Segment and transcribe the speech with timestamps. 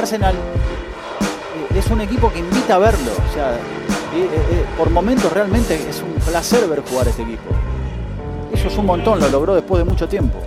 [0.00, 3.12] Arsenal eh, es un equipo que invita a verlo.
[3.28, 3.58] O sea,
[4.78, 7.50] por momentos realmente es un placer ver jugar este equipo.
[8.52, 10.40] Eso es un montón, lo logró después de mucho tiempo.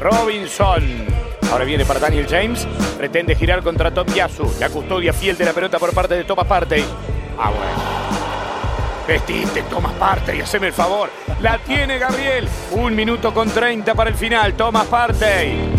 [0.00, 0.82] Robinson.
[1.52, 2.66] Ahora viene para Daniel James.
[2.96, 4.50] Pretende girar contra Top Yasu.
[4.58, 6.84] La custodia fiel de la pelota por parte de Thomas Partey.
[7.38, 8.04] Ah, bueno.
[9.06, 11.10] Vestiste, Thomas Partey, haceme el favor.
[11.42, 12.48] La tiene Gabriel.
[12.72, 14.54] Un minuto con 30 para el final.
[14.54, 15.73] Thomas Partey.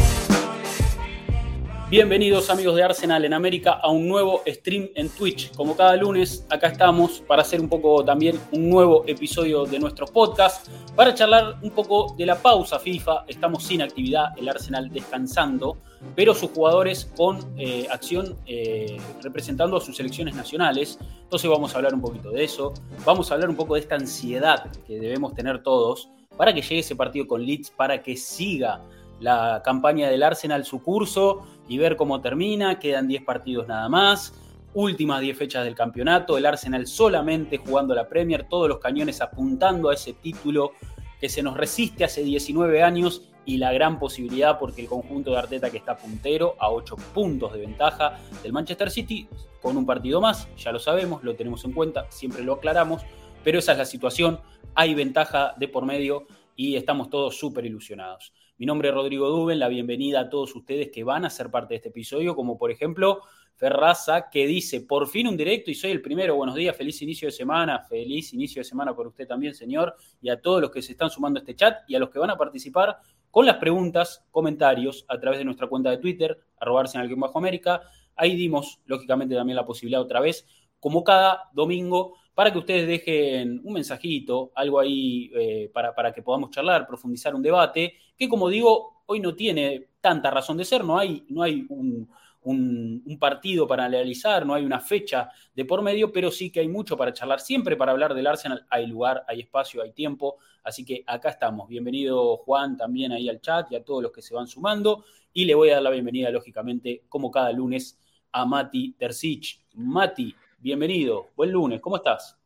[1.87, 5.53] Bienvenidos amigos de Arsenal en América a un nuevo stream en Twitch.
[5.53, 10.09] Como cada lunes, acá estamos para hacer un poco también un nuevo episodio de nuestros
[10.09, 13.25] podcast, para charlar un poco de la pausa FIFA.
[13.27, 15.77] Estamos sin actividad, el Arsenal descansando,
[16.15, 20.97] pero sus jugadores con eh, acción eh, representando a sus selecciones nacionales.
[21.21, 22.73] Entonces vamos a hablar un poquito de eso,
[23.05, 26.79] vamos a hablar un poco de esta ansiedad que debemos tener todos para que llegue
[26.79, 28.81] ese partido con Leeds, para que siga
[29.19, 32.79] la campaña del Arsenal su curso y ver cómo termina.
[32.79, 34.33] Quedan 10 partidos nada más.
[34.73, 36.37] Últimas 10 fechas del campeonato.
[36.37, 38.47] El Arsenal solamente jugando la Premier.
[38.47, 40.73] Todos los cañones apuntando a ese título
[41.19, 45.37] que se nos resiste hace 19 años y la gran posibilidad porque el conjunto de
[45.37, 49.29] Arteta que está puntero a 8 puntos de ventaja del Manchester City
[49.61, 53.03] con un partido más, ya lo sabemos, lo tenemos en cuenta, siempre lo aclaramos,
[53.43, 54.39] pero esa es la situación,
[54.73, 58.33] hay ventaja de por medio y estamos todos súper ilusionados.
[58.57, 61.73] Mi nombre es Rodrigo Duben, la bienvenida a todos ustedes que van a ser parte
[61.73, 63.21] de este episodio, como por ejemplo
[63.55, 66.37] Ferraza, que dice, por fin un directo y soy el primero.
[66.37, 70.29] Buenos días, feliz inicio de semana, feliz inicio de semana por usted también, señor, y
[70.29, 72.29] a todos los que se están sumando a este chat y a los que van
[72.29, 77.01] a participar con las preguntas, comentarios a través de nuestra cuenta de Twitter, arrobarse en
[77.01, 77.81] alguien bajo América.
[78.15, 80.47] Ahí dimos, lógicamente, también la posibilidad otra vez,
[80.79, 86.21] como cada domingo, para que ustedes dejen un mensajito, algo ahí eh, para, para, que
[86.21, 90.83] podamos charlar, profundizar un debate, que como digo, hoy no tiene tanta razón de ser,
[90.83, 92.07] no hay, no hay un,
[92.45, 96.67] un, partido para analizar, no hay una fecha de por medio, pero sí que hay
[96.67, 97.39] mucho para charlar.
[97.39, 101.67] Siempre para hablar del Arsenal hay lugar, hay espacio, hay tiempo, así que acá estamos.
[101.67, 105.05] Bienvenido Juan también ahí al chat y a todos los que se van sumando.
[105.33, 107.99] Y le voy a dar la bienvenida, lógicamente, como cada lunes,
[108.31, 109.65] a Mati Tercich.
[109.73, 110.35] Mati,
[110.65, 112.39] bienvenido, buen lunes, ¿cómo estás?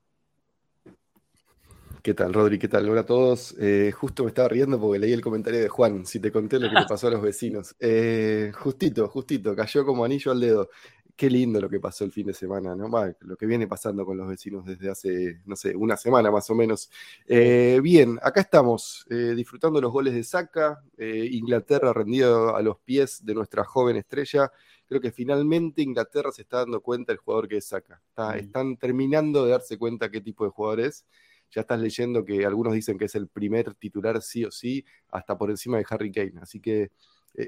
[2.03, 2.59] ¿Qué tal, Rodri?
[2.59, 2.89] ¿Qué tal?
[2.89, 3.55] Hola a todos.
[3.57, 6.67] Eh, justo me estaba riendo porque leí el comentario de Juan, si te conté lo
[6.67, 7.77] que le pasó a los vecinos.
[7.79, 10.69] Eh, justito, justito, cayó como anillo al dedo.
[11.15, 12.89] Qué lindo lo que pasó el fin de semana, ¿no?
[13.21, 16.55] lo que viene pasando con los vecinos desde hace, no sé, una semana más o
[16.55, 16.89] menos.
[17.25, 23.33] Eh, bien, acá estamos, disfrutando los goles de Saca, Inglaterra rendido a los pies de
[23.33, 24.51] nuestra joven estrella
[24.89, 28.01] creo que finalmente Inglaterra se está dando cuenta del jugador que es Saka.
[28.17, 28.37] Mm.
[28.39, 31.05] Están terminando de darse cuenta qué tipo de jugador es.
[31.51, 35.37] Ya estás leyendo que algunos dicen que es el primer titular sí o sí, hasta
[35.37, 36.33] por encima de Harry Kane.
[36.41, 36.91] Así que eh,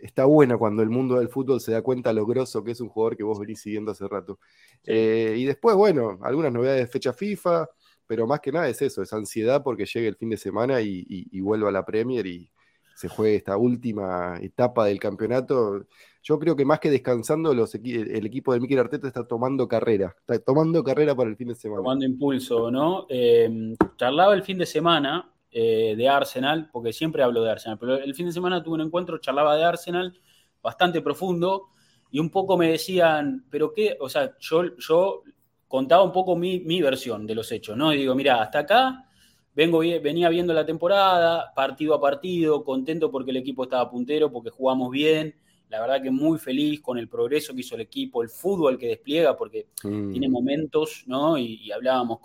[0.04, 2.90] está bueno cuando el mundo del fútbol se da cuenta lo grosso que es un
[2.90, 4.40] jugador que vos venís siguiendo hace rato.
[4.86, 7.68] Eh, y después, bueno, algunas novedades de fecha FIFA,
[8.06, 11.06] pero más que nada es eso, es ansiedad porque llegue el fin de semana y,
[11.08, 12.52] y vuelva a la Premier y
[12.96, 15.88] se juegue esta última etapa del campeonato
[16.24, 20.38] yo creo que más que descansando, el equipo de Mikel Arteta está tomando carrera, está
[20.40, 21.82] tomando carrera para el fin de semana.
[21.82, 23.08] Tomando impulso, ¿no?
[23.10, 27.96] Eh, charlaba el fin de semana eh, de Arsenal, porque siempre hablo de Arsenal, pero
[27.98, 30.16] el fin de semana tuve un encuentro, charlaba de Arsenal,
[30.62, 31.70] bastante profundo,
[32.12, 35.24] y un poco me decían, pero qué, o sea, yo, yo
[35.68, 37.94] contaba un poco mi, mi versión de los hechos, ¿no?
[37.94, 39.08] Y digo, mira, hasta acá
[39.56, 44.52] vengo, venía viendo la temporada, partido a partido, contento porque el equipo estaba puntero, porque
[44.52, 45.36] jugamos bien
[45.72, 48.88] la verdad que muy feliz con el progreso que hizo el equipo, el fútbol que
[48.88, 50.12] despliega, porque mm.
[50.12, 51.38] tiene momentos, ¿no?
[51.38, 52.20] Y, hablábamos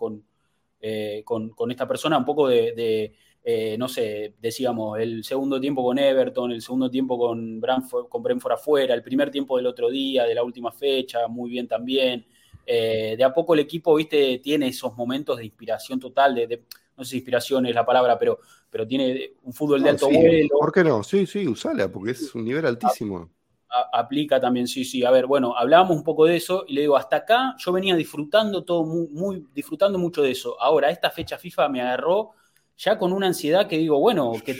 [0.81, 3.15] eh, con, con, esta persona un poco de,
[3.45, 8.21] eh, no sé, decíamos, el segundo tiempo con Everton, el segundo tiempo con Brentford, con
[8.21, 12.27] Brentford afuera, el primer tiempo del otro día, de la última fecha, muy bien también.
[12.67, 16.65] Eh, de a poco el equipo, viste, tiene esos momentos de inspiración total, de,
[16.97, 20.59] no sé si inspiración es la palabra, pero, pero tiene un fútbol de alto vuelo.
[20.59, 21.05] ¿Por qué no?
[21.05, 23.36] Sí, sí, usala, porque es un nivel altísimo
[23.69, 25.05] aplica también, sí, sí.
[25.05, 27.97] A ver, bueno, hablábamos un poco de eso y le digo, hasta acá yo venía
[27.97, 30.61] disfrutando todo, muy, disfrutando mucho de eso.
[30.61, 32.33] Ahora, esta fecha FIFA me agarró
[32.77, 34.57] ya con una ansiedad que digo, bueno, que,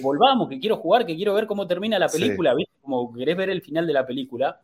[0.00, 2.74] volvamos, que quiero jugar, que quiero ver cómo termina la película, ¿viste?
[2.80, 4.60] Como querés ver el final de la película.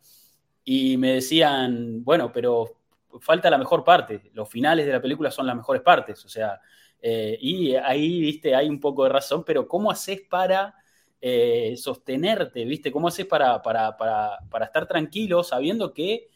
[0.65, 2.77] Y me decían, bueno, pero
[3.21, 4.31] falta la mejor parte.
[4.35, 6.61] Los finales de la película son las mejores partes, o sea,
[7.01, 10.75] eh, y ahí, viste, hay un poco de razón, pero ¿cómo haces para
[11.25, 12.91] eh, sostenerte, ¿viste?
[12.91, 16.29] ¿Cómo haces para, para, estar tranquilo sabiendo que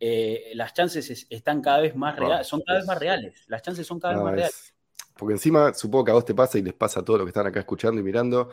[0.00, 3.86] eh, las chances están cada vez más reales, son cada vez más reales, las chances
[3.86, 4.74] son cada vez más reales?
[5.18, 7.28] Porque encima, supongo que a vos te pasa y les pasa a todos los que
[7.28, 8.48] están acá escuchando y mirando,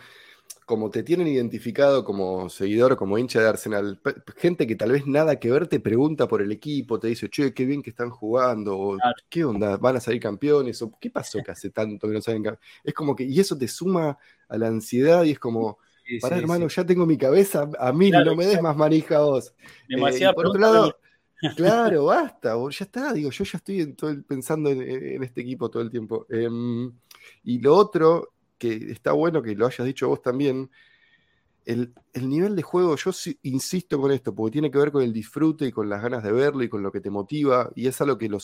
[0.70, 4.00] como te tienen identificado como seguidor, como hincha de Arsenal,
[4.38, 7.56] gente que tal vez nada que ver te pregunta por el equipo, te dice, che,
[7.56, 8.98] qué bien que están jugando, o
[9.30, 12.44] qué onda, van a salir campeones, o qué pasó que hace tanto que no salen
[12.44, 12.70] campeones.
[12.84, 14.16] Es como que, y eso te suma
[14.48, 15.80] a la ansiedad y es como,
[16.22, 19.52] para hermano, ya tengo mi cabeza a mí, no me des más manija vos.
[19.88, 20.34] Demasiado.
[20.34, 21.00] Eh, por otro lado,
[21.58, 26.28] claro, basta, ya está, digo, yo ya estoy pensando en, este equipo todo el tiempo.
[26.30, 26.94] Em,
[27.44, 30.70] y lo otro que está bueno que lo hayas dicho vos también,
[31.70, 31.94] el,
[32.28, 33.12] nivel de juego, yo
[33.44, 36.32] insisto con esto, porque tiene que ver con el disfrute y con las ganas de
[36.32, 38.40] verlo y con lo que te motiva, y es algo que lo,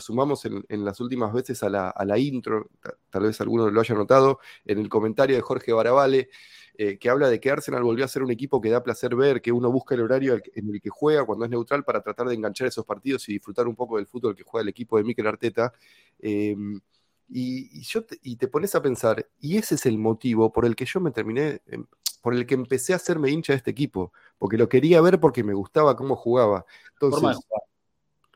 [0.00, 2.68] sumamos en, las últimas veces a la, intro,
[3.10, 6.28] tal vez alguno lo haya notado, en el comentario de Jorge Barabale,
[6.76, 9.40] eh, que habla de que Arsenal volvió a ser un equipo que da placer ver,
[9.40, 12.34] que uno busca el horario en el que juega cuando es neutral para tratar de
[12.34, 15.26] enganchar esos partidos y disfrutar un poco del fútbol que juega el equipo de Mikel
[15.26, 15.72] Arteta.
[16.18, 16.78] Em,
[17.28, 20.76] y, yo te, y te pones a pensar, y ese es el motivo por el
[20.76, 21.86] que yo me terminé, em,
[22.22, 25.44] por el que empecé a hacerme hincha de este equipo, porque lo quería ver porque
[25.44, 26.64] me gustaba cómo jugaba.
[26.94, 27.38] Entonces,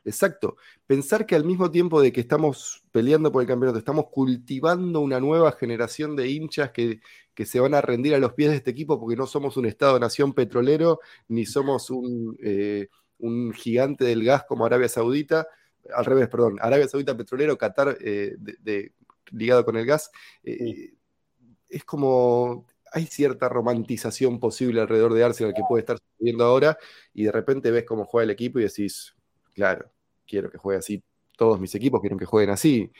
[0.05, 0.55] exacto,
[0.87, 5.19] pensar que al mismo tiempo de que estamos peleando por el campeonato, estamos cultivando una
[5.19, 7.01] nueva generación de hinchas que,
[7.33, 9.65] que se van a rendir a los pies de este equipo porque no somos un
[9.65, 12.87] Estado-nación petrolero, ni somos un, eh,
[13.19, 15.47] un gigante del gas como Arabia Saudita,
[15.93, 18.35] al revés, perdón, Arabia Saudita petrolero, Qatar eh,
[19.31, 20.11] ligado con el gas,
[20.43, 20.93] eh,
[21.69, 26.77] es como hay cierta romantización posible alrededor de Arsenal que puede estar sucediendo ahora
[27.13, 29.15] y de repente ves cómo juega el equipo y decís,
[29.53, 29.89] claro,
[30.27, 31.01] quiero que juegue así,
[31.37, 32.91] todos mis equipos quieren que jueguen así.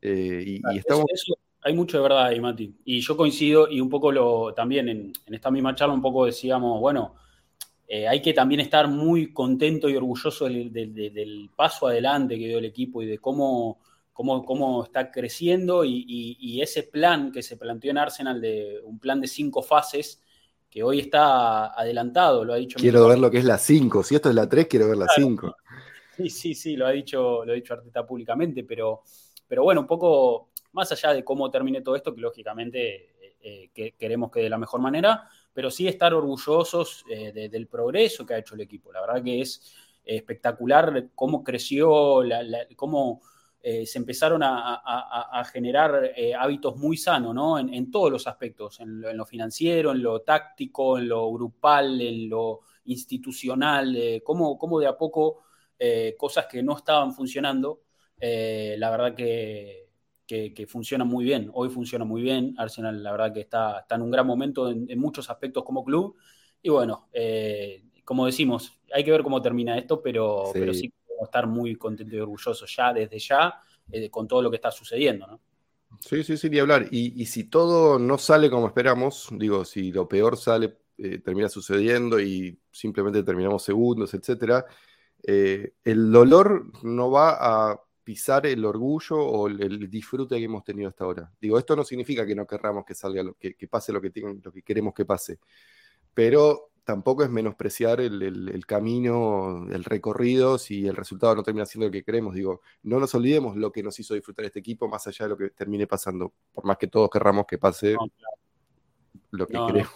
[0.00, 1.06] Eh, y, estamos...
[1.60, 2.72] hay mucho de verdad ahí, Mati.
[2.84, 6.24] Y yo coincido y un poco lo también en, en esta misma charla un poco
[6.24, 7.16] decíamos, bueno,
[7.88, 12.64] eh, hay que también estar muy contento y orgulloso del, paso adelante que dio el
[12.64, 13.80] equipo y de cómo,
[14.12, 19.20] cómo, cómo está creciendo y, ese plan que se planteó en Arsenal de un plan
[19.20, 20.22] de cinco fases
[20.70, 22.78] que hoy está adelantado, lo ha dicho.
[22.78, 25.08] Quiero ver lo que es la cinco, si esto es la tres, quiero ver la
[25.14, 25.54] cinco.
[26.16, 29.02] Sí, sí, sí, lo ha dicho, lo ha dicho Arteta públicamente, pero,
[29.46, 33.10] pero bueno, un poco más allá de cómo termine todo esto, que lógicamente
[33.42, 38.24] eh, eh, queremos que de la mejor manera, pero sí estar orgullosos eh, del progreso
[38.24, 38.92] que ha hecho el equipo.
[38.92, 39.72] La verdad que es
[40.04, 42.22] espectacular cómo creció,
[42.76, 43.20] cómo
[43.60, 47.58] eh, se empezaron a, generar eh, hábitos muy sanos, ¿no?
[47.58, 52.60] En, todos los aspectos, en lo, financiero, en lo táctico, en lo grupal, en lo
[52.86, 55.44] institucional, cómo, cómo, de a poco
[56.16, 57.82] cosas que no estaban funcionando,
[58.18, 59.91] la verdad que
[60.54, 61.50] que, funciona muy bien.
[61.52, 62.54] Hoy funciona muy bien.
[62.56, 66.16] Arsenal, la verdad que está, está en un gran momento en, muchos aspectos como club.
[66.62, 70.92] Y bueno, eh, como decimos, hay que ver cómo termina esto, pero sí, pero sí
[71.06, 74.70] podemos estar muy contentos y orgullosos ya, desde ya, eh, con todo lo que está
[74.70, 75.40] sucediendo, ¿no?
[76.00, 76.88] Sí, sí, sí, ni hablar.
[76.90, 82.18] Y, si todo no sale como esperamos, digo, si lo peor sale, eh, termina sucediendo
[82.18, 84.64] y simplemente terminamos segundos, etcétera,
[85.24, 91.04] el dolor no va a pisar el orgullo o el, disfrute que hemos tenido hasta
[91.04, 91.32] ahora.
[91.40, 94.12] Digo, esto no significa que no querramos que salga, lo, que, pase lo que,
[94.42, 95.38] lo que queremos que pase,
[96.14, 101.92] pero tampoco es menospreciar el, camino, el recorrido, si el resultado no termina siendo lo
[101.92, 102.34] que queremos.
[102.34, 105.36] Digo, no nos olvidemos lo que nos hizo disfrutar este equipo, más allá de lo
[105.36, 107.96] que termine pasando, por más que todos querramos que pase.
[109.30, 109.92] Lo que queremos.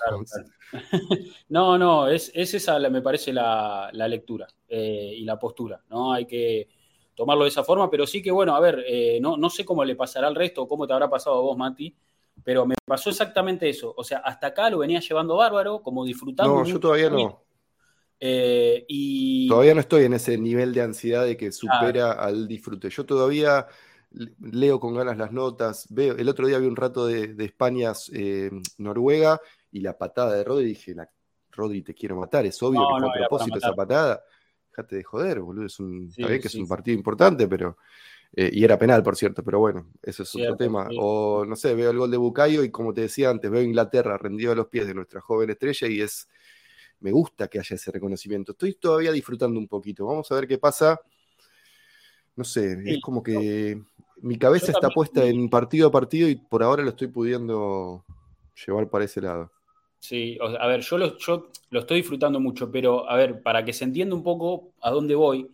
[1.48, 5.80] No, no, es, esa, me parece, la, lectura eh, y la postura.
[5.88, 6.12] ¿no?
[6.12, 6.68] Hay que,
[7.16, 9.84] tomarlo de esa forma, pero sí que, bueno, a ver, eh, no, no sé cómo
[9.84, 11.96] le pasará al resto o cómo te habrá pasado a vos, Mati,
[12.44, 13.92] pero me pasó exactamente eso.
[13.96, 16.54] O sea, hasta acá lo venía llevando bárbaro, como disfrutando.
[16.54, 17.42] No, yo todavía no.
[18.20, 19.48] Eh, y...
[19.48, 22.90] Todavía no estoy en ese nivel de ansiedad de que supera al disfrute.
[22.90, 23.66] Yo todavía
[24.40, 25.86] leo con ganas las notas.
[25.88, 29.40] Veo, el otro día vi un rato de, España, eh, Noruega,
[29.72, 31.10] y la patada de Rodri, dije, la,
[31.50, 34.22] Rodri, te quiero matar, es obvio que fue a propósito esa patada
[34.82, 35.66] de joder, boludo.
[35.66, 37.78] Es un, está bien que es un partido importante, pero.
[38.34, 40.88] Eh, y era penal, por cierto, pero bueno, eso es otro tema.
[40.98, 44.18] O no sé, veo el gol de Bucayo y como te decía antes, veo Inglaterra
[44.18, 46.28] rendido a los pies de nuestra joven estrella y es.
[47.00, 48.52] Me gusta que haya ese reconocimiento.
[48.52, 50.06] Estoy todavía disfrutando un poquito.
[50.06, 50.98] Vamos a ver qué pasa.
[52.34, 53.80] No sé, es como que
[54.22, 58.04] mi cabeza está puesta en partido a partido y por ahora lo estoy pudiendo
[58.66, 59.50] llevar para ese lado.
[60.06, 63.72] Sí, a ver, yo lo, yo lo estoy disfrutando mucho, pero a ver, para que
[63.72, 65.50] se entienda un poco a dónde voy,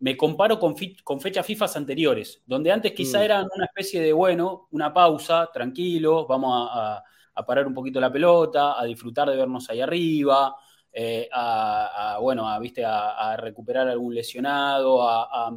[0.00, 3.22] me comparo con, con fechas FIFA anteriores, donde antes quizá mm.
[3.22, 7.02] eran una especie de, bueno, una pausa, tranquilo, vamos a,
[7.46, 10.54] parar un poquito la pelota, a disfrutar de vernos ahí arriba,
[10.92, 12.84] eh, a, bueno, a, ¿viste?
[12.84, 15.50] a, recuperar algún lesionado, a,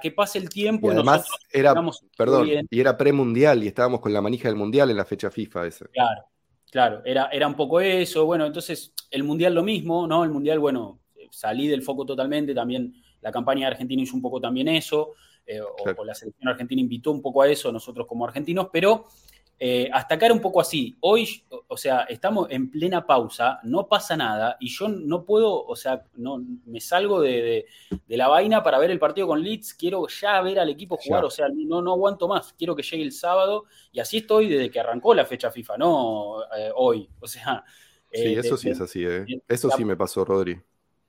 [0.00, 0.88] que pase el tiempo.
[0.88, 1.74] Y además era,
[2.16, 5.66] perdón, y era premundial y estábamos con la manija del mundial en la fecha FIFA
[5.66, 5.86] esa.
[5.88, 6.31] Claro,
[6.72, 8.24] Claro, era, era un poco eso.
[8.24, 10.24] Bueno, entonces el Mundial lo mismo, ¿no?
[10.24, 11.00] El Mundial, bueno,
[11.30, 12.54] salí del foco totalmente.
[12.54, 15.10] También la campaña de Argentina hizo un poco también eso.
[15.46, 19.04] Eh, o, la selección argentina invitó un poco a eso, nosotros como argentinos, pero
[19.64, 20.96] eh, hasta acá era un poco así.
[20.98, 25.76] Hoy, o sea, estamos en plena pausa, no pasa nada y yo no puedo, o
[25.76, 27.66] sea, no me salgo de,
[28.08, 29.74] la vaina para ver el partido con Leeds.
[29.74, 32.52] Quiero ya ver al equipo jugar, o sea, no, no aguanto más.
[32.54, 36.42] Quiero que llegue el sábado y así estoy desde que arrancó la fecha FIFA, no
[36.58, 37.08] eh, hoy.
[37.20, 37.62] O sea.
[38.12, 39.04] Sí, eh, eso sí es así,
[39.46, 40.60] Eso sí me pasó, Rodri.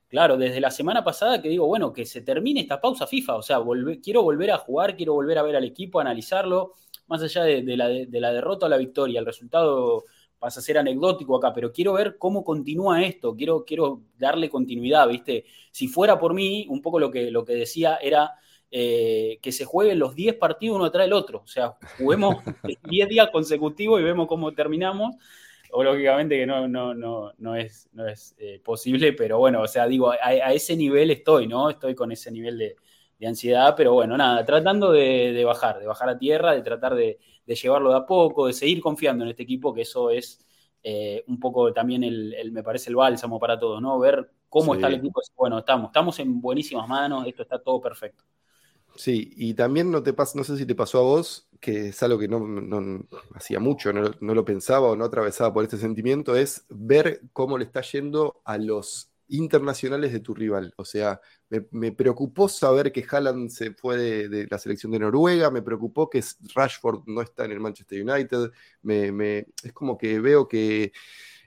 [0.06, 3.42] Claro, desde la semana pasada que digo, bueno, que se termine esta pausa FIFA, o
[3.42, 3.58] sea,
[4.00, 6.74] quiero volver a jugar, quiero volver a ver al equipo, analizarlo
[7.06, 10.04] más allá de, la, derrota o la victoria, el resultado
[10.38, 15.08] pasa a ser anecdótico acá, pero quiero ver cómo continúa esto, quiero, quiero darle continuidad,
[15.08, 15.44] ¿viste?
[15.70, 18.32] Si fuera por mí, un poco lo que, lo que decía era
[18.70, 22.36] eh, que se jueguen los 10 partidos uno tras el otro, o sea, juguemos
[22.90, 25.14] 10 días consecutivos y vemos cómo terminamos,
[25.70, 29.66] o lógicamente que no, no, no, no es, no es eh, posible, pero bueno, o
[29.66, 31.70] sea, digo, a, ese nivel estoy, ¿no?
[31.70, 32.76] Estoy con ese nivel de,
[33.24, 37.18] de ansiedad, pero bueno, nada, tratando de, bajar, de bajar a tierra, de tratar de,
[37.46, 40.44] llevarlo de a poco, de seguir confiando en este equipo, que eso es
[40.82, 43.98] eh, un poco también el, me parece el bálsamo para todos, ¿no?
[43.98, 45.22] Ver cómo está el equipo.
[45.36, 48.24] Bueno, estamos, estamos en buenísimas manos, esto está todo perfecto.
[48.94, 52.02] Sí, y también no te pasa, no sé si te pasó a vos, que es
[52.02, 56.36] algo que no, hacía mucho, no, no, lo pensaba o no atravesaba por este sentimiento,
[56.36, 60.72] es ver cómo le está yendo a los internacionales de tu rival.
[60.76, 61.20] O sea,
[61.70, 66.22] me, preocupó saber que Haaland se fue de, la selección de Noruega, me preocupó que
[66.54, 68.50] Rashford no está en el Manchester United,
[68.82, 70.92] me, es como que veo que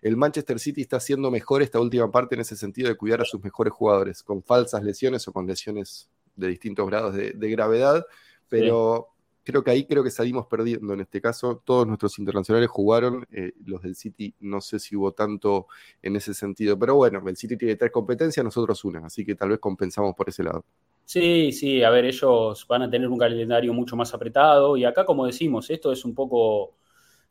[0.02, 3.26] el Manchester City está haciendo mejor esta última parte en ese sentido de cuidar a
[3.26, 8.06] sus mejores jugadores, con falsas lesiones o con lesiones de distintos grados de, gravedad,
[8.48, 9.10] pero
[9.48, 10.94] creo que ahí creo que salimos perdiendo.
[10.94, 15.14] En este caso, todos nuestros internacionales jugaron, eh, los del City no sé si hubo
[15.14, 15.68] tanto
[16.02, 19.50] en ese sentido, pero bueno, el City tiene tres competencias, nosotros una, así que tal
[19.50, 20.66] vez compensamos por ese lado.
[21.06, 25.06] Sí, sí, a ver, ellos van a tener un calendario mucho más apretado y acá,
[25.06, 26.76] como decimos, esto es un poco...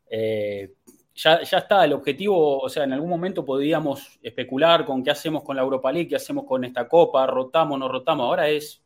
[0.09, 0.73] Eh,
[1.13, 5.43] ya, ya, está, el objetivo, o sea, en algún momento podíamos especular con qué hacemos
[5.43, 8.83] con la Europa League, qué hacemos con esta copa, rotamos, no rotamos, ahora es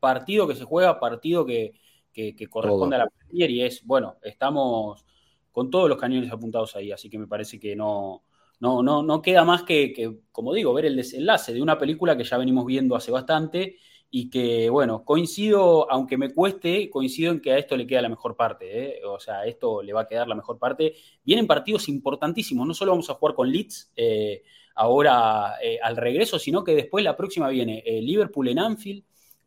[0.00, 1.74] partido que se juega, partido que,
[2.14, 5.04] que, corresponde a la Premier y es, bueno, estamos
[5.52, 8.24] con todos los cañones apuntados ahí, así que me parece que no,
[8.60, 12.24] no, no, no queda más que, como digo, ver el desenlace de una película que
[12.24, 13.76] ya venimos viendo hace bastante
[14.10, 18.08] y que, bueno, coincido, aunque me cueste, coincido en que a esto le queda la
[18.08, 19.04] mejor parte, ¿eh?
[19.04, 20.94] o sea, a esto le va a quedar la mejor parte.
[21.24, 24.44] Vienen partidos importantísimos, no solo vamos a jugar con Leeds eh,
[24.76, 29.04] ahora eh, al regreso, sino que después la próxima viene Liverpool en Anfield,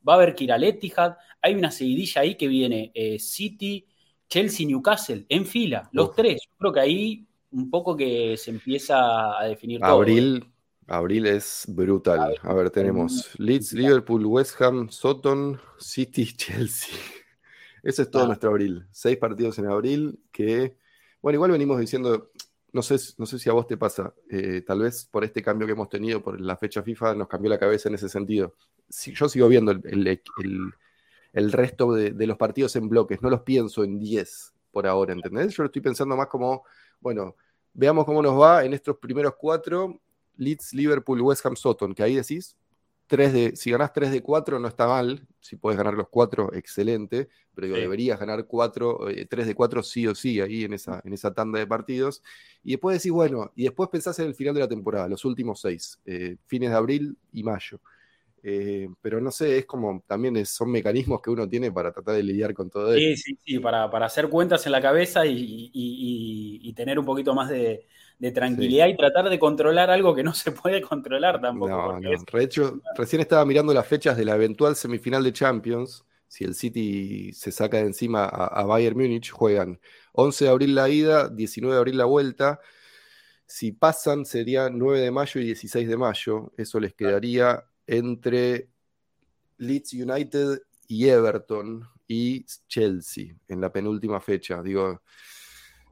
[0.07, 3.85] va a haber que ir al Etihad, hay una seguidilla ahí que viene eh, City,
[4.29, 6.41] Chelsea, Newcastle, en fila, los tres.
[6.45, 9.91] Yo creo que ahí un poco que se empieza a definir todo.
[9.91, 10.45] Abril,
[10.87, 12.35] abril es brutal.
[12.41, 16.95] A ver, tenemos Leeds, Liverpool, West Ham, Soton, City, Chelsea.
[17.83, 18.27] Ese es todo ah.
[18.27, 18.85] nuestro abril.
[18.91, 20.77] Seis partidos en abril que,
[21.21, 22.31] bueno, igual venimos diciendo,
[22.73, 25.65] no sé, no sé si a vos te pasa, eh, tal vez por este cambio
[25.65, 28.53] que hemos tenido por la fecha FIFA nos cambió la cabeza en ese sentido.
[28.89, 30.21] Si, yo sigo viendo el,
[31.33, 35.55] el, resto de, los partidos en bloques, no los pienso en 10 por ahora, ¿entendés?
[35.55, 36.63] Yo lo estoy pensando más como,
[36.99, 37.35] bueno,
[37.73, 39.99] veamos cómo nos va en estos primeros cuatro,
[40.35, 42.55] Leeds, Liverpool, West Ham, Soton, que ahí decís,
[43.07, 47.29] de, si ganás 3 de 4 no está mal, si puedes ganar los 4, excelente,
[47.55, 48.99] pero deberías ganar 4,
[49.29, 52.21] 3 eh, de 4 sí o sí ahí en esa, en esa tanda de partidos.
[52.63, 55.61] Y después decís, bueno, y después pensás en el final de la temporada, los últimos
[55.61, 57.79] 6, eh, fines de abril y mayo.
[58.43, 62.23] Eh, pero no sé, es como también son mecanismos que uno tiene para tratar de
[62.23, 62.99] lidiar con todo eso.
[62.99, 67.87] Sí, sí, sí, para, hacer cuentas en la cabeza y tener un poquito más de,
[68.19, 71.69] de tranquilidad y tratar de controlar algo que no se puede controlar tampoco.
[71.69, 72.81] No, no.
[72.95, 76.03] recién estaba mirando las fechas de la eventual semifinal de Champions.
[76.27, 79.79] Si el City se saca de encima a, Bayern Múnich, juegan
[80.13, 82.59] 11 de abril la ida, 19 de abril la vuelta.
[83.45, 86.51] Si pasan, sería 9 de mayo y 16 de mayo.
[86.57, 88.67] Eso les quedaría entre
[89.57, 94.61] Leeds United y Everton y Chelsea en la penúltima fecha.
[94.61, 95.01] Digo,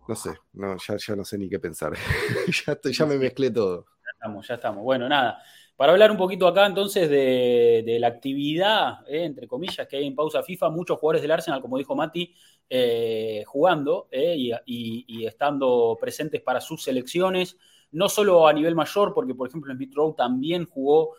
[0.07, 1.93] no sé, no, ya, ya no sé ni qué pensar.
[2.67, 3.85] ya, ya me mezclé todo.
[4.03, 4.83] Ya estamos, ya estamos.
[4.83, 5.41] Bueno, nada.
[5.75, 10.15] Para hablar un poquito acá entonces de, la actividad, eh, entre comillas, que hay en
[10.15, 12.33] pausa FIFA, muchos jugadores del Arsenal, como dijo Mati,
[12.69, 17.57] eh, jugando eh, y, estando presentes para sus selecciones,
[17.91, 21.15] no solo a nivel mayor, porque por ejemplo Smith Rowe también jugó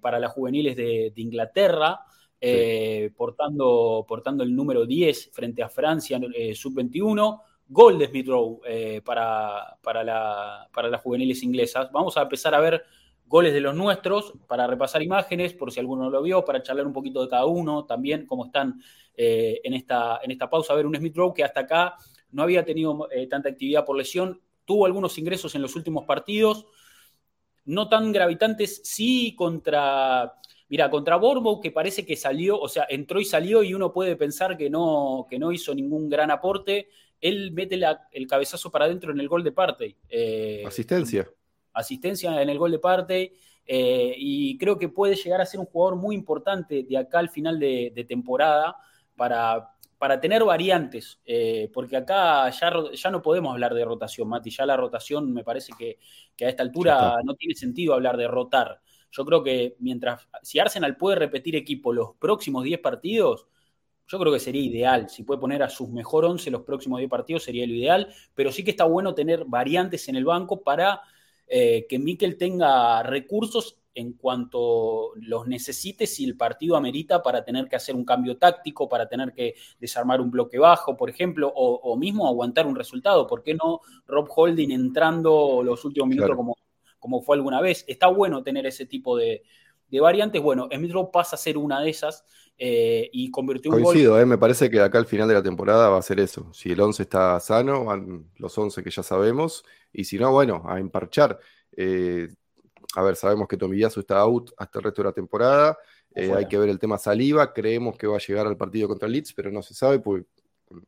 [0.00, 2.00] para las juveniles de, de Inglaterra,
[3.16, 6.18] portando, portando el número 10 frente a Francia,
[6.54, 11.90] sub-21 gol de Smith Rowe eh, para, para, la, para las juveniles inglesas.
[11.92, 12.84] Vamos a empezar a ver
[13.26, 16.86] goles de los nuestros para repasar imágenes, por si alguno no lo vio, para charlar
[16.86, 18.80] un poquito de cada uno, también cómo están
[19.16, 20.72] eh, en, esta, en esta pausa.
[20.72, 21.96] A ver, un Smith Rowe que hasta acá
[22.32, 26.66] no había tenido eh, tanta actividad por lesión, tuvo algunos ingresos en los últimos partidos,
[27.64, 30.34] no tan gravitantes, sí contra
[30.68, 34.16] Mira, contra Bournemouth que parece que salió, o sea, entró y salió y uno puede
[34.16, 36.88] pensar que no, que no hizo ningún gran aporte.
[37.24, 37.80] Él mete
[38.12, 39.96] el cabezazo para adentro en el gol de parte.
[40.10, 41.26] Eh, asistencia.
[41.72, 43.32] Asistencia en el gol de parte.
[43.64, 47.30] Eh, y creo que puede llegar a ser un jugador muy importante de acá al
[47.30, 48.76] final de, temporada
[49.16, 54.50] para, para, tener variantes, eh, porque acá ya, ya, no podemos hablar de rotación, Mati,
[54.50, 55.96] ya la rotación me parece que,
[56.36, 58.82] que a esta altura no tiene sentido hablar de rotar.
[59.10, 63.46] Yo creo que mientras, si Arsenal puede repetir equipo los próximos 10 partidos,
[64.06, 65.08] yo creo que sería ideal.
[65.08, 68.12] Si puede poner a sus mejor 11 los próximos 10 partidos, sería lo ideal.
[68.34, 71.00] Pero sí que está bueno tener variantes en el banco para
[71.46, 77.68] eh, que Mikel tenga recursos en cuanto los necesite si el partido amerita para tener
[77.68, 81.96] que hacer un cambio táctico, para tener que desarmar un bloque bajo, por ejemplo, o,
[81.96, 83.26] mismo aguantar un resultado.
[83.26, 86.56] ¿Por qué no Rob Holding entrando los últimos minutos como
[87.04, 87.84] como fue alguna vez.
[87.86, 89.42] Está bueno tener ese tipo de,
[89.90, 90.40] variantes.
[90.40, 92.24] Bueno, Smith Rowe pasa a ser una de esas
[92.56, 95.88] eh, y convirtió un Coincido, eh, me parece que acá al final de la temporada
[95.88, 96.52] va a ser eso.
[96.52, 100.62] Si el 11 está sano, van los 11 que ya sabemos, y si no, bueno,
[100.66, 101.38] a emparchar.
[101.76, 102.28] Eh,
[102.94, 105.76] a ver, sabemos que Tomillazo está out hasta el resto de la temporada.
[106.14, 107.52] hay que ver el tema saliva.
[107.52, 110.28] Creemos que va a llegar al partido contra Leeds, pero no se sabe porque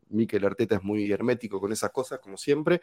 [0.09, 2.79] Mikel Arteta es muy hermético con esas cosas, como siempre.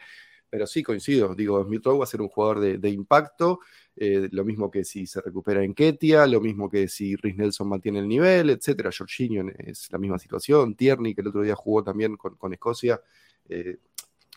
[0.49, 1.35] Pero sí, coincido.
[1.35, 3.59] Digo, Smith Rowe va a ser un jugador de, impacto.
[3.95, 7.67] Eh, lo mismo que si se recupera en Ketia, lo mismo que si Rhys Nelson
[7.67, 8.91] mantiene el nivel, etcétera.
[8.95, 10.75] Jorginho es la misma situación.
[10.75, 13.01] Tierney, que el otro día jugó también con, Escocia.
[13.49, 13.77] Eh,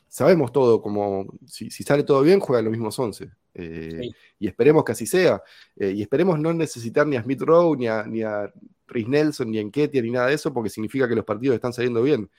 [0.08, 3.30] sabemos todo, como si, sale todo bien, juegan los mismos 11.
[3.54, 5.42] Eh, y esperemos que así sea.
[5.76, 8.52] y esperemos no necesitar ni a Smith Rowe, ni a, ni a
[8.86, 11.72] Rhys Nelson, ni a Enketia, ni nada de eso, porque significa que los partidos están
[11.72, 12.30] saliendo bien.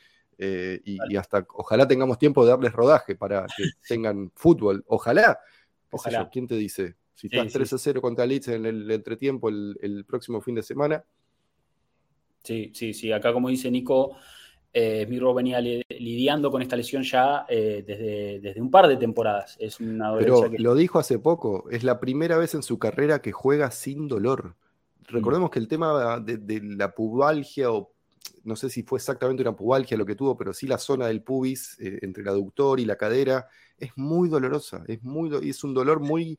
[0.41, 4.83] Eh, y, hasta ojalá tengamos tiempo de darles rodaje para que tengan fútbol.
[4.87, 5.37] Ojalá.
[5.91, 6.29] Ojalá.
[6.31, 6.95] ¿Quién te dice?
[7.13, 11.03] Si estás 3 a 0 contra Leeds en el entretiempo el, próximo fin de semana.
[12.41, 13.11] Sí, sí, sí.
[13.11, 14.15] Acá, como dice Nico,
[14.71, 19.57] eh, Miro venía lidiando con esta lesión ya eh, desde, desde, un par de temporadas.
[19.59, 23.33] Es una Pero lo dijo hace poco, es la primera vez en su carrera que
[23.33, 24.55] juega sin dolor.
[25.07, 27.91] Recordemos que el tema de, de la pubalgia o
[28.43, 31.21] no sé si fue exactamente una pubalgia lo que tuvo, pero sí la zona del
[31.21, 35.73] pubis eh, entre el aductor y la cadera es muy dolorosa, es, muy, es un
[35.73, 36.37] dolor muy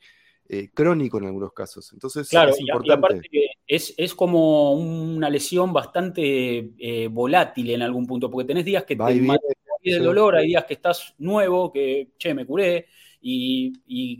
[0.48, 1.92] eh, crónico en algunos casos.
[1.92, 3.28] Entonces claro, es importante.
[3.66, 9.04] es, como una lesión bastante eh, volátil en algún punto, porque tenés días que te
[9.12, 9.38] viene,
[9.82, 12.86] el dolor, hay días que estás nuevo, que, che, me curé,
[13.22, 13.72] y,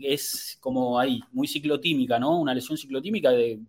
[0.03, 2.39] es como ahí, muy ciclotímica, ¿no?
[2.39, 3.59] Una lesión ciclotímica de,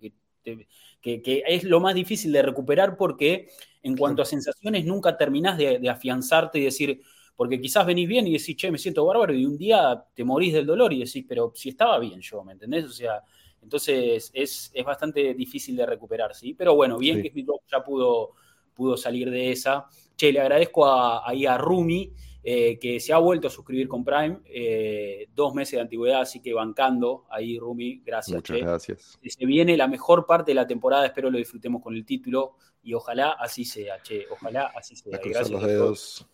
[0.42, 3.48] que, es lo más difícil de recuperar porque
[3.82, 7.00] en cuanto a sensaciones nunca terminás de, afianzarte y decir,
[7.36, 10.52] porque quizás venís bien y decís, che, me siento bárbaro y un día te morís
[10.52, 12.84] del dolor y decís, pero si estaba bien yo, ¿me entendés?
[12.84, 13.22] O sea,
[13.60, 16.54] entonces es, bastante difícil de recuperar, ¿sí?
[16.54, 18.32] Pero bueno, bien que Smith ya pudo,
[18.74, 19.86] pudo salir de esa.
[20.16, 22.12] Che, le agradezco a, ahí a Rumi
[22.44, 26.40] eh, que se ha vuelto a suscribir con Prime, eh, dos meses de antigüedad, así
[26.40, 28.34] que bancando ahí, Rumi, gracias.
[28.34, 29.18] Muchas gracias.
[29.24, 32.94] Se viene la mejor parte de la temporada, espero lo disfrutemos con el título y
[32.94, 35.18] ojalá así sea, che, ojalá así sea.
[35.22, 36.26] Gracias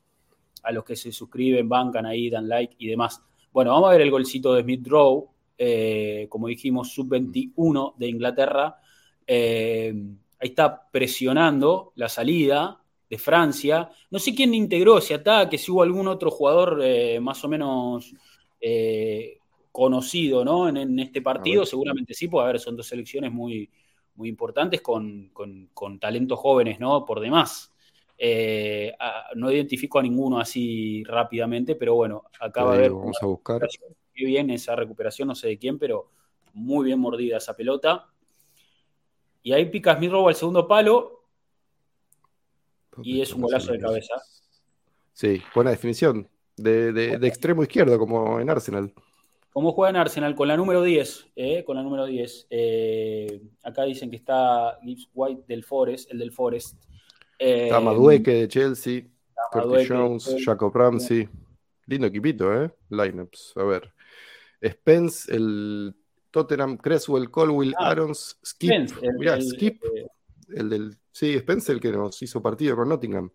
[0.63, 3.23] a, los que se suscriben, bancan ahí, dan like y demás.
[3.53, 8.79] Bueno, vamos a ver el golcito de Smith Rowe, eh, como dijimos, sub-21 de Inglaterra.
[9.29, 13.91] ahí está presionando la salida, de Francia.
[14.11, 18.13] No sé quién integró ese ataque, si hubo algún otro jugador eh, más o menos
[18.61, 19.39] eh,
[19.73, 20.69] conocido ¿no?
[20.69, 21.65] en, este partido.
[21.65, 23.71] Seguramente sí, porque a ver, son dos selecciones muy,
[24.19, 25.31] muy importantes con,
[26.01, 27.05] talentos jóvenes ¿no?
[27.05, 27.73] por demás.
[28.19, 28.93] Eh,
[29.37, 32.91] no identifico a ninguno así rápidamente, pero bueno, acaba de ver.
[32.91, 33.67] Vamos a buscar.
[34.13, 36.11] Qué bien esa recuperación, no sé de quién, pero
[36.53, 38.09] muy bien mordida esa pelota.
[39.45, 41.23] Y ahí pica Smith robo al segundo palo
[43.01, 44.15] y es un golazo de cabeza.
[45.13, 46.29] Sí, buena definición.
[46.57, 48.93] De, extremo izquierdo, como en Arsenal.
[49.59, 50.37] ¿Cómo juega en Arsenal?
[50.37, 51.31] Con la número 10.
[51.35, 52.47] Eh, con la número 10.
[52.49, 56.77] Eh, acá dicen que está Gibbs White del Forest, el del Forest.
[57.37, 59.03] está eh, Madueque de Chelsea.
[59.51, 61.29] Curtis Jones, Jacob Ramsey.
[61.87, 62.71] Lindo equipito, ¿eh?
[62.89, 63.55] Lineups.
[63.57, 63.93] A ver.
[64.65, 65.93] Spence, el
[66.31, 68.91] Tottenham, Creswell, Colwill, ah, Arons, Skip.
[69.41, 69.83] Skip.
[70.55, 73.29] el del Sí, Spencer, el que nos hizo partido con Nottingham.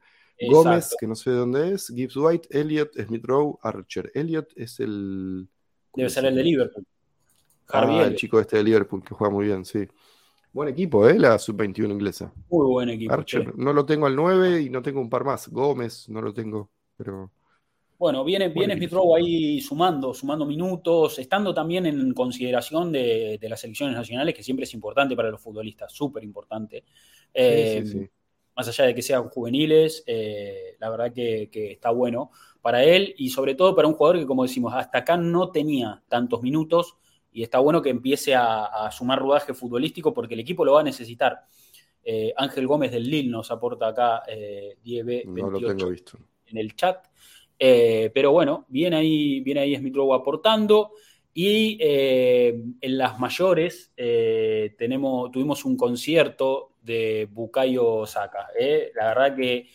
[0.50, 4.10] Gómez, que no sé de dónde es, Gibbs White, Elliot, Smith Rowe, Archer.
[4.16, 5.50] Elliot es el.
[5.96, 6.86] Debe ser el de Liverpool.
[7.70, 9.88] Ah, el chico este de Liverpool que juega muy bien, sí.
[10.52, 11.18] Buen equipo, ¿eh?
[11.18, 12.32] La sub-21 inglesa.
[12.50, 13.14] Muy buen equipo.
[13.14, 15.50] Archer, no lo tengo al 9 y no tengo un par más.
[15.50, 17.32] Gómez, no lo tengo, pero.
[17.98, 23.62] Bueno, viene, viene Smith Rowe ahí sumando, sumando minutos, estando también en consideración de, las
[23.62, 26.84] selecciones nacionales, que siempre es importante para los futbolistas, súper importante.
[27.34, 28.10] Eh,
[28.56, 33.30] más allá de que sean juveniles, eh, la verdad que, está bueno para él y
[33.30, 36.96] sobre todo para un jugador que, como decimos, hasta acá no tenía tantos minutos
[37.32, 40.84] y está bueno que empiece a, sumar rodaje futbolístico porque el equipo lo va a
[40.84, 41.46] necesitar.
[42.04, 46.20] Eh, Ángel Gómez del Lille nos aporta acá eh, 10 no lo tengo visto.
[46.48, 47.08] en el chat.
[47.58, 50.92] Eh, pero bueno, viene ahí, viene ahí Smith Rowe aportando.
[51.34, 58.48] Y eh, en las mayores tenemos, tuvimos un concierto de Bukayo Saka.
[58.96, 59.70] La verdad que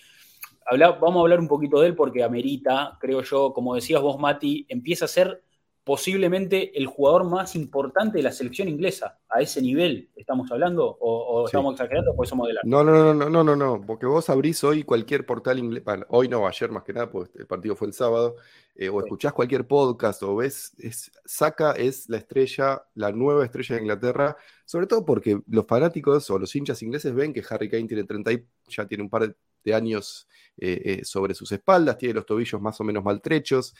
[1.00, 4.66] vamos a hablar un poquito de él porque amerita, creo yo, como decías vos, Mati,
[4.68, 5.42] empieza a ser
[5.88, 9.18] posiblemente el jugador más importante de la selección inglesa.
[9.26, 12.60] A ese nivel estamos hablando o, estamos exagerando o somos de la...
[12.64, 16.28] No, no, no, no, no, no, no, porque vos abrís hoy cualquier portal inglés, hoy
[16.28, 18.36] no, ayer más que nada, porque el partido fue el sábado,
[18.74, 23.76] eh, o escuchás cualquier podcast o ves, es, Saka es la estrella, la nueva estrella
[23.76, 27.88] de Inglaterra, sobre todo porque los fanáticos o los hinchas ingleses ven que Harry Kane
[27.88, 32.12] tiene 30 y ya tiene un par de años eh, eh, sobre sus espaldas, tiene
[32.12, 33.74] los tobillos más o menos maltrechos,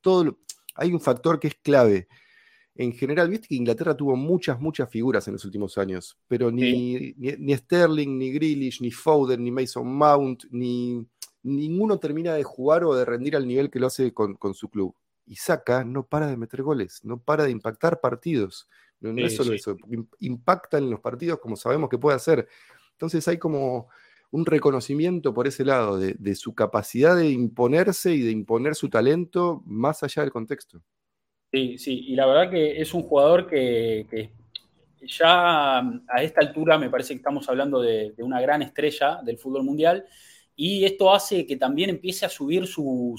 [0.00, 0.38] todo
[0.74, 2.08] hay un factor que es clave.
[2.74, 7.14] En general, viste que Inglaterra tuvo muchas, muchas figuras en los últimos años, pero ni,
[7.18, 11.06] ni, Sterling, ni Grealish, ni Foden, ni Mason Mount, ni
[11.42, 14.94] ninguno termina de jugar o de rendir al nivel que lo hace con, su club.
[15.26, 18.68] Y Saka no para de meter goles, no para de impactar partidos.
[19.00, 19.76] No, es solo eso,
[20.20, 22.48] impacta en los partidos como sabemos que puede hacer.
[22.92, 23.88] Entonces hay como
[24.32, 29.62] un reconocimiento por ese lado de, su capacidad de imponerse y de imponer su talento
[29.66, 30.82] más allá del contexto.
[31.52, 34.30] Sí, sí, y la verdad que es un jugador que,
[35.02, 39.64] ya a esta altura me parece que estamos hablando de, una gran estrella del fútbol
[39.64, 40.06] mundial
[40.56, 43.14] y esto hace que también empiece a subir su,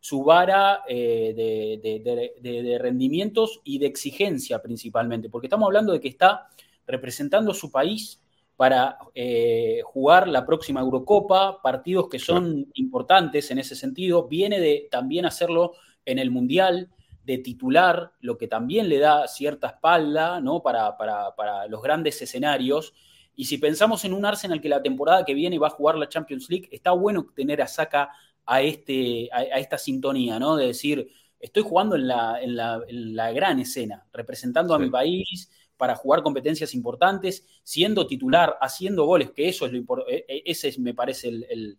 [0.00, 6.08] su, vara eh, de, de rendimientos y de exigencia principalmente, porque estamos hablando de que
[6.08, 6.48] está
[6.86, 8.20] representando su país
[8.60, 14.28] para eh, jugar la próxima Eurocopa, partidos que son importantes en ese sentido.
[14.28, 15.72] Viene de también hacerlo
[16.04, 16.90] en el Mundial,
[17.24, 20.62] de titular, lo que también le da cierta espalda ¿no?
[20.62, 22.92] para, para, los grandes escenarios.
[23.34, 26.10] Y si pensamos en un Arsenal que la temporada que viene va a jugar la
[26.10, 28.10] Champions League, está bueno tener a Saka
[28.44, 30.56] a, este, a, esta sintonía, ¿no?
[30.56, 35.96] De decir, estoy jugando en la, en la, gran escena, representando a mi país, para
[35.96, 40.78] jugar competencias importantes, siendo titular, haciendo goles, que eso es lo importante, e, e, ese
[40.78, 41.78] me parece el,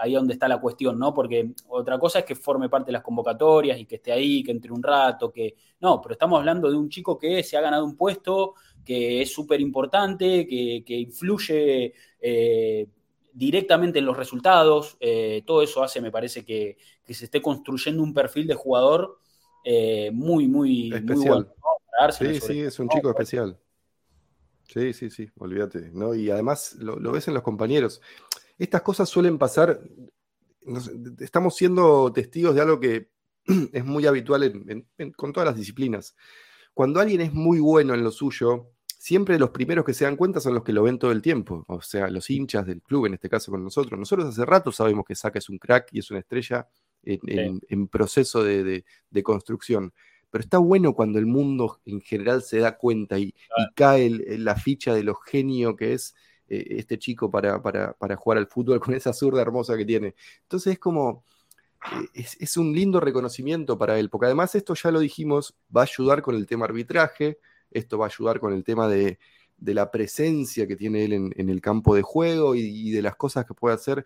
[0.00, 1.14] ahí donde está la cuestión, ¿no?
[1.14, 4.50] Porque otra cosa es que forme parte de las convocatorias y que esté ahí, que
[4.50, 5.54] entre un rato, que...
[5.80, 9.32] No, pero estamos hablando de un chico que se ha ganado un puesto, que es
[9.32, 12.88] súper importante, que, influye eh,
[13.32, 16.76] directamente en los resultados, eh, todo eso hace, me parece, que,
[17.08, 19.20] se esté construyendo un perfil de jugador
[19.64, 21.46] eh, muy, muy, muy bueno.
[22.18, 23.58] Sí, sí, es un chico especial.
[24.72, 25.90] Sí, sí, sí, olvídate.
[25.92, 26.14] ¿no?
[26.14, 28.00] Y además lo, ves en los compañeros.
[28.58, 29.80] Estas cosas suelen pasar.
[31.18, 33.10] estamos siendo testigos de algo que
[33.72, 34.64] es muy habitual
[35.16, 36.16] con todas las disciplinas.
[36.72, 40.40] Cuando alguien es muy bueno en lo suyo, siempre los primeros que se dan cuenta
[40.40, 41.64] son los que lo ven todo el tiempo.
[41.66, 43.98] O sea, los hinchas del club, en este caso con nosotros.
[43.98, 46.68] Nosotros hace rato sabemos que Saka es un crack y es una estrella
[47.02, 48.84] en, proceso de
[49.24, 49.92] construcción
[50.30, 53.34] pero está bueno cuando el mundo en general se da cuenta y,
[53.74, 56.14] cae la ficha de lo genio que es
[56.48, 60.14] eh, este chico para, para, jugar al fútbol con esa zurda hermosa que tiene.
[60.42, 61.24] Entonces es como,
[62.14, 65.84] eh, es, un lindo reconocimiento para él, porque además esto ya lo dijimos, va a
[65.84, 67.38] ayudar con el tema arbitraje,
[67.70, 69.18] esto va a ayudar con el tema de,
[69.58, 73.54] la presencia que tiene él en, el campo de juego y, de las cosas que
[73.54, 74.04] puede hacer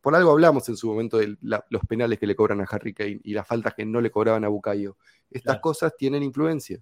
[0.00, 3.20] por algo hablamos en su momento de los penales que le cobran a Harry Kane
[3.22, 4.96] y las faltas que no le cobraban a Bucayo.
[5.30, 6.80] Estas cosas tienen influencia.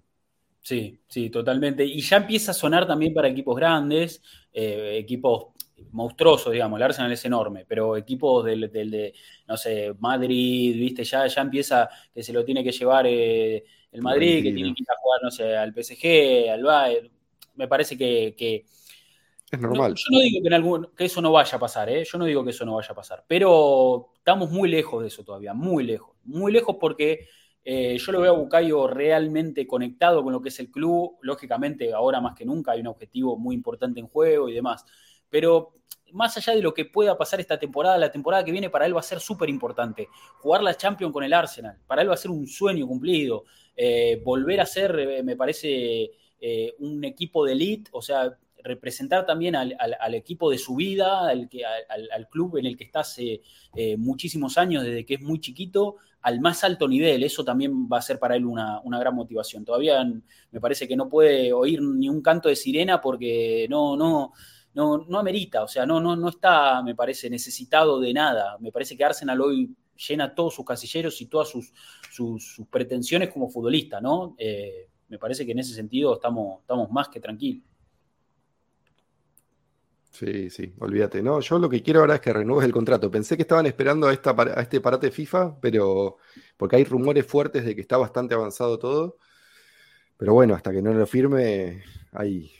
[0.61, 1.83] Sí, sí, totalmente.
[1.83, 4.21] Y ya empieza a sonar también para equipos grandes,
[4.53, 5.47] eh, equipos
[5.91, 6.77] monstruosos, digamos.
[6.77, 9.13] El Arsenal es enorme, pero equipos del, de,
[9.47, 14.01] no sé, Madrid, viste, ya, ya empieza que se lo tiene que llevar eh, el
[14.01, 17.11] Madrid, que tiene que ir a jugar, no sé, al PSG, al Bayern.
[17.55, 18.65] Me parece que
[19.55, 19.93] es normal.
[19.95, 22.03] yo no digo que, eso no vaya a pasar, ¿eh?
[22.03, 23.23] Yo no digo que eso no vaya a pasar.
[23.27, 26.15] Pero estamos muy lejos de eso todavía, muy lejos.
[26.23, 27.27] Muy lejos porque
[27.63, 31.17] eh, yo lo veo a Bucayo realmente conectado con lo que es el club.
[31.21, 34.85] Lógicamente, ahora más que nunca hay un objetivo muy importante en juego y demás.
[35.29, 35.75] Pero
[36.11, 38.95] más allá de lo que pueda pasar esta temporada, la temporada que viene para él
[38.95, 40.09] va a ser súper importante.
[40.39, 43.45] Jugar la Champions con el Arsenal, para él va a ser un sueño cumplido.
[43.75, 46.11] Eh, volver a ser, me parece,
[46.45, 52.27] eh, un equipo de elite, o sea, representar también al, equipo de su vida, al,
[52.29, 53.41] club en el que está hace
[53.97, 57.23] muchísimos años, desde que es muy chiquito, al más alto nivel.
[57.23, 59.63] Eso también va a ser para él una, gran motivación.
[59.63, 60.03] Todavía
[60.51, 64.33] me parece que no puede oír ni un canto de sirena porque no, no,
[64.73, 68.57] no, no amerita, o sea, no, no, no está, me parece, necesitado de nada.
[68.59, 74.01] Me parece que Arsenal hoy llena todos sus casilleros y todas sus, pretensiones como futbolista,
[74.01, 74.35] ¿no?
[74.37, 77.63] Eh, me parece que en ese sentido estamos más que tranquilos.
[80.13, 81.23] Sí, sí, olvídate.
[81.23, 83.09] No, yo lo que quiero ahora es que renueves el contrato.
[83.09, 86.17] Pensé que estaban esperando a, esta, a este parate FIFA, pero
[86.55, 89.17] porque hay rumores fuertes de que está bastante avanzado todo.
[90.15, 92.51] Pero bueno, hasta que no lo firme, hay,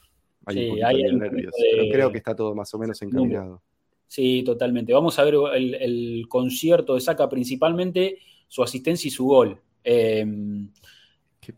[0.47, 1.53] hay un poquito de nervios.
[1.71, 3.61] Pero creo que está todo más o menos encaminado.
[4.07, 4.91] Sí, totalmente.
[4.91, 9.61] Vamos a ver el, concierto de Saca principalmente, su asistencia y su gol.
[9.83, 10.71] Em,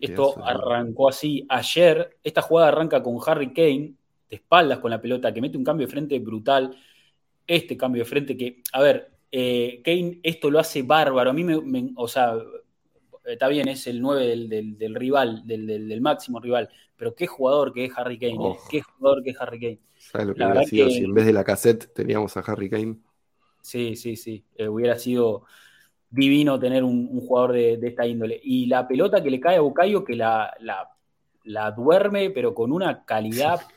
[0.01, 2.17] esto arrancó así ayer.
[2.21, 3.93] Esta jugada arranca con Harry Kane
[4.29, 6.75] de espaldas con la pelota, que mete un cambio de frente brutal.
[7.47, 11.29] Este cambio de frente que, a ver, eh, Kane esto lo hace bárbaro.
[11.29, 12.37] A mí me, o sea,
[13.25, 17.91] está bien, es el 9 del, rival, del, máximo rival, pero qué jugador que es
[17.97, 19.79] Harry Kane, eh, qué jugador que es Harry Kane.
[19.97, 22.97] ¿Sabes lo que hubiera sido si en vez de la cassette teníamos a Harry Kane?
[23.61, 25.45] Sí, sí, sí, eh, hubiera sido
[26.09, 28.39] divino tener un, jugador de, esta índole.
[28.43, 30.53] Y la pelota que le cae a Bucayo, que la,
[31.43, 33.59] la duerme, pero con una calidad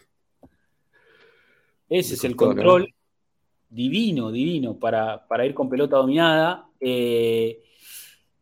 [1.88, 2.94] ese es el control
[3.68, 6.68] divino, divino para, ir con pelota dominada.
[6.81, 7.62] Eh,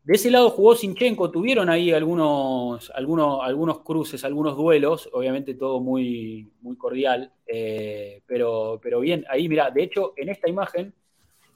[0.05, 5.81] de ese lado jugó Sinchenko, tuvieron ahí algunos, algunos, algunos cruces, algunos duelos, obviamente todo
[5.81, 10.95] muy, muy cordial, eh, pero, pero bien, ahí mira, de hecho en esta imagen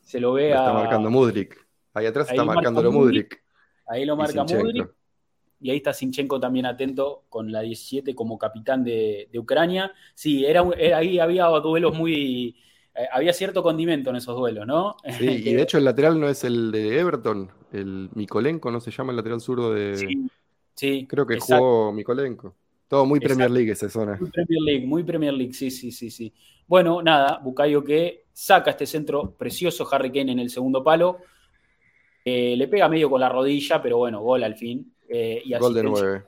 [0.02, 3.40] se lo ve Está marcando Mudrik, ahí atrás está marcándolo Mudrik.
[3.86, 4.88] Ahí lo marca Mudrik
[5.60, 9.92] y ahí está Sinchenko también atento con la 17 como capitán de, Ucrania.
[10.14, 10.64] Sí, era,
[10.96, 12.56] ahí había duelos muy...
[12.94, 14.96] Eh, había cierto condimento en esos duelos, ¿no?
[15.18, 18.90] Sí, y de hecho el lateral no es el de Everton, el Mikolenko, ¿no se
[18.90, 19.96] llama el lateral zurdo de...?
[19.96, 20.30] Sí,
[20.74, 22.54] sí Creo que jugó Mikolenko.
[22.88, 24.16] Todo muy Premier League esa zona.
[24.20, 26.32] Muy Premier League, muy Premier League, sí, sí, sí, sí.
[26.66, 31.18] Bueno, nada, Bucayo que saca este centro precioso, Harry Kane en el segundo palo.
[32.24, 34.92] Eh, le pega medio con la rodilla, pero bueno, gol al fin.
[35.12, 36.24] Eh, y Gol de 9.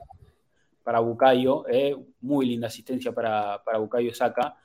[0.83, 4.57] Para Bucayo, eh, muy linda asistencia para, para Bucayo Saca,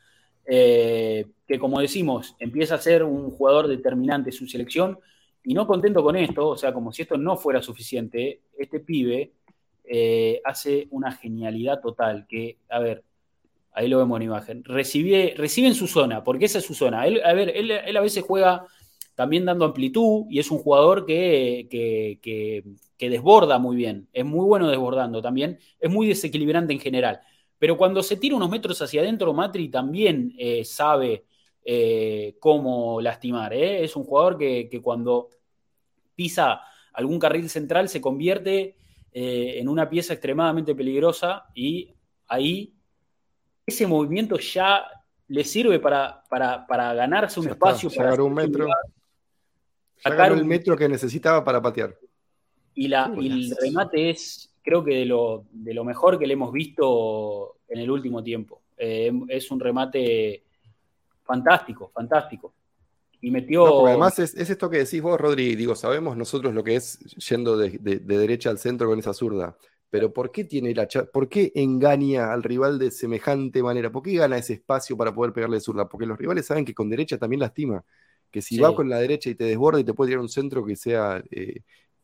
[0.44, 4.98] eh, que como decimos, empieza a ser un jugador determinante en su selección,
[5.44, 9.32] y no contento con esto, o sea, como si esto no fuera suficiente, este pibe
[10.44, 13.04] hace una genialidad total, que, a ver,
[13.72, 17.06] ahí lo vemos en imagen, recibe, recibe en su zona, porque esa es su zona.
[17.06, 18.66] Él, a ver, él, él a veces juega
[19.18, 22.64] también dando amplitud y es un jugador que, que,
[22.98, 27.20] desborda muy bien, es muy bueno desbordando también, es muy desequilibrante en general.
[27.58, 31.24] Pero cuando se tira unos metros hacia adentro, Matri también eh, sabe
[31.64, 33.52] eh, cómo lastimar.
[33.52, 33.84] ¿eh?
[33.84, 35.28] Es un jugador que, cuando
[36.14, 36.60] pisa
[36.92, 38.76] algún carril central se convierte
[39.10, 41.92] en una pieza extremadamente peligrosa y
[42.28, 42.74] ahí
[43.66, 44.84] ese movimiento ya
[45.26, 47.90] le sirve para, para, ganarse un espacio.
[47.90, 48.68] para un metro
[49.98, 51.96] sacar el metro que necesitaba para patear.
[52.80, 56.52] Y, la, el remate es, creo que de lo, de lo, mejor que le hemos
[56.52, 58.62] visto en el último tiempo.
[58.76, 60.44] Eh, es un remate
[61.24, 62.54] fantástico, fantástico.
[63.20, 63.84] Y metió.
[63.84, 65.56] además es, esto que decís vos, Rodri.
[65.56, 69.58] Digo, sabemos nosotros lo que es yendo de, derecha al centro con esa zurda.
[69.90, 73.90] Pero ¿por qué tiene la ¿Por qué engaña al rival de semejante manera?
[73.90, 75.88] ¿Por qué gana ese espacio para poder pegarle zurda?
[75.88, 77.84] Porque los rivales saben que con derecha también lastima
[78.30, 80.64] que si va con la derecha y te desborda y te puede tirar un centro
[80.64, 81.62] que sea eh,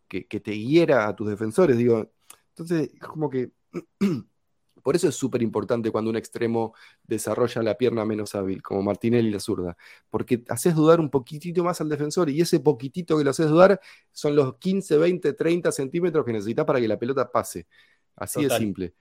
[0.09, 2.11] que, te hiera a tus defensores, digo,
[2.51, 3.51] entonces es como que
[4.83, 9.31] por eso es súper importante cuando un extremo desarrolla la pierna menos hábil, como Martinelli
[9.31, 9.77] la zurda,
[10.11, 13.81] porque haces dudar un poquitito más al defensor y ese poquitito que lo haces dudar
[14.13, 17.67] son los 15, 20, 30 centímetros que necesitas para que la pelota pase.
[18.15, 18.95] Así de simple.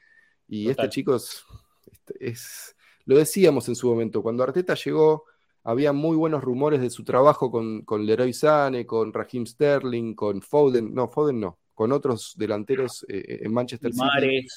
[0.48, 1.44] Y este chico es,
[2.20, 5.26] es, lo decíamos en su momento, cuando Arteta llegó,
[5.64, 10.42] había muy buenos rumores de su trabajo con, con Leroy Sane, con Raheem Sterling, con
[10.42, 14.48] Foden, no, Foden no, con otros delanteros eh, eh, en Manchester City.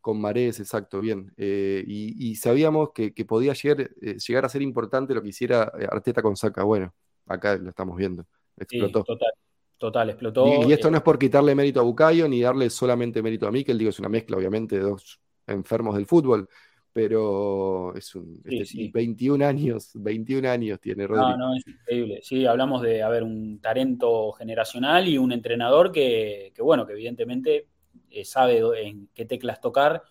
[0.00, 1.32] Con Mares, exacto, bien.
[1.36, 6.36] Eh, y, sabíamos que, podía llegar, llegar, a ser importante lo que hiciera Arteta con
[6.36, 6.64] Saka.
[6.64, 6.92] Bueno,
[7.26, 8.26] acá lo estamos viendo.
[8.56, 9.04] Explotó.
[9.04, 9.30] total,
[9.78, 10.44] total, explotó.
[10.66, 13.78] Y, esto no es por quitarle mérito a Bucayo ni darle solamente mérito a Mikel,
[13.78, 16.48] digo, es una mezcla, obviamente, de dos enfermos del fútbol
[16.92, 18.82] pero es un Sí, este- sí.
[18.82, 21.22] y 21 años, 21 años tiene Rodri.
[21.22, 22.20] No, no, es increíble.
[22.22, 27.66] Sí, hablamos de haber un talento generacional y un entrenador que, que, bueno, que evidentemente
[28.10, 30.02] eh, sabe en qué teclas tocar.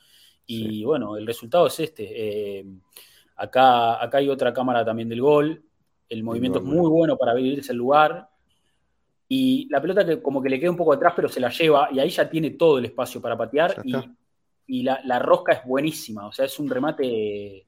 [0.46, 2.60] Y bueno, el resultado es este.
[2.60, 2.65] Eh,
[3.36, 5.63] acá, acá hay otra cámara también del gol.
[6.10, 8.28] El movimiento es muy bueno para abrirse el lugar.
[9.30, 11.88] Y la pelota que como que le queda un poco atrás, pero se la lleva.
[11.94, 13.76] Y ahí ya tiene todo el espacio para patear.
[13.86, 13.94] Y.
[14.73, 16.27] y la, la rosca es buenísima.
[16.27, 17.65] O sea, es un remate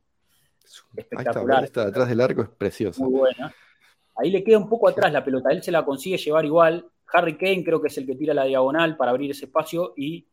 [0.63, 1.63] Es un- Ahí está, espectacular.
[1.65, 3.03] está detrás del arco, es precioso.
[3.03, 3.53] muy buena.
[4.15, 6.85] Ahí le queda un poco atrás la pelota, él se la consigue llevar igual.
[7.11, 10.25] Harry Kane creo que es el que tira la diagonal para abrir ese espacio y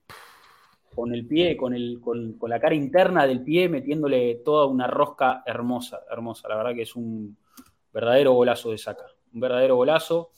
[0.94, 4.86] con el pie, con, el, con, con la cara interna del pie, metiéndole toda una
[4.86, 6.48] rosca hermosa, hermosa.
[6.48, 7.36] La verdad que es un
[7.92, 10.30] verdadero golazo de saca, un verdadero golazo.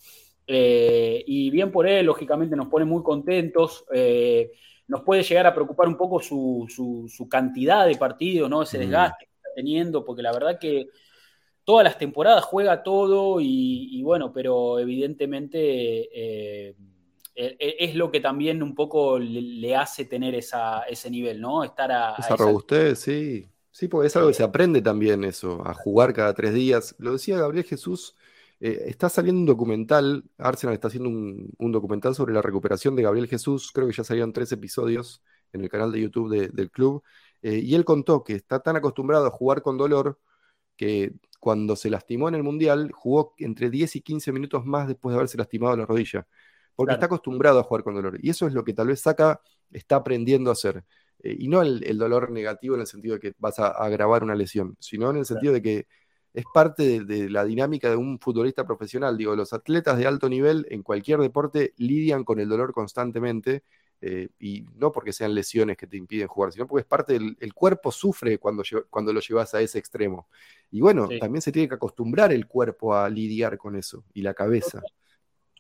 [0.47, 3.85] Eh, y bien por él, lógicamente nos pone muy contentos.
[3.93, 4.51] Eh,
[4.93, 8.63] nos puede llegar a preocupar un poco su, su- su cantidad de partidos, ¿no?
[8.63, 8.83] Ese Mm.
[8.83, 10.89] desgaste que está teniendo, porque la verdad que
[11.65, 15.59] todas las temporadas juega todo y, y bueno, pero evidentemente
[16.71, 16.77] eh,
[17.35, 21.65] eh, es lo que también un poco le, le hace tener esa, ese nivel, ¿no?
[21.65, 23.49] Estar a, esa- robustez, sí.
[23.71, 26.95] Sí, porque es algo que se aprende también eso, a jugar cada tres días.
[26.99, 28.15] Lo decía Gabriel Jesús,
[28.63, 33.03] eh, está saliendo un documental, Arsenal está haciendo un, un documental sobre la recuperación de
[33.03, 35.23] Gabriel Jesús, creo que ya salieron tres episodios
[35.53, 37.03] en el canal de YouTube de- del club,
[37.43, 40.19] eh, y él contó que está tan acostumbrado a jugar con dolor
[40.77, 45.13] que cuando se lastimó en el Mundial jugó entre 10 y 15 minutos más después
[45.13, 46.27] de haberse lastimado la rodilla,
[46.77, 46.97] porque Claro.
[46.99, 48.19] está acostumbrado a jugar con dolor.
[48.23, 49.41] Y eso es lo que tal vez Saca
[49.73, 50.85] está aprendiendo a hacer.
[51.23, 54.23] Eh, y no el, el dolor negativo en el sentido de que vas a agravar
[54.25, 55.87] una lesión, sino en el sentido de que
[56.35, 59.17] es parte de, de la dinámica de un futbolista profesional.
[59.19, 63.63] Digo, los atletas de alto nivel en cualquier deporte lidian con el dolor constantemente.
[64.05, 67.37] eh, y no porque sean lesiones que te impiden jugar, sino porque es parte del
[67.41, 70.27] el cuerpo sufre cuando, cuando lo llevas a ese extremo.
[70.73, 71.19] Y bueno, Sí.
[71.21, 74.89] también se tiene que acostumbrar el cuerpo a lidiar con eso y la cabeza.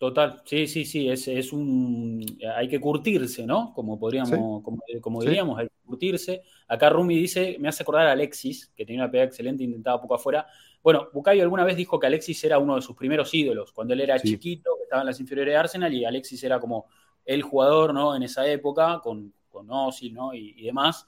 [0.02, 2.26] Total, sí, sí, sí, es, es un...
[2.56, 3.72] Hay que curtirse, ¿no?
[3.72, 4.34] Como podríamos, Sí.
[4.36, 5.28] como, como Sí.
[5.28, 6.42] diríamos, hay que curtirse.
[6.66, 10.16] Acá Rumi dice, me hace acordar a Alexis, que tenía una pegada excelente, intentaba poco
[10.16, 10.44] afuera.
[10.82, 14.00] Bueno, Bucayo alguna vez dijo que Alexis era uno de sus primeros ídolos, cuando él
[14.00, 14.30] era Sí.
[14.30, 16.86] chiquito, que estaba en las inferiores de Arsenal, y Alexis era como
[17.24, 18.16] el jugador, ¿no?
[18.16, 20.34] En esa época, con, con Ozil, ¿no?
[20.34, 21.06] Y, y demás.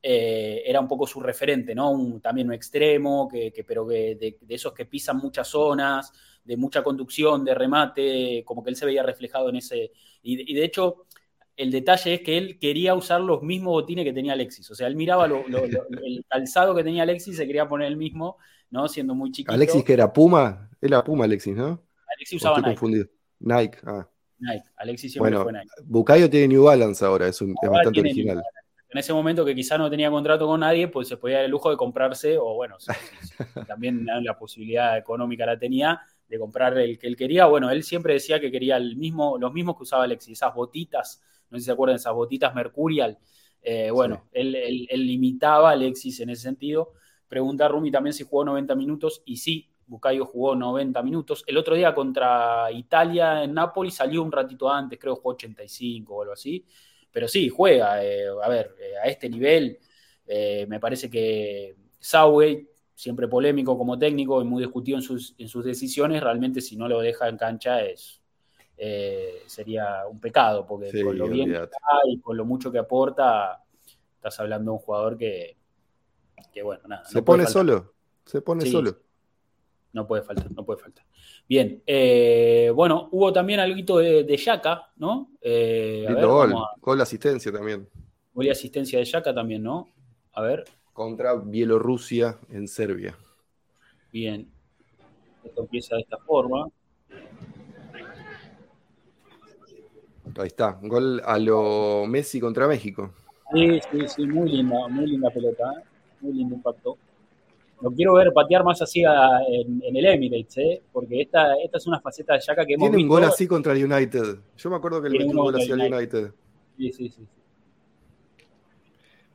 [0.00, 1.90] Eh, era un poco su referente, ¿no?
[1.90, 6.12] Un- también un extremo, que, que- pero que de, de esos que pisan muchas zonas,
[6.46, 9.92] de mucha conducción, de remate, como que él se veía reflejado en ese.
[10.22, 11.06] Y, de- y de hecho,
[11.56, 14.70] el detalle es que él quería usar los mismos botines que tenía Alexis.
[14.70, 17.68] O sea, él miraba lo- lo- lo- el calzado que tenía Alexis y se quería
[17.68, 18.36] poner el mismo,
[18.70, 18.88] ¿no?
[18.88, 19.52] Siendo muy chiquito.
[19.52, 21.82] Alexis, que era Puma, era Puma Alexis, ¿no?
[22.16, 23.06] Alexis ¿O usaba Nike, confundido?
[23.40, 24.08] Nike, ah.
[24.38, 24.64] Nike.
[24.76, 25.68] Alexis siempre Bueno, fue Nike.
[25.84, 28.42] Bucayo tiene New Balance ahora, es, un- es bastante original.
[28.88, 31.50] En ese momento que quizá no tenía contrato con nadie, pues se podía dar el
[31.50, 32.76] lujo de comprarse, o bueno,
[33.66, 37.46] también la posibilidad económica la tenía, de comprar el que él quería.
[37.46, 41.22] Bueno, él siempre decía que quería el mismo, los mismos que usaba Alexis, esas botitas,
[41.50, 43.18] no sé si se acuerdan, esas botitas Mercurial.
[43.62, 46.92] Eh, bueno, él, él- él limitaba a Alexis en ese sentido.
[47.28, 51.44] Pregunta a Rumi también si jugó 90 minutos, y sí, Bucayo jugó 90 minutos.
[51.46, 56.16] El otro día contra Italia en Nápoles salió un ratito antes, creo que jugó 85
[56.16, 56.64] o algo así.
[57.10, 58.04] Pero sí, juega.
[58.04, 59.78] eh, a ver, eh, a este nivel,
[60.68, 65.64] me parece que Southgate, siempre polémico como técnico y muy discutido en sus, en sus
[65.64, 68.22] decisiones, realmente si no lo deja en cancha es
[68.78, 71.78] eh, sería un pecado, porque Sí, con lo bien que está
[72.08, 73.62] y con lo mucho que aporta,
[74.16, 75.56] estás hablando de un jugador que,
[76.52, 77.04] que bueno, nada.
[77.04, 78.98] Se no pone solo, se pone Sí, solo.
[79.92, 81.06] No puede faltar, no puede faltar.
[81.48, 85.30] Bien, eh, bueno, hubo también algo de, de Yaka, ¿no?
[85.40, 87.88] Eh, a ver, gol, a- gol de asistencia también.
[88.34, 89.88] gol y asistencia de Yaka también, ¿no?
[90.32, 90.64] A ver,
[90.96, 93.14] Contra Bielorrusia en Serbia.
[94.10, 94.50] bien.
[95.44, 96.68] Esto empieza de esta forma.
[100.38, 103.12] Ahí está, gol a lo Messi contra México.
[103.52, 105.84] Sí, sí, sí, muy linda, muy linda pelota, ¿eh?
[106.22, 106.96] muy lindo impacto.
[107.82, 110.82] Lo quiero ver patear más así a- en, en el Emirates, ¿eh?
[110.92, 113.74] porque esta, esta es una faceta de Yaka que hemos Tiene un gol así contra
[113.74, 114.38] el United.
[114.56, 116.34] Yo me acuerdo que le metió un gol así al contra el United.
[116.78, 117.28] Sí, sí, sí.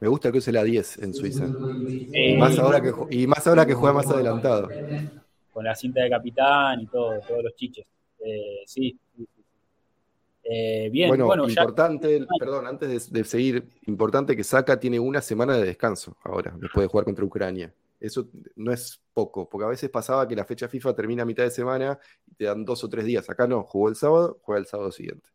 [0.01, 1.45] Me gusta que use la 10 en Suiza.
[2.11, 4.67] Eh, Más ahora que, y más ahora que juega más adelantado.
[5.53, 7.85] con la cinta de capitán y todo, todos los chiches.
[8.19, 8.99] Eh, sí.
[10.43, 14.99] Eh, bien, bueno, bueno, ya importante, perdón, antes de, de seguir, importante que Saka tiene
[14.99, 17.71] una semana de descanso ahora, después de jugar contra Ucrania.
[17.99, 21.43] Eso no es poco, porque a veces pasaba que la fecha FIFA termina a mitad
[21.43, 23.29] de semana y te dan dos o tres días.
[23.29, 25.29] Acá no, jugó el sábado, juega el sábado siguiente.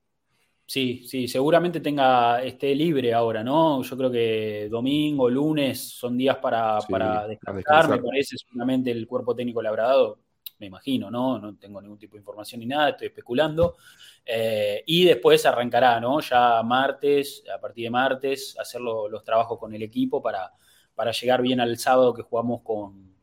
[0.67, 3.83] Sí, sí, seguramente tenga, esté libre ahora, ¿no?
[3.83, 9.35] Yo creo que domingo, lunes son días para, para descansar, me parece, seguramente el cuerpo
[9.35, 10.19] técnico le habrá dado,
[10.59, 11.39] me imagino, ¿no?
[11.39, 13.77] No tengo ningún tipo de información ni nada, estoy especulando.
[14.25, 16.19] Eh, y después arrancará, ¿no?
[16.21, 20.51] Ya martes, a partir de martes, hacer los trabajos con el equipo para,
[20.97, 23.15] para llegar bien al sábado que jugamos con,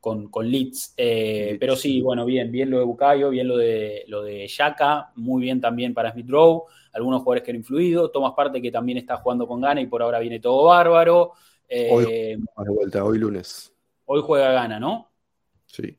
[0.00, 0.94] con, Leeds.
[0.96, 5.12] Eh, pero sí, bueno, bien, bien lo de Bucayo, bien lo de lo de Yaka,
[5.16, 8.98] muy bien también para Smith Rowe, algunos jugadores que han influido, Tomás Parte que también
[8.98, 11.32] está jugando con Gana y por ahora viene todo bárbaro.
[11.90, 13.72] hoy, eh, de vuelta, hoy lunes.
[14.04, 15.10] Hoy juega Gana, ¿no?
[15.66, 15.96] Sí.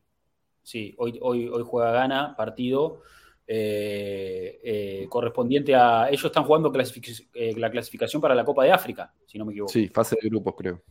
[0.62, 3.00] Sí, hoy, hoy, hoy juega Gana, partido.
[3.46, 6.08] Eh, correspondiente a.
[6.08, 9.72] Ellos están jugando la clasificación para la Copa de África, si no me equivoco.
[9.72, 10.82] Sí, fase de grupos, creo.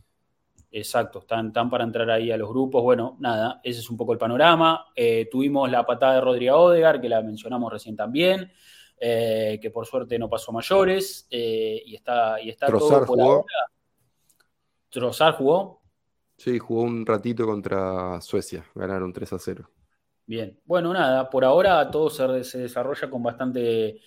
[0.74, 2.82] Exacto, están, para entrar ahí a los grupos.
[2.82, 4.86] Bueno, nada, ese es un poco el panorama.
[4.96, 8.50] Eh, tuvimos la patada de Rodrigo Odegar, que la mencionamos recién también,
[9.04, 13.46] eh, que por suerte no pasó mayores eh, y está, y está todo por jugó.
[14.90, 15.82] ¿Trozar jugó?
[16.36, 19.70] Sí, jugó un ratito contra Suecia, ganaron 3 a 0.
[20.24, 24.00] Bien, bueno, nada, por ahora todo se, se desarrolla con bastante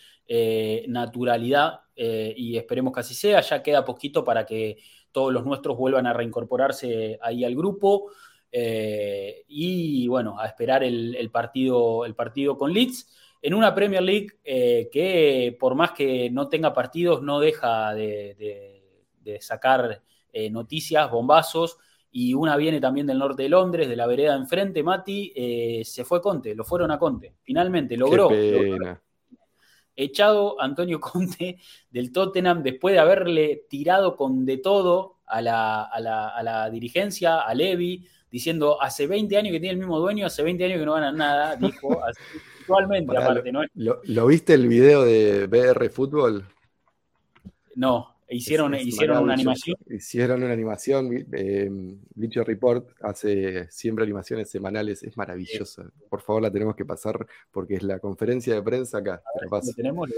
[0.88, 3.41] naturalidad y esperemos que así sea.
[3.41, 4.78] Ya queda poquito para que
[5.12, 8.12] todos los nuestros vuelvan a reincorporarse ahí al grupo.
[8.58, 13.14] Eh, y bueno, a esperar el, partido, el partido con Leeds.
[13.46, 18.82] En una Premier League eh, que por más que no tenga partidos, no deja de,
[19.39, 20.02] sacar
[20.34, 21.78] eh, noticias, bombazos.
[22.12, 25.34] Y una viene también del norte de Londres, de la vereda enfrente, Mati,
[25.84, 27.36] se fue Conte, lo fueron a Conte.
[27.43, 28.30] Finalmente logró
[29.96, 31.58] echado Antonio Conte
[31.89, 38.82] del Tottenham después de haberle tirado con de todo a la, dirigencia, a Levi, diciendo
[38.82, 41.56] hace 20 años que tiene el mismo dueño, hace 20 años que no ganan nada,
[41.56, 42.00] dijo,
[42.66, 43.61] actualmente aparte, ¿no?
[43.74, 46.45] ¿Lo, viste el video de BR Fútbol?
[47.76, 49.78] No, Hicieron, hicieron una animación.
[49.88, 51.28] Hicieron una animación.
[51.32, 51.70] Eh,
[52.43, 55.03] Report hace siempre animaciones semanales.
[55.03, 55.88] Es maravillosa.
[56.09, 59.22] Por favor, la tenemos que pasar porque es la conferencia de prensa acá.
[59.76, 60.09] tenemos,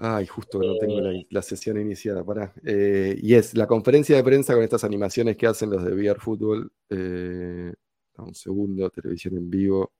[0.00, 1.42] Ay, justo no tengo la, eh.
[1.42, 2.22] sesión iniciada.
[2.22, 2.52] Pará.
[2.64, 6.20] Eh, y es la conferencia de prensa con estas animaciones que hacen los de VR
[6.20, 6.70] Fútbol.
[6.90, 7.72] Eh,
[8.18, 9.92] un segundo, televisión en vivo.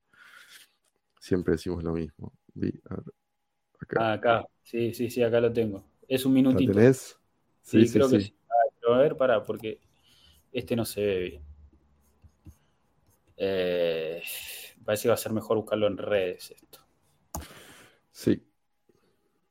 [1.20, 2.32] Siempre decimos lo mismo.
[3.80, 3.96] Acá.
[4.00, 4.46] Ah, acá.
[4.62, 5.84] Sí, sí, sí, acá lo tengo.
[6.06, 6.72] Es un minutito.
[6.72, 7.18] ¿Lo tenés?
[7.62, 8.34] Sí, sí, creo que sí.
[8.88, 9.80] a ver, para, porque
[10.52, 11.42] este no se ve bien.
[13.36, 14.22] Eh,
[14.84, 16.80] parece que va a ser mejor buscarlo en redes esto.
[18.10, 18.42] Sí.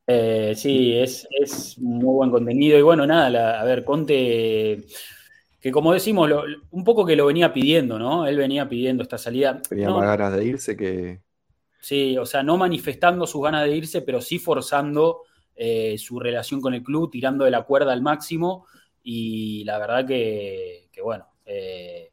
[0.08, 2.78] Eh, sí, es, es, muy buen contenido.
[2.78, 4.86] Y bueno, nada, a ver, Conte,
[5.60, 6.30] que como decimos,
[6.72, 8.26] un poco que lo venía pidiendo, ¿no?
[8.26, 9.62] Él venía pidiendo esta salida.
[9.62, 11.22] Tenía más ganas de irse que.
[11.80, 15.24] Sí, o sea, no manifestando sus ganas de irse, pero sí forzando
[15.56, 18.68] eh, su relación con el club, tirando de la cuerda al máximo
[19.02, 22.12] y la verdad que, bueno, eh,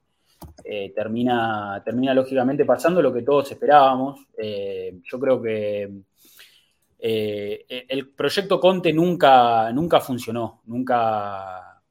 [0.65, 4.29] eh, termina, termina lógicamente pasando lo que todos esperábamos.
[4.39, 5.93] yo creo que
[6.99, 11.83] el proyecto Conte nunca, nunca funcionó, nunca,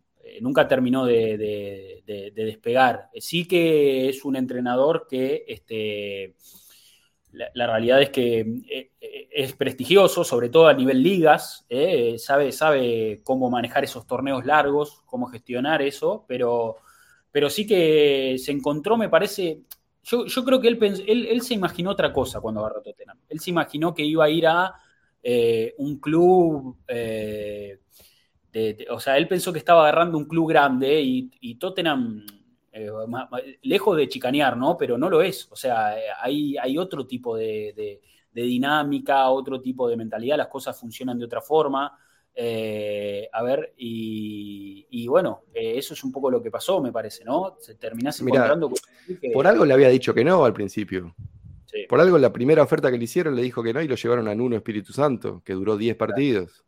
[0.42, 3.10] nunca terminó de, despegar.
[3.16, 5.44] Sí que es un entrenador que...
[5.48, 6.36] Este,
[7.34, 12.52] la, realidad es que eh, eh, es prestigioso, sobre todo a nivel ligas, eh, sabe,
[12.52, 16.78] sabe cómo manejar esos torneos largos, cómo gestionar eso, pero,
[17.32, 19.62] pero sí que se encontró, me parece,
[20.04, 23.18] yo, creo que él, él, se imaginó otra cosa cuando agarró Tottenham.
[23.30, 24.76] Él se imaginó que iba a ir a
[25.78, 26.78] un club,
[28.90, 32.26] o sea, él pensó que estaba agarrando un club grande y, y Tottenham
[32.76, 32.90] eh,
[33.62, 34.76] lejos de chicanear, ¿no?
[34.76, 35.48] Pero no lo es.
[35.52, 38.02] O sea, hay, hay otro tipo de,
[38.34, 41.96] dinámica, otro tipo de mentalidad, las cosas funcionan de otra forma.
[42.36, 47.24] Eh, a ver, y, bueno, eh, eso es un poco lo que pasó, me parece,
[47.24, 47.58] ¿no?
[47.60, 48.72] Se terminás encontrando
[49.32, 51.14] Por algo le había dicho que no al principio.
[51.88, 54.28] Por algo la primera oferta que le hicieron le dijo que no y lo llevaron
[54.28, 56.64] a Nuno Espíritu Santo, que duró 10 partidos.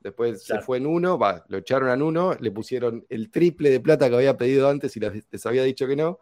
[0.00, 3.80] Después se fue en uno, va, lo echaron en uno, le pusieron el triple de
[3.80, 6.18] plata que había pedido antes y les, había dicho que no.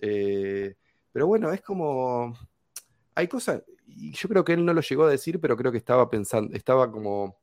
[0.00, 0.74] Eh,
[1.12, 2.36] pero bueno, es como.
[3.14, 3.62] Hay cosas.
[3.86, 6.56] Y yo creo que él no lo llegó a decir, pero creo que estaba pensando,
[6.56, 7.38] estaba como.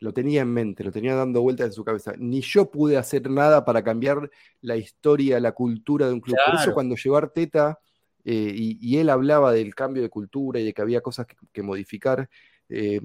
[0.00, 2.12] Lo tenía en mente, lo tenía dando vueltas en su cabeza.
[2.18, 6.36] Ni yo pude hacer nada para cambiar la historia, la cultura de un club.
[6.44, 7.78] Por eso, cuando llegó Arteta
[8.24, 12.28] eh, y, él hablaba del cambio de cultura y de que había cosas que, modificar,
[12.68, 13.00] eh,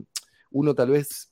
[0.52, 1.29] uno tal vez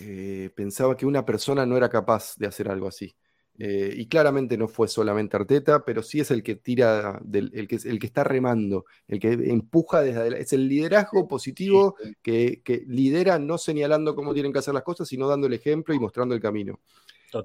[0.00, 3.14] eh, pensaba que una persona no era capaz de hacer algo así.
[3.62, 7.78] Eh, y claramente no fue solamente Arteta, pero sí es el que tira, el, que,
[7.84, 10.44] el que está remando, el que empuja desde adelante.
[10.44, 15.28] Es el liderazgo positivo que, lidera no señalando cómo tienen que hacer las cosas, sino
[15.28, 16.80] dando el ejemplo y mostrando el camino.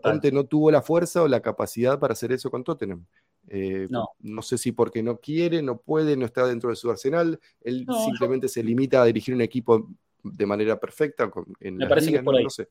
[0.02, 3.06] Conte no tuvo la fuerza o la capacidad para hacer eso con Tottenham.
[3.50, 4.08] Eh, no.
[4.20, 4.42] no.
[4.42, 7.40] sé si porque no quiere, no puede, no está dentro de su arsenal.
[7.62, 9.90] Él simplemente se limita a dirigir un equipo
[10.34, 12.44] de manera perfecta en me parece que por ahí.
[12.44, 12.68] No sé.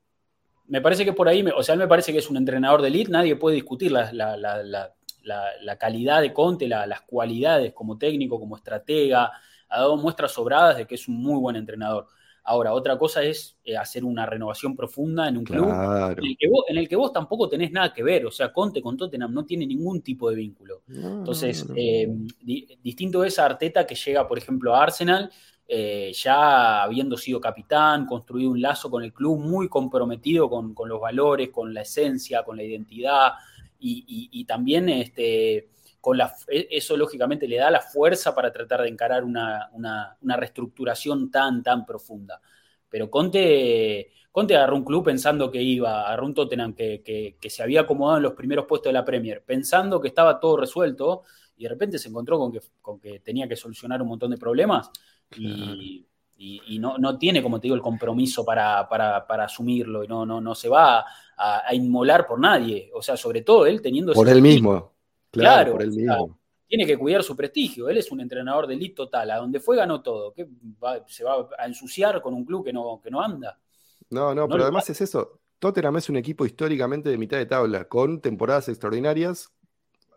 [0.67, 3.11] Me parece que por ahí, o sea, me parece que es un entrenador de elite,
[3.11, 9.31] nadie puede discutir la, la, calidad de Conte, las cualidades como técnico, como estratega,
[9.69, 12.07] ha dado muestras sobradas de que es un muy buen entrenador.
[12.47, 16.95] Ahora, otra cosa es eh, hacer una renovación profunda en un club en el, que
[16.97, 18.27] vos, tampoco tenés nada que ver.
[18.27, 20.83] O sea, Conte con Tottenham no tiene ningún tipo de vínculo.
[20.87, 22.07] Entonces, eh,
[22.83, 25.31] distinto es a Arteta que llega, por ejemplo, a Arsenal,
[25.67, 31.01] eh, ya habiendo sido capitán, construido un lazo con el club muy comprometido con, los
[31.01, 33.33] valores, con la esencia, con la identidad
[33.79, 39.25] y, también este, con e, eso lógicamente le da la fuerza para tratar de encarar
[39.25, 42.41] una, reestructuración tan, tan profunda.
[42.91, 47.83] Pero Conte, Conte agarró un club pensando que iba, agarró un Tottenham que, se había
[47.83, 51.23] acomodado en los primeros puestos de la Premier, pensando que estaba todo resuelto,
[51.57, 54.37] y de repente se encontró con que, con que tenía que solucionar un montón de
[54.37, 54.91] problemas
[55.37, 58.81] y, no, tiene, como te digo, el compromiso para,
[59.45, 61.05] asumirlo y no, no, no se va
[61.37, 62.91] a, inmolar por nadie.
[62.95, 64.13] O sea, sobre todo él teniendo...
[64.13, 64.93] Por él mismo.
[65.31, 65.79] Claro,
[66.67, 67.89] tiene que cuidar su prestigio.
[67.89, 69.31] Él es un entrenador de elite total.
[69.31, 70.33] A donde fue ganó todo.
[70.33, 70.49] ¿Qué
[71.07, 73.59] ¿Se va a ensuciar con un club que no, que no anda?
[74.11, 75.41] No, no, pero además es eso.
[75.59, 79.51] Tottenham es un equipo históricamente de mitad de tabla, con temporadas extraordinarias,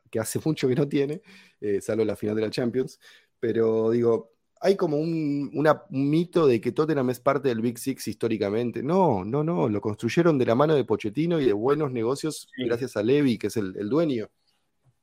[0.10, 1.22] que hace mucho que no tiene,
[1.62, 3.00] eh, salvo la final de la Champions.
[3.40, 5.52] Pero digo, hay como un,
[5.90, 8.84] mito de que Tottenham es parte del Big Six históricamente.
[8.84, 9.70] No, no, no.
[9.70, 13.48] Lo construyeron de la mano de Pochettino y de buenos negocios gracias a Levy, que
[13.48, 14.30] es el dueño.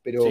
[0.01, 0.23] Pero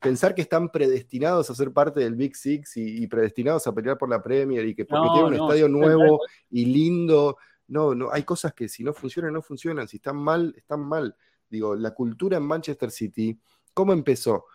[0.00, 4.08] pensar que están predestinados a ser parte del Big Six y, predestinados a pelear por
[4.08, 7.36] la Premier y que porque tienen un estadio nuevo y lindo,
[7.68, 11.14] no, no, hay cosas que si no funcionan, no funcionan, si están mal, están mal.
[11.48, 13.38] Digo, la cultura en Manchester City,
[13.74, 14.46] ¿cómo empezó?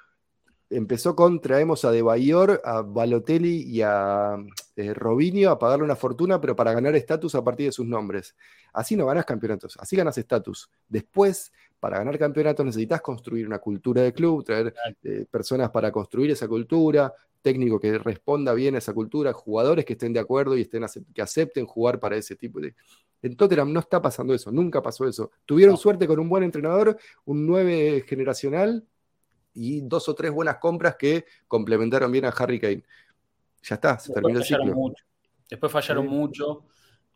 [0.69, 4.35] Empezó con traemos a De Bayor, a Balotelli y a
[4.75, 8.35] eh, Robinho a pagarle una fortuna, pero para ganar estatus a partir de sus nombres.
[8.73, 10.69] Así no ganas campeonatos, así ganas estatus.
[10.89, 16.31] Después para ganar campeonatos necesitas construir una cultura de club, traer eh, personas para construir
[16.31, 17.13] esa cultura,
[17.43, 21.21] técnico que responda bien a esa cultura, jugadores que estén de acuerdo y estén que
[21.21, 22.73] acepten jugar para ese tipo de...
[23.21, 25.29] En Tottenham no está pasando eso, nunca pasó eso.
[25.45, 28.83] Tuvieron suerte con un buen entrenador, un 9 generacional
[29.55, 32.83] y dos o tres buenas compras que complementaron bien a Harry Kane.
[33.63, 34.93] Ya está, se terminó el ciclo.
[35.49, 36.65] Después fallaron mucho.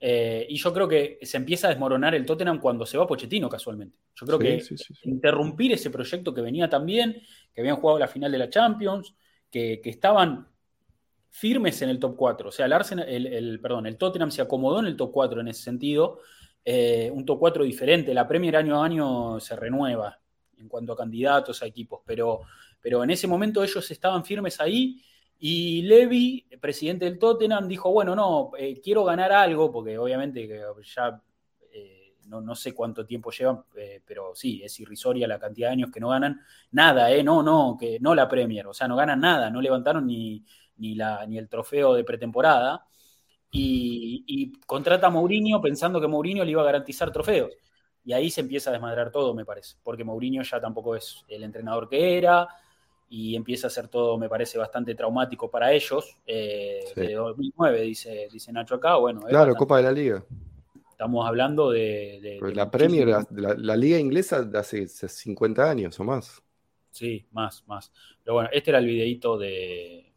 [0.01, 3.49] Eh, y yo creo que se empieza a desmoronar el Tottenham cuando se va Pochettino,
[3.49, 3.97] casualmente.
[4.15, 4.63] Yo creo que
[5.03, 7.21] interrumpir ese proyecto que venía tan bien,
[7.53, 9.13] que habían jugado la final de la Champions,
[9.51, 10.47] que, estaban
[11.29, 12.49] firmes en el top 4.
[12.49, 15.49] O sea, el, Arsenal, el, perdón, el Tottenham se acomodó en el top 4 en
[15.49, 16.19] ese sentido.
[16.63, 18.13] Eh, un top 4 diferente.
[18.13, 20.19] La Premier año a año se renueva
[20.59, 22.41] en cuanto a candidatos a equipos, pero,
[22.81, 25.01] pero en ese momento ellos estaban firmes ahí
[25.39, 30.49] y Levy, presidente del Tottenham, dijo, bueno, no, eh, quiero ganar algo, porque obviamente
[30.83, 31.21] ya
[31.71, 35.91] eh, no, sé cuánto tiempo llevan, eh, pero sí, es irrisoria la cantidad de años
[35.91, 36.41] que no ganan
[36.71, 40.05] nada, eh, no, no, que no la Premier, o sea, no ganan nada, no levantaron
[40.05, 40.43] ni,
[40.77, 42.85] ni, la, ni el trofeo de pretemporada.
[43.51, 47.51] Y, y, contrata a Mourinho pensando que Mourinho le iba a garantizar trofeos.
[48.05, 51.43] Y ahí se empieza a desmadrar todo, me parece, porque Mourinho ya tampoco es el
[51.43, 52.47] entrenador que era,
[53.09, 56.17] y empieza a ser todo, me parece, bastante traumático para ellos.
[56.25, 58.95] Eh, de 2009, dice, dice Nacho acá.
[58.97, 60.23] Bueno, claro, Copa de la Liga.
[60.91, 62.39] Estamos hablando de.
[62.53, 66.43] la Premier, la, Liga Inglesa de hace 50 años o más.
[66.91, 67.91] Sí, más, más.
[68.23, 70.11] Pero bueno, este era el videito de.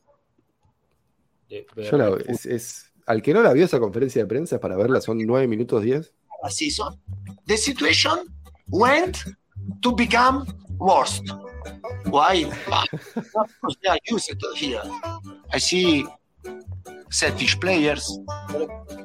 [1.49, 5.19] Yo la, es, al que no la vio esa conferencia de prensa para verla, son
[5.19, 6.13] 9 minutos 10.
[6.51, 6.93] Season.
[7.47, 8.27] The situation
[8.69, 9.25] went
[9.83, 10.47] to become
[10.79, 11.23] worst.
[12.07, 12.45] Why?
[13.15, 14.83] because they are used here.
[15.53, 16.07] I see
[17.11, 18.19] selfish players.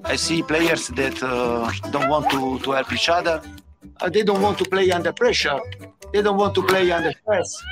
[0.03, 3.41] I see players that uh, don't want to, to help each other.
[3.99, 5.59] Uh, they don't want to play under pressure.
[6.13, 7.63] They don't want to play under stress.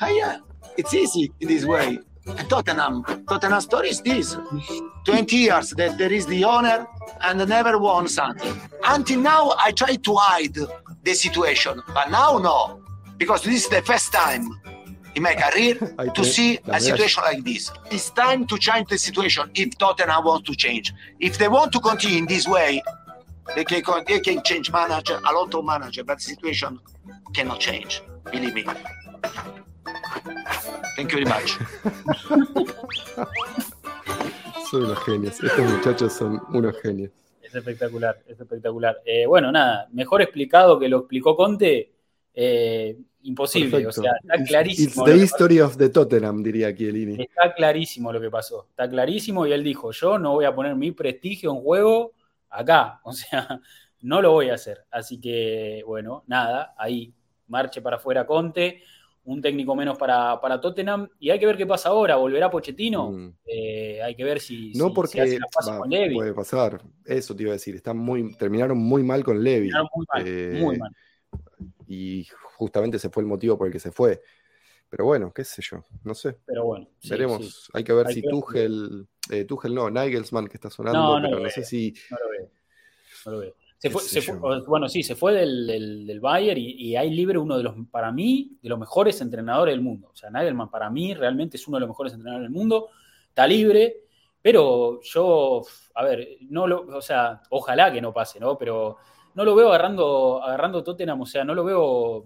[0.00, 0.38] Uh, yeah,
[0.76, 1.98] it's easy in this way.
[2.48, 4.36] Tottenham, Tottenham story is this:
[5.04, 6.86] 20 years that there is the owner
[7.22, 8.54] and never won something.
[8.84, 10.56] Until now, I try to hide
[11.04, 12.82] the situation, but now no
[13.18, 14.44] because this is the first time
[15.14, 15.74] in my career
[16.14, 17.70] to see a situation like this.
[17.90, 20.92] It's time to change the situation if Tottenham wants to change.
[21.20, 22.82] If they want to continue in this way,
[23.54, 26.78] They can, they can change manager, a lot of manager, but the situation
[27.34, 28.02] cannot change.
[28.30, 28.64] Believe me.
[30.96, 31.58] Thank you very much.
[34.72, 35.42] son unos genios.
[35.42, 37.10] Estos muchachos son unos genios.
[37.42, 38.96] Es espectacular, es espectacular.
[39.04, 41.92] Eh, bueno, nada, mejor explicado que lo explicó Conte,
[42.32, 43.70] eh, imposible.
[43.70, 44.00] Perfecto.
[44.00, 45.06] O sea, está clarísimo.
[45.06, 47.22] It's the history of the Tottenham, diría Chiellini.
[47.22, 48.66] Está clarísimo lo que pasó.
[48.70, 52.12] Está clarísimo y él dijo, yo no voy a poner mi prestigio en juego
[52.48, 53.00] acá.
[53.04, 53.60] O sea,
[54.00, 54.86] no lo voy a hacer.
[54.90, 57.12] Así que, bueno, nada, ahí
[57.48, 58.82] marche para afuera Conte,
[59.24, 61.08] un técnico menos para, para Tottenham.
[61.18, 62.16] Y hay que ver qué pasa ahora.
[62.16, 63.10] ¿Volverá Pochettino?
[63.12, 63.34] Mm.
[63.46, 66.14] Eh, hay que ver si, No si- porque si hace la fase va, con Levy.
[66.14, 66.80] puede pasar.
[67.04, 67.74] Eso te iba a decir.
[67.76, 69.68] Están muy, terminaron muy mal con Levy.
[69.70, 70.92] Terminaron Muy mal, Eh, muy mal.
[71.86, 74.22] Y justamente ese fue el motivo por el que se fue.
[74.88, 76.36] Pero bueno, qué sé yo, no sé.
[76.44, 77.64] Pero bueno, sí, Veremos.
[77.64, 77.70] sí.
[77.72, 78.34] Hay que ver Hay si que ver.
[78.34, 82.18] Tuchel, eh, Tuchel no, Nigelsmann que está sonando, No, no pero no sé si No
[82.18, 82.50] lo veo.
[83.24, 83.54] No lo veo.
[83.82, 87.10] Se fue, se fue- bueno, sí, se fue del, del, del Bayern y, y hay
[87.10, 90.10] libre uno de los, para mí, de los mejores entrenadores del mundo.
[90.12, 92.90] O sea, Nagelman para mí realmente es uno de los mejores entrenadores del mundo.
[93.28, 94.04] Está libre,
[94.40, 95.62] pero yo,
[95.94, 98.56] a ver, no lo, o sea, ojalá que no pase, ¿no?
[98.56, 98.98] Pero
[99.34, 102.24] no lo veo agarrando, agarrando Tottenham, o sea, no lo veo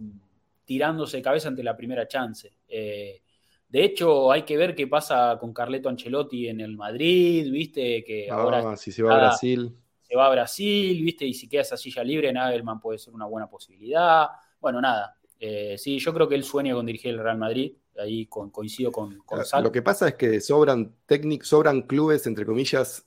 [0.66, 2.52] tirándose de cabeza ante la primera chance.
[2.68, 3.22] Eh,
[3.68, 8.30] de hecho, hay que ver qué pasa con Carleto Ancelotti en el Madrid, viste, que
[8.30, 9.74] ahora ah, si se va a Brasil.
[10.06, 11.24] Se va a Brasil, ¿viste?
[11.26, 14.28] Y si queda esa silla libre, Nagelman puede ser una buena posibilidad.
[14.60, 15.16] Bueno, nada.
[15.38, 17.72] Eh, sí, yo creo que él sueña con dirigir el Real Madrid.
[17.98, 19.64] Ahí con- coincido con, con Sal.
[19.64, 23.06] Lo que pasa es que sobran técnicos, sobran clubes, entre comillas.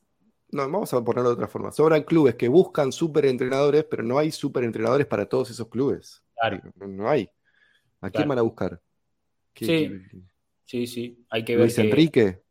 [0.51, 1.71] No, vamos a ponerlo de otra forma.
[1.71, 6.23] Sobran clubes que buscan súper entrenadores, pero no hay súper entrenadores para todos esos clubes.
[6.39, 6.59] Claro.
[6.75, 7.29] No, hay.
[8.01, 8.81] ¿A quién van a buscar?
[9.53, 10.21] ¿Qué- Sí, qué-
[10.65, 11.25] Sí, sí.
[11.29, 11.65] Hay que ver.
[11.65, 12.41] Luis que- Enrique.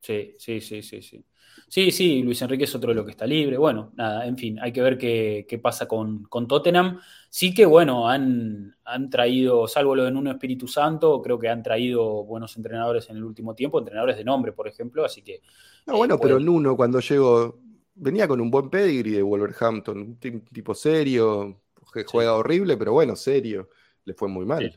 [0.00, 1.24] Sí, sí, sí, sí, sí.
[1.68, 3.56] Sí, sí, Luis Enrique es otro de los que está libre.
[3.56, 7.00] Bueno, nada, en fin, hay que ver qué, qué pasa con, con Tottenham.
[7.30, 11.62] Sí que, bueno, han, han traído, salvo lo de Nuno Espíritu Santo, creo que han
[11.62, 15.40] traído buenos entrenadores en el último tiempo, entrenadores de nombre, por ejemplo, así que
[15.86, 17.60] No, bueno, Eh, pero puede- Nuno cuando llegó
[17.94, 22.92] venía con un buen pedigree de Wolverhampton, un ti- tipo serio, que juega horrible, pero
[22.92, 23.68] bueno, serio.
[24.04, 24.60] Le fue muy mal.
[24.60, 24.70] Sí.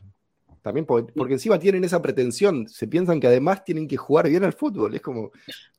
[0.62, 4.44] También por- porque, encima tienen esa pretensión, se piensan que además tienen que jugar bien
[4.44, 4.94] al fútbol.
[4.94, 5.30] Es como,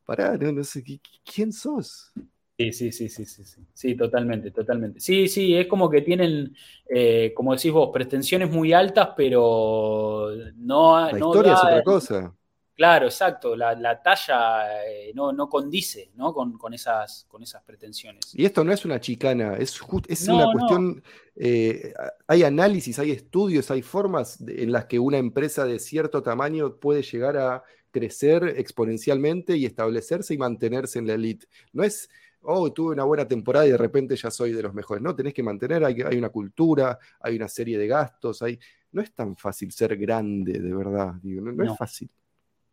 [0.05, 2.11] pará, no, no sé, ¿qui- ¿quién sos?
[2.57, 4.99] Sí, sí, sí, sí, sí, sí, sí, totalmente, totalmente.
[4.99, 6.53] Sí, sí, es como que tienen,
[6.89, 10.27] eh, como decís vos, pretensiones muy altas, pero
[10.57, 12.35] no, La no historia es otra cosa.
[12.79, 16.33] Claro, exacto, la, la talla eh, no, no condice ¿no?
[16.33, 18.33] Con, con esas, con esas pretensiones.
[18.33, 20.51] Y esto no es una chicana, es, just- es No, una no.
[20.53, 21.03] cuestión,
[21.35, 21.93] eh,
[22.25, 26.77] hay análisis, hay estudios, hay formas de- en las que una empresa de cierto tamaño
[26.77, 31.47] puede llegar a crecer exponencialmente y establecerse y mantenerse en la elite.
[31.73, 32.09] No es,
[32.43, 35.03] oh, tuve una buena temporada y de repente ya soy de los mejores.
[35.03, 38.57] No, tenés que mantener, hay, hay una cultura, hay una serie de gastos, hay,
[38.93, 41.73] no es tan fácil ser grande, de verdad, digo, no, no No.
[41.73, 42.09] es fácil.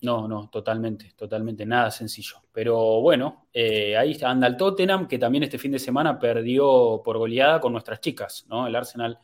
[0.03, 2.37] No, no, totalmente, totalmente, nada sencillo.
[2.53, 7.17] Pero bueno, eh, ahí anda el Tottenham, que también este fin de semana perdió por
[7.17, 8.67] goleada con nuestras chicas, ¿no?
[8.67, 9.19] El Arsenal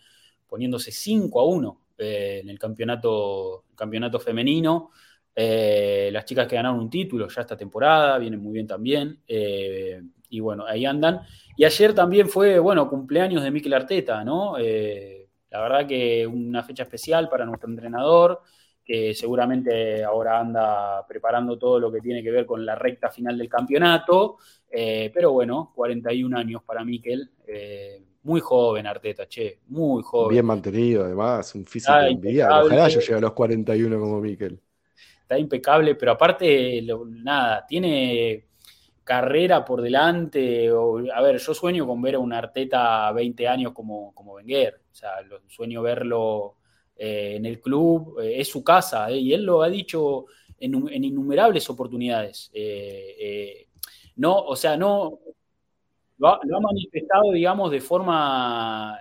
[0.47, 4.91] poniéndose 5 a 1 eh, en el campeonato, campeonato femenino.
[5.35, 9.21] Eh, las chicas que ganaron un título ya esta temporada, vienen muy bien también.
[9.29, 11.21] eh, y bueno, ahí andan.
[11.59, 14.57] Y ayer también fue, bueno, cumpleaños de Mikel Arteta, ¿no?
[14.57, 18.41] La verdad que una fecha especial para nuestro entrenador
[18.85, 23.39] que seguramente ahora anda preparando todo lo que tiene que ver con la recta final
[23.39, 24.39] del campeonato.
[24.71, 27.31] Eh, pero bueno, 41 años para Miquel.
[27.47, 30.31] eh, muy joven Arteta, che, muy joven.
[30.31, 32.67] Bien mantenido, además, un físico envidiable.
[32.67, 34.61] Ojalá yo llegue a los 41 como Miquel.
[35.23, 38.47] Está impecable, pero aparte, lo- nada, tiene
[39.05, 40.71] carrera por delante.
[40.71, 44.81] o- a ver, yo sueño con ver a un Arteta 20 años como, como Wenger.
[44.91, 46.57] O sea, lo- sueño verlo
[47.05, 50.27] eh, en el club, eh, es su casa, eh, y él lo ha dicho
[50.57, 50.73] en,
[51.03, 52.53] innumerables oportunidades.
[54.15, 55.19] No, o sea, no.
[56.19, 59.01] Lo ha, manifestado, digamos, de forma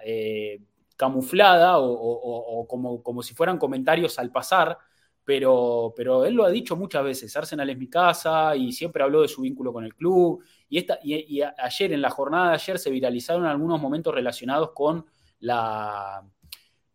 [0.96, 4.80] camuflada o, como, como si fueran comentarios al pasar,
[5.24, 9.22] pero, pero él lo ha dicho muchas veces, Arsenal es mi casa y siempre habló
[9.22, 10.44] de su vínculo con el club.
[10.70, 15.06] Y, esta, y, ayer, en la jornada de ayer, se viralizaron algunos momentos relacionados con
[15.42, 16.24] la...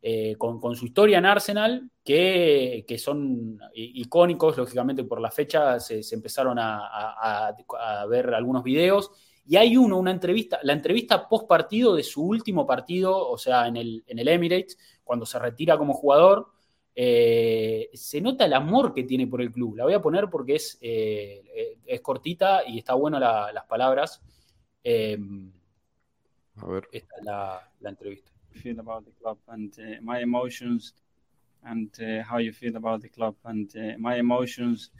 [0.08, 5.80] eh, con, con su historia en Arsenal, que, que son icónicos, lógicamente por la fecha
[5.80, 9.10] se, se empezaron a, a- a- a ver algunos videos,
[9.44, 13.66] y hay uno, una entrevista, la entrevista post partido de su último partido, o sea,
[13.66, 16.50] en el, en el Emirates, cuando se retira como jugador,
[16.94, 19.74] eh, se nota el amor que tiene por el club.
[19.76, 24.22] La voy a poner porque es, eh, es cortita y está bueno la- las palabras.
[26.62, 26.88] A ver.
[26.92, 28.30] Esta es la, la entrevista.
[28.56, 30.92] Feel about the club and uh, my emotions
[31.64, 34.90] and uh, how you feel about the club and uh, my emotions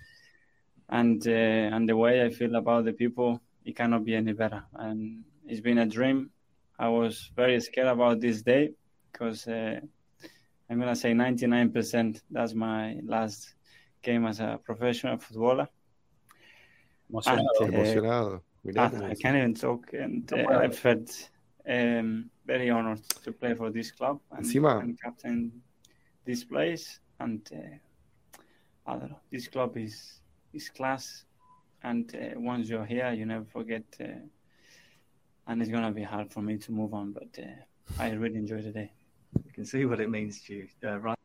[0.89, 4.63] and uh, and the way I feel about the people it cannot be any better
[4.75, 6.31] and it's been a dream
[6.79, 8.73] I was very scared about this day
[9.11, 9.81] because uh,
[10.69, 13.55] I'm gonna say 99% that's my last
[14.03, 15.69] game as a professional footballer
[17.11, 17.47] Emocionado.
[17.61, 18.45] Ah, Emocionado.
[18.65, 20.59] Mirá Ah, I can't even talk, and No uh.
[20.59, 21.31] I felt
[21.69, 25.53] um, very honored to play for this club and, Encima- and captain
[26.25, 27.01] this place.
[27.19, 30.21] And uh, I don't know, this club is
[30.53, 31.25] is class,
[31.83, 33.85] and uh, once you're here, you never forget.
[34.01, 34.25] Uh,
[35.49, 38.63] and it's gonna be hard for me to move on, but uh, I really enjoy
[38.63, 38.93] the day.
[39.45, 41.19] You can see what it means to you, uh, right?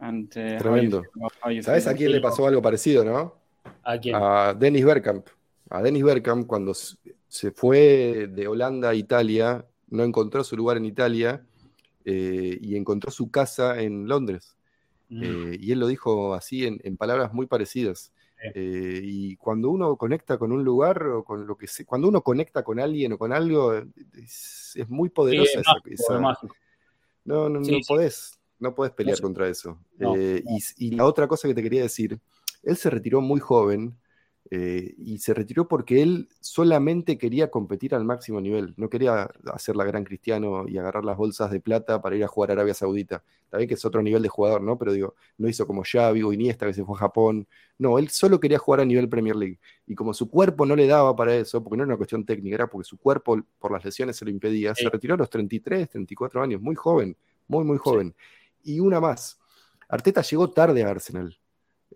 [0.00, 1.02] And uh, how you Tremendo.
[1.40, 3.34] how you ¿Sabes a quién le pasó algo parecido, no?
[3.84, 4.14] ¿A quién?
[4.14, 5.26] A Dennis Bergkamp.
[5.70, 10.84] A Dennis Bergkamp, cuando se fue de Holanda a Italia, no encontró su lugar en
[10.86, 11.44] Italia
[12.04, 14.56] eh, y encontró su casa en Londres.
[15.08, 15.22] Mm.
[15.22, 18.12] Eh, y él lo dijo así en, en palabras muy parecidas.
[18.42, 18.48] Sí.
[18.54, 22.20] Eh, y cuando uno conecta con un lugar o con lo que sea, cuando uno
[22.22, 26.54] conecta con alguien o con algo, es, es muy Sí, poderosa es esa, mágico.
[27.24, 27.84] no, no, Sí, no sí.
[27.88, 29.78] podés, no podés pelear contra eso.
[29.98, 30.56] No, Eh, no.
[30.78, 32.18] Y, y la otra cosa que te quería decir,
[32.62, 33.94] él se retiró muy joven
[34.50, 39.74] eh, y se retiró porque él solamente quería competir al máximo nivel, no quería hacer
[39.74, 42.74] la gran cristiano y agarrar las bolsas de plata para ir a jugar a Arabia
[42.74, 43.22] Saudita.
[43.48, 44.76] También que es otro nivel de jugador, ¿no?
[44.76, 47.46] Pero digo, no hizo como Xavi o Iniesta que se fue a Japón.
[47.78, 49.58] No, él solo quería jugar a nivel Premier League.
[49.86, 52.54] Y como su cuerpo no le daba para eso, porque no era una cuestión técnica,
[52.56, 54.84] era porque su cuerpo por las lesiones se lo impedía, Sí.
[54.84, 57.16] se retiró a los 33, 34 años, muy joven,
[57.48, 58.14] muy, muy joven.
[58.62, 59.38] Y una más,
[59.88, 61.36] Arteta llegó tarde a Arsenal.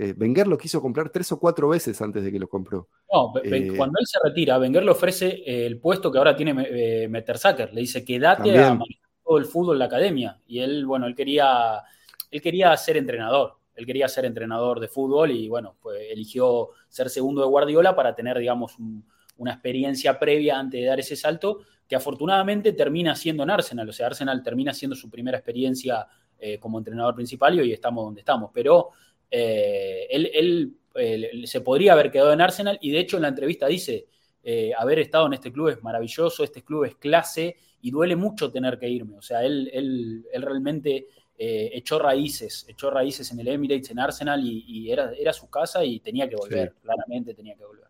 [0.01, 2.89] Eh, Wenger lo quiso comprar tres o cuatro veces antes de que lo compró.
[3.13, 6.55] No, Eh, cuando él se retira, Wenger le ofrece eh, el puesto que ahora tiene
[6.71, 7.75] eh, Mertesacker.
[7.75, 8.63] Le dice, quédate También.
[8.65, 10.39] a manejar todo el fútbol en la academia.
[10.47, 11.83] Y él, bueno, él quería,
[12.31, 13.55] él quería ser entrenador.
[13.75, 18.15] Él quería ser entrenador de fútbol y, bueno, pues eligió ser segundo de Guardiola para
[18.15, 19.05] tener, digamos, un-
[19.37, 23.89] una experiencia previa antes de dar ese salto, que afortunadamente termina siendo en Arsenal.
[23.89, 26.07] O sea, Arsenal termina siendo su primera experiencia
[26.41, 28.51] eh, como entrenador principal y hoy estamos donde estamos.
[28.55, 28.91] Pero
[29.31, 33.29] eh, él, él, eh, se podría haber quedado en Arsenal y de hecho en la
[33.29, 34.07] entrevista dice,
[34.43, 38.51] eh, haber estado en este club es maravilloso, este club es clase y duele mucho
[38.51, 39.17] tener que irme.
[39.19, 43.99] O sea, él, él, él realmente eh, echó raíces, echó raíces en el Emirates, en
[44.01, 46.79] Arsenal y, y era, era su casa y tenía que volver, Sí.
[46.83, 47.87] claramente tenía que volver.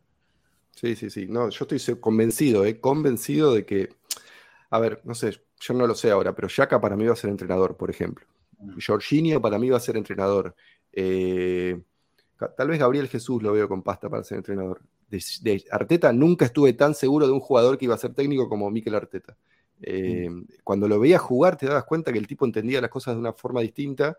[0.75, 1.27] Sí, sí, sí.
[1.27, 3.89] No, yo estoy convencido, eh, convencido de que,
[4.71, 7.17] a ver, no sé, yo no lo sé ahora, pero Yaka para mí va a
[7.17, 8.27] ser entrenador, por ejemplo.
[8.59, 8.79] Mm.
[8.87, 10.55] Jorginho para mí va a ser entrenador.
[11.01, 11.81] Eh,
[12.57, 14.81] tal vez Gabriel Jesús lo veo con pasta para ser entrenador.
[15.09, 18.49] De, de Arteta nunca estuve tan seguro de un jugador que iba a ser técnico
[18.49, 19.37] como Mikel Arteta.
[19.81, 20.29] Eh,
[20.65, 23.33] Cuando lo veías jugar te dabas cuenta que el tipo entendía las cosas de una
[23.33, 24.17] forma distinta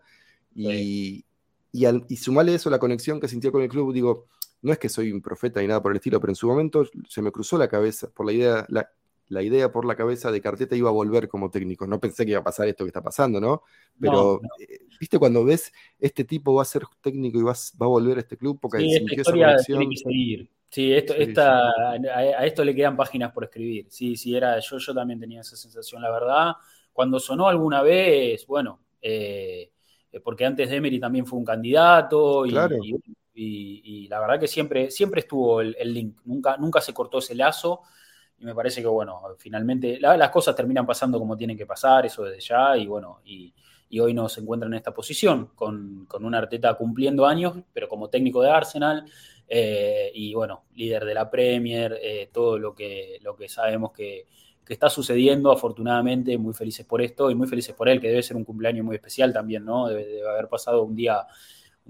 [0.54, 1.24] y,
[1.72, 4.26] y, al- y sumale eso la conexión que sintió con el club, digo,
[4.62, 6.84] no es que soy un profeta ni nada por el estilo, pero en su momento
[7.08, 8.90] se me cruzó la cabeza por la idea, la,
[9.30, 11.86] la idea por la cabeza de que Arteta iba a volver como técnico.
[11.86, 13.62] No pensé que iba a pasar esto que está pasando, ¿no?
[14.00, 17.54] Pero, No, eh, ¿viste cuando ves este tipo va a ser técnico y va, a-
[17.82, 18.58] va a volver a este club?
[18.60, 20.50] Porque Sí, esta esa tiene que seguir.
[20.68, 23.86] Sí, esto, Sí, esta, A, a esto le quedan páginas por escribir.
[23.90, 26.52] Sí, sí, era, yo, yo también tenía esa sensación, la verdad.
[26.92, 29.72] Cuando sonó alguna vez, bueno, eh,
[30.12, 32.76] eh, porque antes de Emery también fue un candidato y, Claro.
[32.78, 32.94] y-
[33.34, 37.18] y- y la verdad que siempre, siempre estuvo el, el link, nunca, nunca se cortó
[37.18, 37.80] ese lazo.
[38.40, 42.06] Y me parece que, bueno, finalmente la- las cosas terminan pasando como tienen que pasar,
[42.06, 43.52] eso desde ya, y bueno, y,
[44.00, 48.40] hoy nos encuentra en esta posición, con, con un Arteta cumpliendo años, pero como técnico
[48.42, 49.04] de Arsenal,
[49.48, 54.26] eh, y bueno, líder de la Premier, eh, todo lo que, lo que sabemos que,
[54.64, 58.22] que está sucediendo, afortunadamente, muy felices por esto y muy felices por él, que debe
[58.22, 59.88] ser un cumpleaños muy especial también, ¿no?
[59.88, 61.26] Debe, debe haber pasado un día,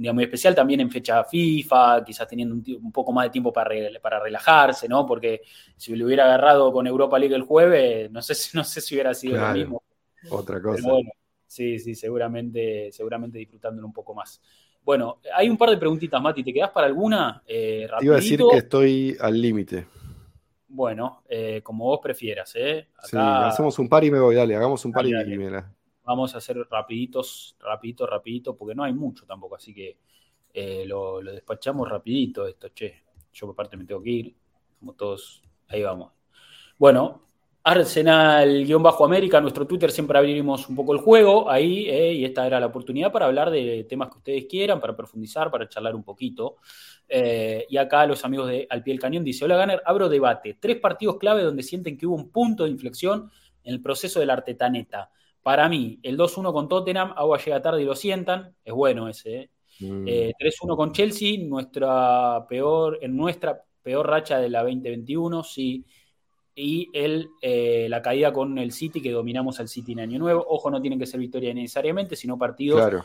[0.01, 3.53] un día muy especial también en fecha FIFA, quizás teniendo un, poco más de tiempo
[3.53, 5.05] para, re- para relajarse, ¿no?
[5.07, 5.43] Porque
[5.77, 8.95] si lo hubiera agarrado con Europa League el jueves, no sé, si- no sé si
[8.95, 9.83] hubiera sido Claro, lo mismo.
[10.29, 10.93] Otra Pero cosa.
[10.93, 11.11] bueno,
[11.47, 14.41] sí, sí, seguramente, seguramente disfrutándolo un poco más.
[14.83, 16.43] Bueno, hay un par de preguntitas, Mati.
[16.45, 17.43] ¿Te quedás para alguna?
[17.47, 19.87] Eh, Te iba a decir que estoy al límite.
[20.69, 22.89] Bueno, eh, como vos prefieras, ¿eh?
[22.99, 25.35] Sí, hacemos un par y me voy, dale, hagamos un par y, Dale, dale.
[25.35, 25.75] y me la-
[26.05, 29.99] vamos a hacer rapiditos, rapidito, rapidito, porque no hay mucho tampoco, así que
[30.53, 33.05] eh, lo, despachamos rapidito esto, che.
[33.33, 34.37] Yo aparte me tengo que ir,
[34.81, 36.13] como todos, ahí vamos.
[36.77, 37.23] Bueno,
[37.63, 42.67] Arsenal-América, nuestro Twitter siempre abrimos un poco el juego ahí, eh, y esta era la
[42.67, 46.57] oportunidad para hablar de temas que ustedes quieran, para profundizar, para charlar un poquito.
[47.07, 50.57] Eh, y acá los amigos de Al Pie del Cañón dice, hola Gunner, abro debate.
[50.59, 53.31] Tres partidos clave donde sienten que hubo un punto de inflexión
[53.63, 55.11] en el proceso del Artetaneta.
[55.51, 59.35] Para mí, el 2-1 con Tottenham, agua llega tarde y lo sientan, es bueno ese.
[59.35, 59.51] ¿eh?
[59.81, 60.05] Mm.
[60.07, 65.85] Eh, 3-1 con Chelsea, nuestra peor, en nuestra peor racha de la 2021, sí.
[66.55, 70.47] Y el, eh, la caída con el City, que dominamos al City en Año Nuevo.
[70.49, 72.79] Ojo, no tienen que ser victorias necesariamente, sino partidos.
[72.79, 73.05] Claro,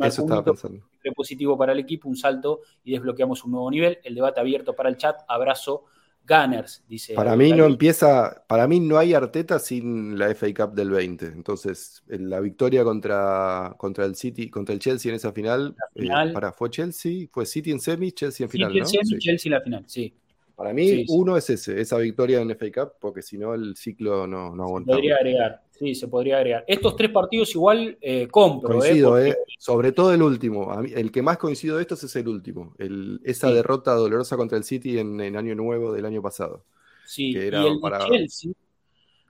[0.00, 0.78] eso estaba pensando.
[1.16, 3.98] positivo para el equipo, un salto y desbloqueamos un nuevo nivel.
[4.04, 5.22] El debate abierto para el chat.
[5.26, 5.86] Abrazo,
[6.30, 7.14] Gunners, dice.
[7.14, 11.26] Para mí no empieza, para mí no hay Arteta sin la FA Cup del 20.
[11.26, 16.08] Entonces, en la victoria contra, contra el City, contra el Chelsea en esa final, eh,
[16.32, 18.86] para, fue Chelsea, fue City en semi, Chelsea en final, el ¿no?
[18.86, 19.18] semi, Sí.
[19.18, 20.14] Chelsea en la final, sí.
[20.54, 21.06] Para mí, Sí, sí.
[21.08, 24.64] uno es ese, esa victoria en FA Cup, porque si no el ciclo no, no
[24.64, 24.92] aguanta.
[24.92, 26.64] Podría agregar, sí, se podría agregar.
[26.68, 30.72] Estos tres partidos igual eh, compro, Coincido, eh, eh, sobre todo el último.
[30.76, 32.74] Mí- el que más coincido de estos es el último.
[32.78, 33.54] El- esa Sí.
[33.54, 36.64] derrota dolorosa contra el City en, en Año Nuevo del año pasado.
[37.06, 38.52] Sí, que y era el de para- Chelsea.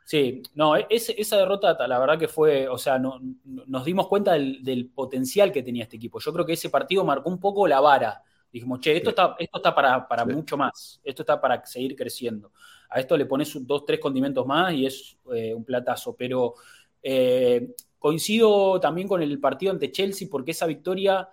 [0.04, 3.84] Sí, no, e, ese- esa derrota, la verdad que fue, o sea, no- no- nos
[3.84, 6.18] dimos cuenta del, del potencial que tenía este equipo.
[6.18, 8.22] Yo creo que ese partido marcó un poco la vara.
[8.52, 10.32] Dijimos, che, esto está, esto está para, para Sí.
[10.32, 12.52] mucho más, esto está para seguir creciendo.
[12.88, 16.16] A esto le pones dos, tres condimentos más y es eh, un platazo.
[16.16, 16.54] Pero
[17.02, 21.28] eh, coincido también con el partido ante Chelsea porque esa victoria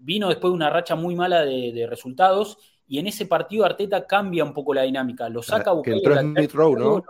[0.00, 4.06] vino después de una racha muy mala de, de resultados y en ese partido Arteta
[4.06, 7.02] cambia un poco la dinámica, lo saca a Ah, que entró Smith Rowe, ¿no?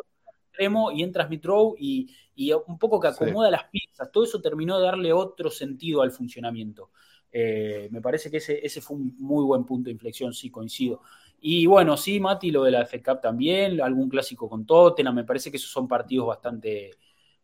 [0.48, 3.14] extremo y entra Smith Rowe y, y un poco que Sí.
[3.24, 4.10] acomoda las piezas.
[4.10, 6.90] Todo eso terminó de darle otro sentido al funcionamiento.
[7.38, 11.02] Eh, me parece que ese, ese fue un muy buen punto de inflexión, sí, coincido.
[11.40, 15.24] Y bueno, sí, Mati, lo de la FA Cup también, algún clásico con Tottenham, me
[15.24, 16.90] parece que esos son partidos bastante,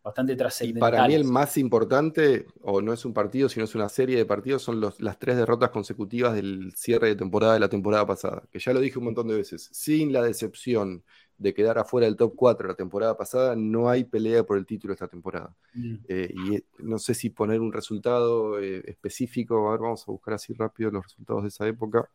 [0.02, 0.34] bastante
[0.64, 0.74] Y trascendentales.
[0.74, 4.24] para mí el más importante, o no es un partido, sino es una serie de
[4.26, 8.44] partidos, son los- las tres derrotas consecutivas del cierre de temporada de la temporada pasada.
[8.50, 9.68] Que ya lo dije un montón de veces.
[9.72, 11.04] Sin la decepción
[11.38, 14.92] de quedar afuera del top 4 la temporada pasada, no hay pelea por el título
[14.94, 15.54] esta temporada.
[15.74, 15.96] Mm.
[16.08, 19.68] Eh, y eh, no sé si poner un resultado eh, específico.
[19.68, 22.08] A ver, vamos a buscar así rápido los resultados de esa época.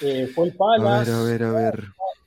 [0.00, 1.84] Eh, fue el A Palace, ver, a ver, a ver.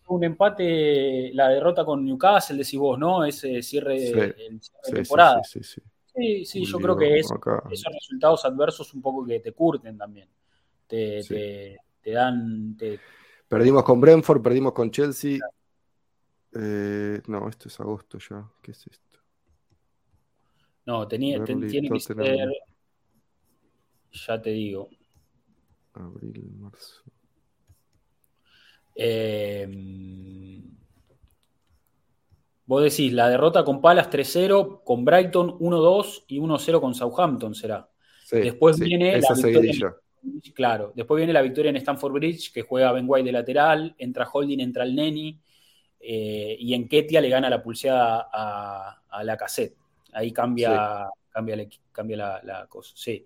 [0.08, 3.26] un empate, la derrota con Newcastle, decís vos, ¿no?
[3.26, 5.44] Ese cierre, Sí, el cierre de Sí, sí, temporada.
[5.44, 5.82] sí, sí,
[6.16, 6.46] sí.
[6.46, 7.26] Sí, yo creo que es
[7.72, 10.30] esos resultados adversos un poco que te curten también.
[10.88, 12.78] Te, te, te dan.
[12.78, 13.00] te-
[13.50, 15.40] Perdimos con Brentford, perdimos con Chelsea.
[16.58, 18.49] Eh, no, esto es agosto ya.
[18.62, 19.20] ¿Qué es esto?
[20.86, 22.49] no, tenía, te- Burnley, tiene que ser.
[24.28, 24.89] Ya te digo.
[25.93, 27.01] Abril, marzo.
[28.95, 29.68] eh,
[32.66, 37.89] vos decís, la derrota con Palas 3-0, con Brighton 1-2 y 1-0 con Southampton será.
[38.24, 39.95] Sí, Después sí, viene la victoria seguidilla.
[40.56, 44.28] Claro, después viene la victoria en Stamford Bridge, que juega Ben White de lateral, entra
[44.32, 45.39] Holding, entra el Neni,
[46.08, 49.76] eh, y en Ketia le gana la pulseada a, a la cassette.
[50.14, 52.93] Ahí cambia, cambia, la, cambia la, la cosa.
[52.95, 53.26] Sí,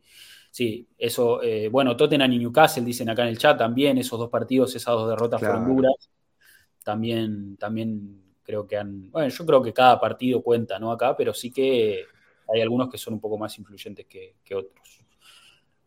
[0.50, 1.42] sí, eso.
[1.44, 4.94] eh, bueno, Tottenham y Newcastle dicen acá en el chat también, esos dos partidos, esas
[4.94, 6.10] dos derrotas fueron duras.
[6.84, 9.12] También, también creo que han.
[9.12, 10.92] Bueno, yo creo que cada partido cuenta, ¿no?
[10.92, 12.06] Acá, pero sí que
[12.52, 14.99] hay algunos que son un poco más influyentes que, que otros.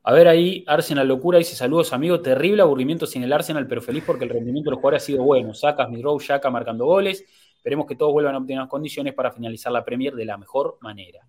[0.05, 4.03] A ver ahí, Arsenal Locura dice saludos amigo, terrible aburrimiento sin el Arsenal, pero feliz
[4.05, 5.55] porque el rendimiento de los jugadores ha sido bueno.
[5.55, 7.24] Sacas, Midrow, Shaka marcando goles.
[7.55, 10.76] Esperemos que todos vuelvan a obtener las condiciones para finalizar la Premier de la mejor
[10.80, 11.20] manera.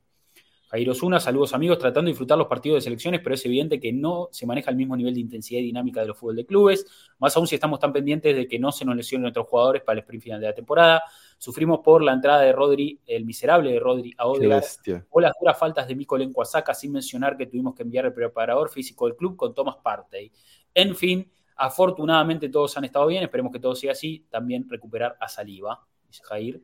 [0.74, 3.94] Jairo Osuna, saludos amigos, tratando de disfrutar los partidos de selecciones, pero es evidente que
[3.94, 6.88] no se maneja el mismo nivel de intensidad y dinámica de los fútbol de clubes,
[7.20, 10.00] más aún si estamos tan pendientes de que no se nos lesionen nuestros jugadores para
[10.00, 11.04] el sprint final de la temporada.
[11.38, 14.64] Sufrimos por la entrada de Rodri, el miserable de Rodri a Odegaard,
[15.10, 18.70] o las duras faltas de Mico Lencuasaca, sin mencionar que tuvimos que enviar el preparador
[18.70, 20.32] físico del club con Thomas Partey.
[20.74, 24.26] En fin, afortunadamente todos han estado bien, esperemos que todo siga así.
[24.30, 26.62] También recuperar a Saliva, dice Jair.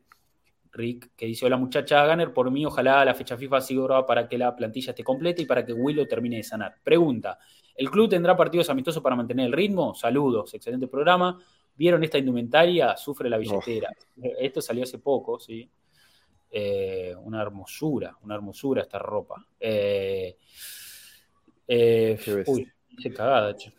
[0.72, 4.28] Rick, que dice: Hola muchacha Gunner, por mí, ojalá la fecha FIFA siga grabada para
[4.28, 6.76] que la plantilla esté completa y para que Willow termine de sanar.
[6.84, 7.40] Pregunta:
[7.80, 9.96] ¿el club tendrá partidos amistosos para mantener el ritmo?
[9.96, 11.40] Saludos, excelente programa.
[11.80, 12.98] ¿Vieron esta indumentaria?
[12.98, 13.90] Sufre la billetera.
[14.38, 15.72] Esto salió hace poco, sí.
[16.52, 19.48] Eh, una hermosura, una hermosura esta ropa.
[19.58, 20.36] Eh,
[21.70, 23.72] eh, Qué uy, hice cagada, che.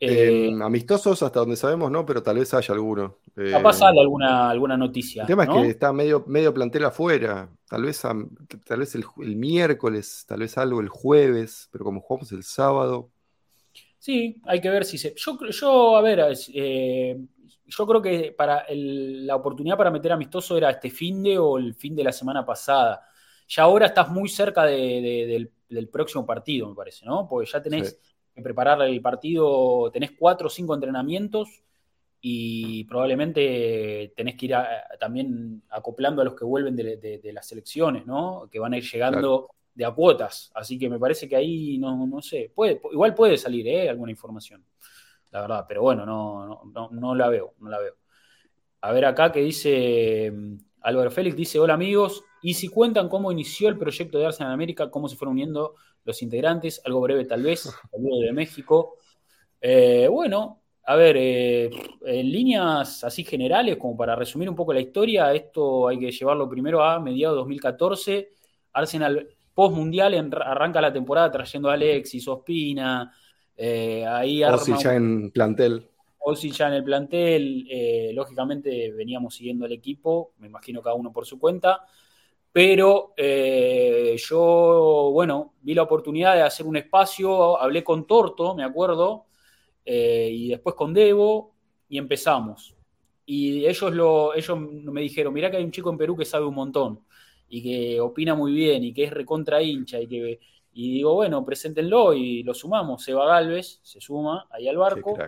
[0.00, 3.16] En amistosos, hasta donde sabemos, no, pero tal vez haya alguno.
[3.34, 5.22] Capaz sale alguna, alguna noticia.
[5.22, 5.56] el tema ¿no?
[5.56, 7.50] es que está medio, medio plantel afuera.
[7.68, 8.14] Tal vez, a-
[8.64, 13.10] tal vez el miércoles, tal vez algo el jueves, pero como jugamos el sábado.
[14.08, 15.12] Sí, hay que ver si se.
[15.14, 17.20] Yo, yo a ver, eh,
[17.66, 21.58] yo creo que para el- la oportunidad para meter amistoso era este fin de o
[21.58, 23.02] el fin de la semana pasada.
[23.48, 27.28] Ya ahora estás muy cerca de- de- del, del próximo partido, me parece, ¿no?
[27.28, 27.96] Porque ya tenés Sí.
[28.34, 31.62] que preparar el partido, tenés cuatro o cinco entrenamientos
[32.22, 34.54] y probablemente tenés que ir
[34.98, 38.48] también acoplando a los que vuelven de, las selecciones, ¿no?
[38.50, 40.50] Que van a ir llegando de a cuotas.
[40.56, 43.88] Así que me parece que ahí, no, no sé, puede, igual puede salir ¿eh?
[43.88, 44.64] alguna información,
[45.30, 47.94] la verdad, pero bueno, no, no, no, la veo, no la veo.
[48.80, 53.30] A ver acá que dice mm, Álvaro Félix, dice, hola amigos, y si cuentan cómo
[53.30, 57.44] inició el proyecto de Arsenal América, cómo se fueron uniendo los integrantes, algo breve tal
[57.44, 57.60] vez,
[57.92, 58.96] saludo de México.
[59.60, 61.70] Eh, bueno, a ver, eh,
[62.04, 66.48] en líneas así generales, como para resumir un poco la historia, esto hay que llevarlo
[66.48, 68.32] primero a mediados de 2014.
[68.72, 73.12] Arsenal post-mundial arranca la temporada trayendo a Alexis, Ospina,
[73.56, 75.84] eh, ahí Ozzy ya en plantel.
[76.20, 81.12] Ozzy ya en el plantel, eh, lógicamente veníamos siguiendo el equipo, me imagino cada uno
[81.12, 81.84] por su cuenta,
[82.52, 89.26] pero yo, bueno, vi la oportunidad de hacer un espacio, hablé con Torto, me acuerdo,
[89.84, 91.52] eh, y después con Debo,
[91.88, 92.76] y empezamos.
[93.26, 96.46] Y ellos, lo, ellos me dijeron, mirá que hay un chico en Perú que sabe
[96.46, 97.00] un montón,
[97.48, 100.40] y que opina muy bien, y que es recontra hincha, y que...
[100.72, 103.02] Y digo, bueno, preséntenlo y lo sumamos.
[103.02, 105.18] Seba Galvez se suma ahí al barco.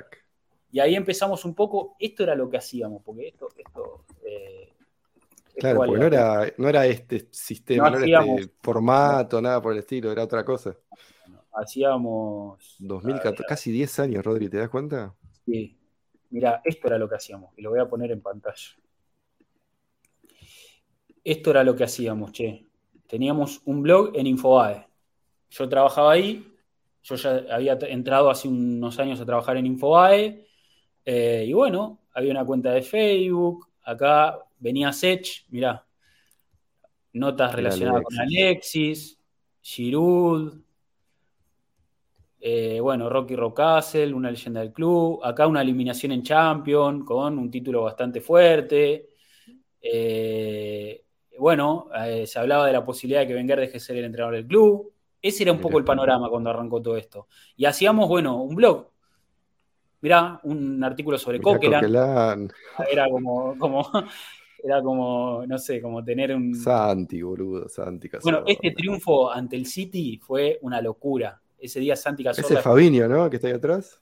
[0.71, 3.49] Y ahí empezamos un poco, esto era lo que hacíamos, porque esto...
[3.57, 4.73] esto eh,
[5.57, 9.81] claro, porque no era, no era este sistema, no, era este formato, nada por el
[9.81, 10.77] estilo, era otra cosa
[11.53, 12.77] hacíamos...
[12.79, 15.15] 2014, casi 10 años, Rodri, ¿te das cuenta?
[15.45, 15.77] Sí.
[16.31, 18.77] Mira, esto era lo que hacíamos, y lo voy a poner en pantalla.
[21.25, 22.67] Esto era lo que hacíamos, che.
[23.07, 24.87] Teníamos un blog en Infobae.
[25.51, 26.47] Yo trabajaba ahí,
[27.03, 30.47] yo ya había entrado hace unos años a trabajar en Infobae,
[31.05, 35.85] eh, y bueno, había una cuenta de Facebook, acá venía Sech, mirá,
[37.13, 39.19] notas relacionadas con Alexis,
[39.61, 40.61] Giroud,
[42.43, 45.21] eh, bueno, Rocky Rockcastle, una leyenda del club.
[45.23, 49.11] Acá una eliminación en Champions con un título bastante fuerte.
[49.81, 51.05] Eh,
[51.41, 54.35] bueno, eh, se hablaba de la posibilidad de que Wenger deje de ser el entrenador
[54.35, 54.93] del club.
[55.23, 57.27] Ese era un poco el panorama cuando arrancó todo esto.
[57.57, 58.89] Y hacíamos, bueno, un blog.
[60.03, 61.79] Mirá, un artículo sobre Coquelin.
[61.85, 63.87] Era como, como,
[64.63, 66.55] era como, no sé, como tener un.
[66.55, 72.25] Santi, boludo, Santi Bueno, este triunfo ante el City fue una locura ese día Santi
[72.25, 72.47] Cazorla.
[72.47, 73.29] Ese es Fabinho, ¿no?
[73.29, 74.01] Que está ahí atrás.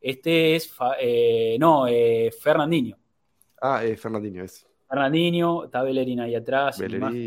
[0.00, 0.70] Este es,
[1.00, 2.96] eh, no, eh, Fernandinho.
[3.60, 4.66] Ah, eh, Fernandinho es.
[4.94, 6.78] Fernandinho, está Bellerín ahí atrás.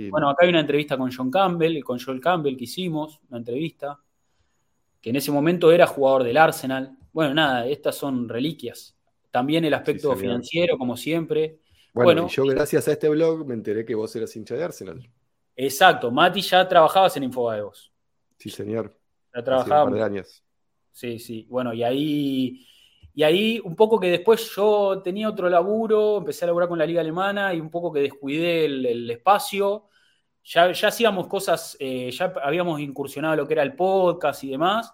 [0.10, 4.00] Bueno, acá hay una entrevista con John Campbell, con Joel Campbell que hicimos, una entrevista,
[5.02, 6.98] que en ese momento era jugador del Arsenal.
[7.12, 8.96] Bueno, nada, estas son reliquias.
[9.32, 11.60] También el aspecto financiero, como siempre.
[11.94, 15.10] Bueno, yo gracias a este blog me enteré que vos eras hincha de Arsenal.
[15.56, 17.64] Exacto, Mati ya trabajabas en Infobae
[18.38, 18.96] Sí, señor.
[19.36, 20.06] Ya trabajaba.
[20.06, 20.44] años.
[20.92, 21.46] Sí, sí.
[21.50, 22.66] Bueno, y ahí,
[23.18, 26.86] y ahí un poco que después yo tenía otro laburo, empecé a laburar con la
[26.86, 29.88] liga alemana y un poco que descuidé el, espacio.
[30.44, 34.94] Ya, ya, hacíamos cosas, eh, ya habíamos incursionado lo que era el podcast y demás.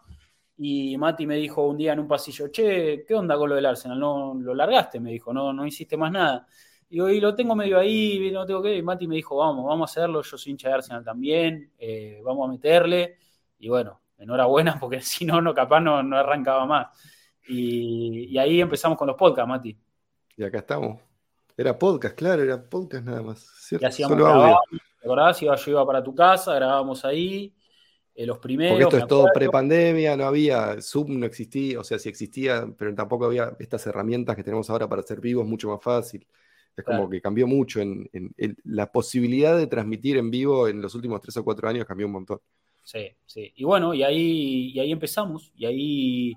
[0.55, 3.65] Y Mati me dijo un día en un pasillo, che, ¿qué onda con lo del
[3.65, 3.99] Arsenal?
[3.99, 6.47] No lo largaste, me dijo, no, no hiciste más nada.
[6.89, 8.77] Y y lo tengo medio ahí, no tengo que.
[8.77, 12.21] Y Mati me dijo, vamos, vamos a hacerlo, yo soy hincha de Arsenal también, eh,
[12.23, 13.17] vamos a meterle.
[13.59, 16.87] Y bueno, enhorabuena, porque si no, no capaz no, no arrancaba más.
[17.47, 19.77] Y, ahí empezamos con los podcasts, Mati.
[20.37, 21.01] Y acá estamos.
[21.55, 23.39] Era podcast, claro, era podcast nada más.
[23.57, 23.85] ¿cierto?
[23.85, 25.41] Y hacíamos grabar, ¿te acordás?
[25.41, 27.53] Iba, yo iba para tu casa, grabábamos ahí.
[28.15, 28.73] Eh, los primeros.
[28.73, 32.93] Porque esto es todo pre-pandemia, no había, Zoom no existía, o sea, sí existía, pero
[32.93, 36.25] tampoco había estas herramientas que tenemos ahora para ser vivos mucho más fácil.
[36.75, 38.09] Es como que cambió mucho en,
[38.63, 42.13] la posibilidad de transmitir en vivo en los últimos tres o cuatro años cambió un
[42.13, 42.39] montón.
[42.83, 43.53] Sí, sí.
[43.55, 45.51] Y bueno, y ahí, y ahí empezamos.
[45.55, 46.33] Y ahí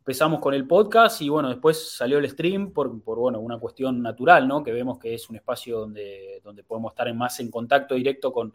[0.00, 4.02] empezamos con el podcast y bueno, después salió el stream por, por, bueno, una cuestión
[4.02, 4.62] natural, ¿no?
[4.62, 8.32] Que vemos que es un espacio donde, donde podemos estar en más en contacto directo
[8.32, 8.52] con,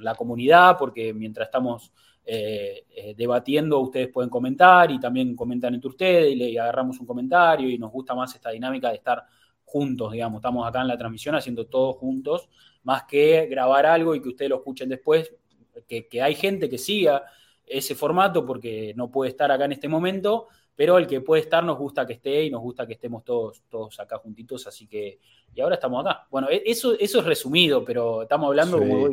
[0.00, 1.92] la comunidad, porque mientras estamos
[2.24, 7.06] eh, eh, debatiendo, ustedes pueden comentar y también comentan entre ustedes y le agarramos un
[7.06, 9.24] comentario y nos gusta más esta dinámica de estar
[9.64, 10.38] juntos, digamos.
[10.38, 12.48] Estamos acá en la transmisión haciendo todo juntos,
[12.82, 15.34] más que grabar algo y que ustedes lo escuchen después
[15.86, 17.24] que, hay gente que siga
[17.66, 20.48] ese formato porque no puede estar acá en este momento,
[20.78, 23.64] pero el que puede estar nos gusta que esté y nos gusta que estemos todos,
[23.68, 25.18] todos acá juntitos, así que,
[25.52, 26.28] y ahora estamos acá.
[26.30, 29.08] Bueno, e, eso, eso es resumido, pero estamos hablando como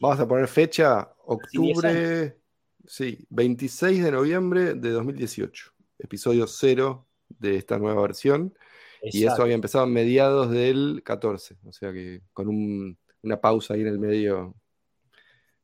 [0.00, 2.36] Vamos a poner fecha, octubre,
[2.84, 8.52] sí, 26 de noviembre de 2018, episodio cero de esta nueva versión.
[9.00, 12.48] Y eso había empezado a mediados del 14, o sea que con
[13.22, 14.56] una pausa ahí en el medio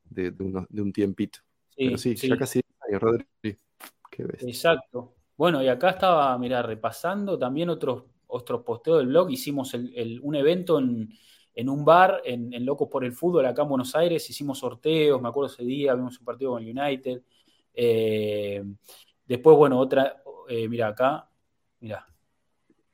[0.04, 1.40] de, un tiempito.
[1.76, 2.60] Pero sí, ya casi
[2.92, 3.26] Rodri.
[4.18, 5.15] Exacto.
[5.36, 10.78] Bueno, y acá estaba, mira, repasando también otros, otros posteos del blog, hicimos un evento
[10.78, 15.28] en, un bar, en, Locos por el Fútbol, acá en Buenos Aires, hicimos sorteos, me
[15.28, 17.22] acuerdo ese día, vimos un partido con el United.
[17.74, 18.64] Eh,
[19.26, 21.28] después, bueno, otra, eh, mira acá,
[21.80, 22.06] mira.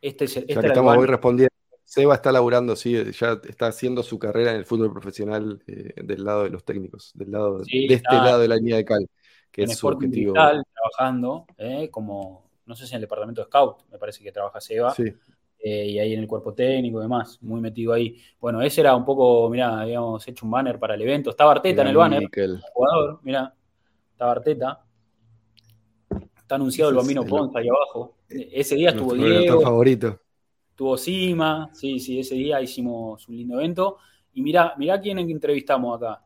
[0.01, 1.53] Este es el, este estamos hoy respondiendo.
[1.85, 6.25] Seba está laburando, sí, ya está haciendo su carrera en el fútbol profesional eh, del
[6.25, 9.07] lado de los técnicos, del lado de este lado de la línea de cal,
[9.53, 10.33] que es su objetivo.
[10.33, 11.47] trabajando
[11.91, 14.93] como, no sé si en el departamento de scout, me parece que trabaja Seba.
[14.93, 15.05] Sí.
[15.65, 18.17] Eh, y ahí en el cuerpo técnico y demás, muy metido ahí.
[18.41, 21.31] Bueno, ese era un poco, mira, habíamos hecho un banner para el evento.
[21.31, 22.29] Estaba Arteta en el banner,
[22.73, 23.55] jugador, mira,
[24.11, 24.85] estaba Arteta.
[26.37, 28.17] Está anunciado el Bambino Ponza ahí abajo.
[28.29, 29.61] Ese día estuvo Diego.
[29.61, 30.21] favorito.
[30.71, 33.99] Estuvo Sima, sí, sí, ese día hicimos un lindo evento.
[34.35, 36.25] Y mira, mira quién entrevistamos acá.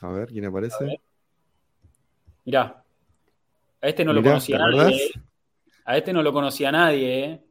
[0.00, 1.00] A ver, ¿quién aparece?
[2.44, 2.82] Mirá,
[3.80, 4.96] a este no lo conocía nadie.
[4.96, 5.10] Eh.
[5.84, 7.44] A este no lo conocía nadie, ¿eh?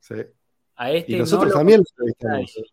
[0.00, 0.14] Sí.
[0.76, 2.72] A este y nosotros también lo entrevistamos.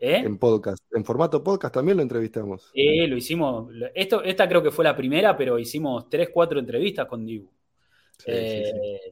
[0.00, 0.16] ¿Eh?
[0.18, 2.70] En podcast, en formato podcast también lo entrevistamos.
[2.72, 3.72] Sí, lo hicimos.
[3.94, 7.50] Esto, esta creo que fue la primera, pero hicimos tres, cuatro entrevistas con Dibu.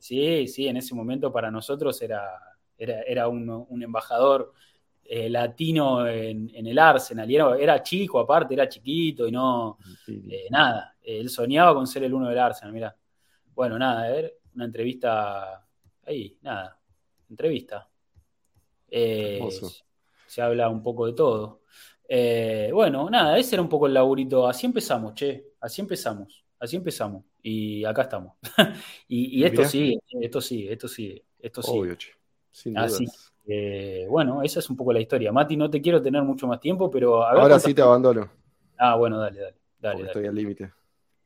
[0.01, 2.23] Sí, sí, en ese momento para nosotros era,
[2.79, 4.53] era, un, embajador
[5.29, 7.31] latino en, el Arsenal.
[7.31, 9.79] Y era, chico, aparte, era chiquito y no.
[10.51, 10.97] nada.
[11.03, 12.97] Él soñaba con ser el uno del Arsenal, mira.
[13.55, 15.67] Bueno, nada, a ver, una entrevista
[16.05, 16.79] ahí, nada,
[17.31, 17.89] entrevista.
[18.89, 19.41] Eh,
[20.27, 21.63] se habla un poco de todo.
[22.09, 24.47] Eh, bueno, nada, ese era un poco el laburito.
[24.47, 27.25] Así empezamos, che, así empezamos, así empezamos.
[27.43, 28.35] Y acá estamos.
[29.09, 31.71] y, esto sí, esto sí, esto sí, esto sí.
[31.73, 32.11] Obvio, che.
[32.51, 33.07] Sin así,
[34.09, 35.33] bueno, esa es un poco la historia.
[35.33, 37.25] Mati, no te quiero tener mucho más tiempo, pero...
[37.25, 38.29] Ahora sí te abandono.
[38.77, 39.57] Ah, bueno, dale, dale.
[39.81, 40.73] dale, Estoy al límite.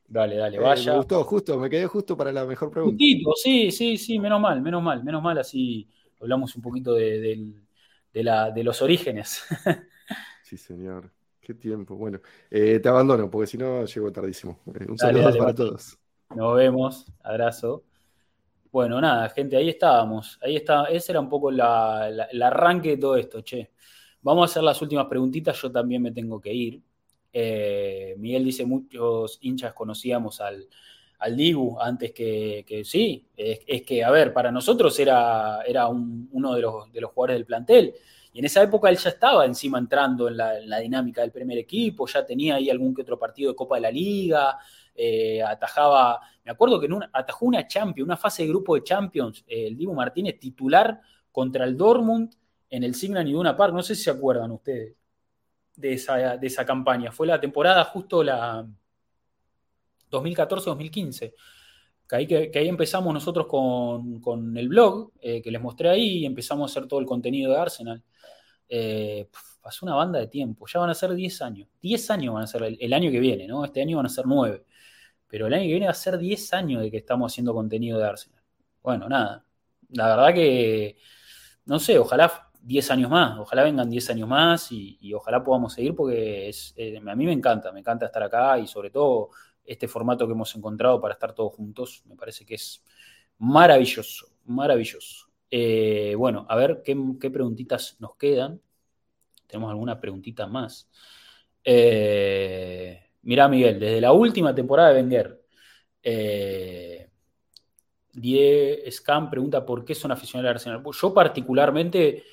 [0.06, 0.92] Dale, dale, eh, vaya.
[0.92, 3.02] me gustó, justo, me quedé justo para la mejor pregunta.
[3.36, 5.88] sí, sí, sí, menos mal, menos mal, menos mal, así
[6.20, 7.54] hablamos un poquito de,
[8.12, 9.44] la, de los orígenes.
[10.42, 11.10] sí, señor.
[11.40, 11.96] Qué tiempo.
[11.96, 14.60] Bueno, eh, te abandono porque si no llego tardísimo.
[14.74, 15.98] Eh, un saludo para todos.
[16.34, 17.84] Nos vemos, abrazo.
[18.72, 20.38] Bueno, nada, gente, ahí estábamos.
[20.42, 23.70] Ahí está, ese era un poco el arranque de todo esto, che.
[24.22, 26.80] Vamos a hacer las últimas preguntitas, yo también me tengo que ir.
[27.32, 30.68] Eh, Miguel dice, muchos hinchas conocíamos al,
[31.20, 36.60] al Dibu antes que, sí, es, que, a ver, para nosotros era, era uno de
[36.60, 37.94] los, de los, jugadores del plantel.
[38.32, 42.06] Y en esa época él ya estaba encima entrando en la, dinámica del primer equipo,
[42.06, 44.58] ya tenía ahí algún que otro partido de Copa de la Liga,
[45.02, 49.68] eh, atajaba, me acuerdo que atajó una Champions, una fase de grupo de Champions, eh,
[49.68, 51.00] el Dibu Martínez titular
[51.32, 52.34] contra el Dortmund
[52.68, 54.94] en el Signal Iduna Park, no sé si se acuerdan ustedes
[55.74, 57.10] de esa, campaña.
[57.12, 58.68] Fue la temporada justo la
[60.10, 61.32] 2014-2015.
[62.06, 66.26] Que ahí, que, ahí empezamos nosotros con, el blog, eh, que les mostré ahí, y
[66.26, 68.04] empezamos a hacer todo el contenido de Arsenal.
[69.62, 71.68] Pasó una banda de tiempo, ya van a ser 10 años.
[71.80, 73.64] 10 años van a ser el, año que viene, ¿no?
[73.64, 74.66] Este año van a ser 9.
[75.30, 77.98] Pero el año que viene va a ser 10 años de que estamos haciendo contenido
[77.98, 78.42] de Arsenal.
[78.82, 79.44] Bueno, nada.
[79.90, 80.98] La verdad que,
[81.66, 85.94] no sé, ojalá 10 años más, ojalá vengan 10 años más y, ojalá podamos seguir
[85.94, 89.30] porque es, eh, a mí me encanta, me encanta estar acá y sobre todo
[89.64, 92.82] este formato que hemos encontrado para estar todos juntos, me parece que es
[93.38, 95.28] maravilloso, maravilloso.
[95.50, 96.94] Eh, bueno, a ver qué,
[97.30, 98.60] preguntitas nos quedan.
[99.46, 100.88] Tenemos alguna preguntita más.
[101.64, 105.42] Eh, mirá, Miguel, desde la última temporada de Wenger,
[106.02, 107.10] eh,
[108.12, 110.82] Die Scam pregunta por qué son aficionados al Arsenal.
[111.00, 112.24] Yo particularmente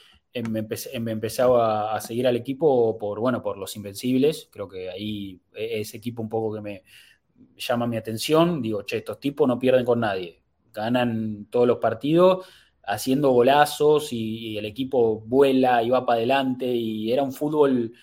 [0.49, 1.19] me empecé, me
[1.59, 4.49] a, seguir al equipo por, bueno, por los Invencibles.
[4.51, 6.83] Creo que ahí e, ese equipo un poco que me
[7.55, 8.61] llama mi atención.
[8.61, 10.41] Digo, che, estos tipos no pierden con nadie.
[10.73, 12.45] Ganan todos los partidos
[12.83, 16.67] haciendo golazos y, el equipo vuela y va para adelante.
[16.67, 17.93] Y era un fútbol.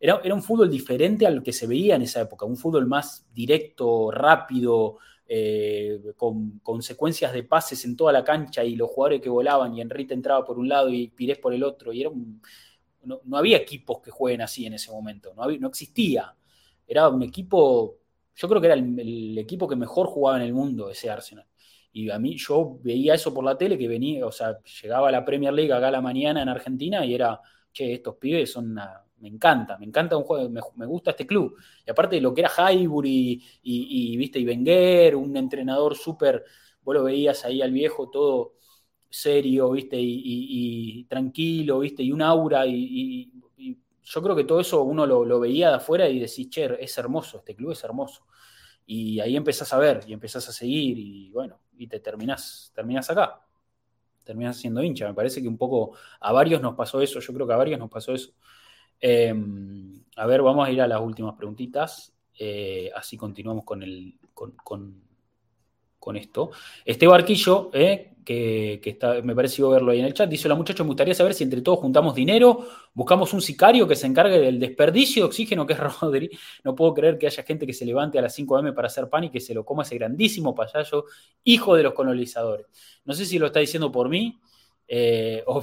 [0.00, 3.26] Era, era un fútbol diferente al que se veía en esa época, un fútbol más
[3.32, 4.98] directo, rápido,
[5.32, 9.80] eh, con consecuencias de pases en toda la cancha y los jugadores que volaban y
[9.80, 11.92] Enrique entraba por un lado y Pires por el otro.
[11.92, 12.10] Y era
[13.04, 16.34] no, había equipos que jueguen así en ese momento, no, no existía.
[16.86, 17.98] Era un equipo,
[18.34, 21.46] yo creo que era el, equipo que mejor jugaba en el mundo, ese Arsenal.
[21.92, 25.12] Y a mí yo veía eso por la tele, que venía, o sea, llegaba a
[25.12, 27.40] la Premier League acá a la mañana en Argentina y era,
[27.72, 31.56] che, estos pibes son una, me encanta, me encanta un juego, me, gusta este club.
[31.86, 36.44] Y aparte de lo que era Highbury y, viste, y Wenger, un entrenador súper,
[36.82, 38.54] vos lo veías ahí al viejo todo
[39.08, 43.32] serio, viste, y, tranquilo, viste, y un aura, y,
[44.02, 47.38] yo creo que todo eso uno lo, veía de afuera y decís, che, es hermoso,
[47.38, 48.26] este club es hermoso.
[48.86, 53.08] Y ahí empezás a ver, y empezás a seguir, y bueno, y te terminás, terminás
[53.10, 53.46] acá.
[54.24, 55.06] terminas siendo hincha.
[55.08, 57.78] Me parece que un poco a varios nos pasó eso, yo creo que a varios
[57.78, 58.32] nos pasó eso.
[59.00, 59.34] Eh,
[60.16, 64.54] a ver, vamos a ir a las últimas preguntitas, eh, así continuamos con, el, con,
[66.00, 66.50] con esto.
[66.84, 70.82] Este barquillo, eh, que, está, me pareció verlo ahí en el chat, dice: la muchacha,
[70.82, 74.58] me gustaría saber si entre todos juntamos dinero, buscamos un sicario que se encargue del
[74.58, 76.30] desperdicio de oxígeno que es Rodri.
[76.64, 79.08] No puedo creer que haya gente que se levante a las 5 am para hacer
[79.08, 81.04] pan y que se lo coma ese grandísimo payaso,
[81.44, 82.66] hijo de los colonizadores.
[83.04, 84.40] No sé si lo está diciendo por mí
[84.88, 85.62] eh, o,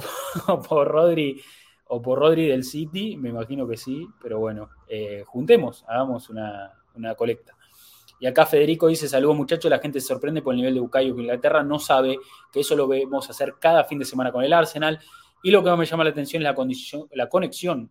[0.62, 1.40] por Rodri
[1.88, 6.72] o por Rodri del City, me imagino que sí, pero bueno, eh, juntemos, hagamos una,
[6.94, 7.56] una colecta.
[8.20, 11.14] Y acá Federico dice, saludos muchachos, la gente se sorprende por el nivel de Bucayo
[11.14, 12.18] que Inglaterra no sabe
[12.52, 14.98] que eso lo vemos hacer cada fin de semana con el Arsenal.
[15.42, 17.90] Y lo que más me llama la atención es la, condición, la conexión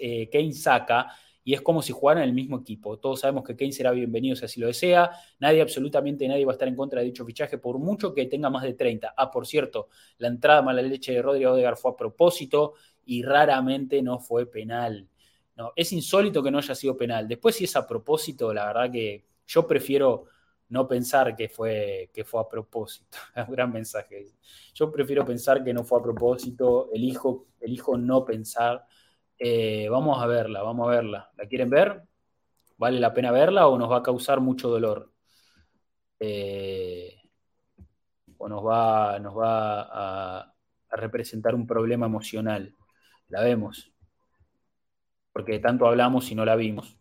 [0.00, 1.08] eh, Kane saca
[1.42, 2.98] y es como si jugaran el mismo equipo.
[2.98, 5.10] Todos sabemos que Kane será bienvenido si así lo desea.
[5.40, 8.48] Nadie, absolutamente nadie va a estar en contra de dicho fichaje por mucho que tenga
[8.48, 9.12] más de 30.
[9.16, 9.88] Ah, por cierto,
[10.18, 12.74] la entrada mala leche de Rodrigo Odegar fue a propósito
[13.06, 15.08] y raramente no fue penal.
[15.56, 17.28] No, es insólito que no haya sido penal.
[17.28, 20.26] Después si es a propósito, la verdad que yo prefiero
[20.68, 23.18] no pensar que fue, que fue a propósito.
[23.48, 24.26] un gran mensaje.
[24.74, 28.84] Yo prefiero pensar que no fue a propósito, elijo, elijo no pensar.
[29.38, 31.30] Eh, vamos a verla, vamos a verla.
[31.36, 32.02] ¿La quieren ver?
[32.76, 35.12] ¿Vale la pena verla o nos va a causar mucho dolor?
[36.18, 37.16] Eh,
[38.38, 40.54] o nos va, nos va a,
[40.90, 42.74] a representar un problema emocional.
[43.34, 43.90] La vemos.
[45.32, 46.96] Porque tanto hablamos y no la vimos.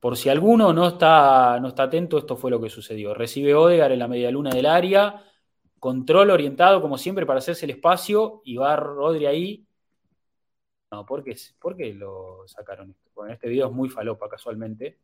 [0.00, 3.14] Por si alguno no está, no está atento, esto fue lo que sucedió.
[3.14, 5.22] Recibe Odegar en la media luna del área,
[5.78, 9.64] control orientado como siempre para hacerse el espacio y va Rodri ahí.
[10.90, 12.96] No, ¿por qué, ¿por qué lo sacaron?
[13.14, 14.98] Bueno, este video es muy falopa casualmente,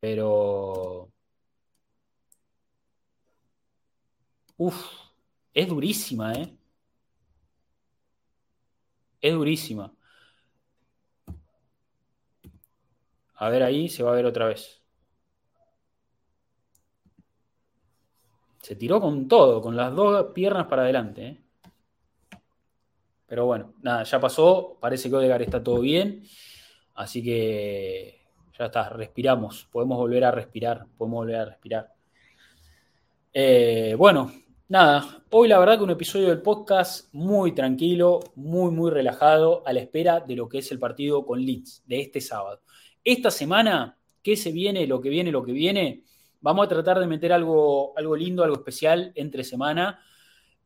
[0.00, 1.08] pero...
[4.56, 4.76] Uf,
[5.54, 6.57] es durísima, ¿eh?
[9.20, 9.92] Es durísima.
[13.34, 14.82] A ver ahí, se va a ver otra vez.
[18.60, 21.26] Se tiró con todo, con las dos piernas para adelante.
[21.26, 21.40] ¿eh?
[23.26, 24.76] Pero bueno, nada, ya pasó.
[24.80, 26.22] Parece que Odegar está todo bien.
[26.94, 28.20] Así que
[28.58, 29.68] ya está, respiramos.
[29.70, 30.86] Podemos volver a respirar.
[30.96, 31.94] Podemos volver a respirar.
[33.32, 34.32] Eh, bueno,
[34.68, 35.24] nada.
[35.30, 39.80] Hoy la verdad que un episodio del podcast muy tranquilo, muy, muy relajado, a la
[39.80, 42.60] espera de lo que es el partido con Leeds de este sábado.
[43.02, 44.86] Esta semana, ¿qué se viene?
[44.86, 46.04] Lo que viene, lo que viene.
[46.40, 50.00] Vamos a tratar de meter algo, algo lindo, algo especial entre semana.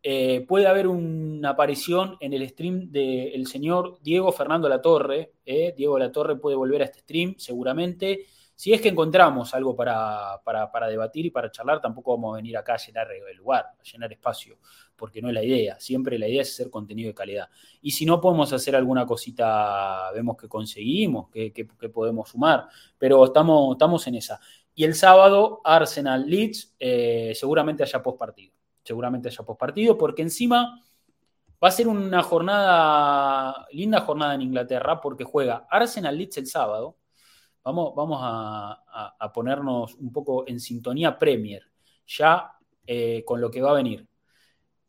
[0.02, 5.34] Eh, puede haber una aparición en el stream del señor Diego Fernando Latorre.
[5.46, 5.74] Eh.
[5.76, 8.26] Diego Latorre puede volver a este stream seguramente.
[8.62, 12.56] Si es que encontramos algo para, para, debatir y para charlar, tampoco vamos a venir
[12.56, 14.58] acá a llenar el lugar, a llenar espacio,
[14.94, 15.80] porque no es la idea.
[15.80, 17.48] Siempre la idea es hacer contenido de calidad.
[17.80, 21.50] Y si no podemos hacer alguna cosita, vemos que conseguimos, que,
[21.92, 24.38] podemos sumar, pero estamos, estamos en esa.
[24.76, 28.54] Y el sábado, Arsenal Leeds, eh, seguramente haya post partido.
[28.84, 30.80] Seguramente haya post partido, porque encima
[31.60, 37.01] va a ser una jornada, linda jornada en Inglaterra, porque juega Arsenal Leeds el sábado
[37.64, 41.62] Vamos, vamos a, ponernos un poco en sintonía Premier,
[42.06, 42.52] ya
[42.86, 44.06] eh, con lo que va a venir.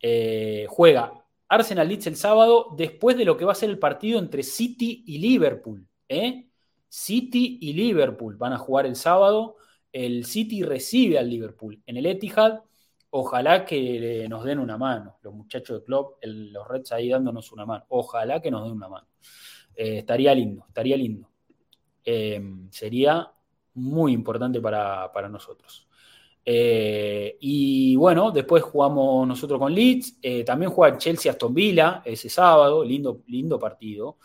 [0.02, 4.20] Eh, juega Arsenal Leeds el sábado, después de lo que va a ser el partido
[4.20, 5.88] entre City y Liverpool.
[6.10, 6.48] ¿eh?
[6.90, 9.58] City y Liverpool van a jugar el sábado.
[9.92, 12.62] El City recibe al Liverpool en el Etihad.
[13.12, 17.66] Ojalá que nos den una mano, los muchachos de club, los Reds ahí dándonos una
[17.68, 17.86] mano.
[17.90, 19.08] Ojalá que nos den una mano.
[19.76, 21.33] estaría lindo, estaría lindo.
[22.06, 23.32] Em, sería
[23.76, 25.88] muy importante para, nosotros.
[26.46, 32.30] Eh, y bueno, después jugamos nosotros con Leeds, eh, también juega Chelsea Aston Villa ese
[32.30, 34.18] sábado, lindo, lindo partido.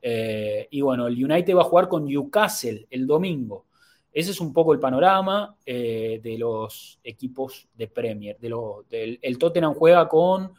[0.00, 3.66] Eh, y bueno, el United va a jugar con Newcastle el domingo.
[4.12, 8.38] Ese es un poco el panorama de los equipos de Premier.
[8.38, 10.52] De el Tottenham juega con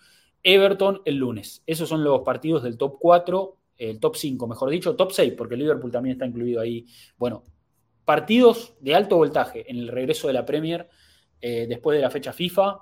[0.44, 1.64] Everton el lunes.
[1.66, 5.56] Esos son los partidos del top 4 el top 5, mejor dicho, top 6, porque
[5.56, 6.86] Liverpool también está incluido ahí.
[7.18, 7.44] Bueno,
[8.06, 10.88] partidos de alto voltaje en el regreso de la Premier
[11.42, 12.80] eh, después de la fecha FIFA.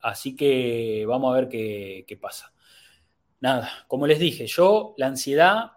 [0.00, 2.52] Así que vamos a ver qué, pasa.
[3.40, 5.72] Nada, como les dije, yo la ansiedad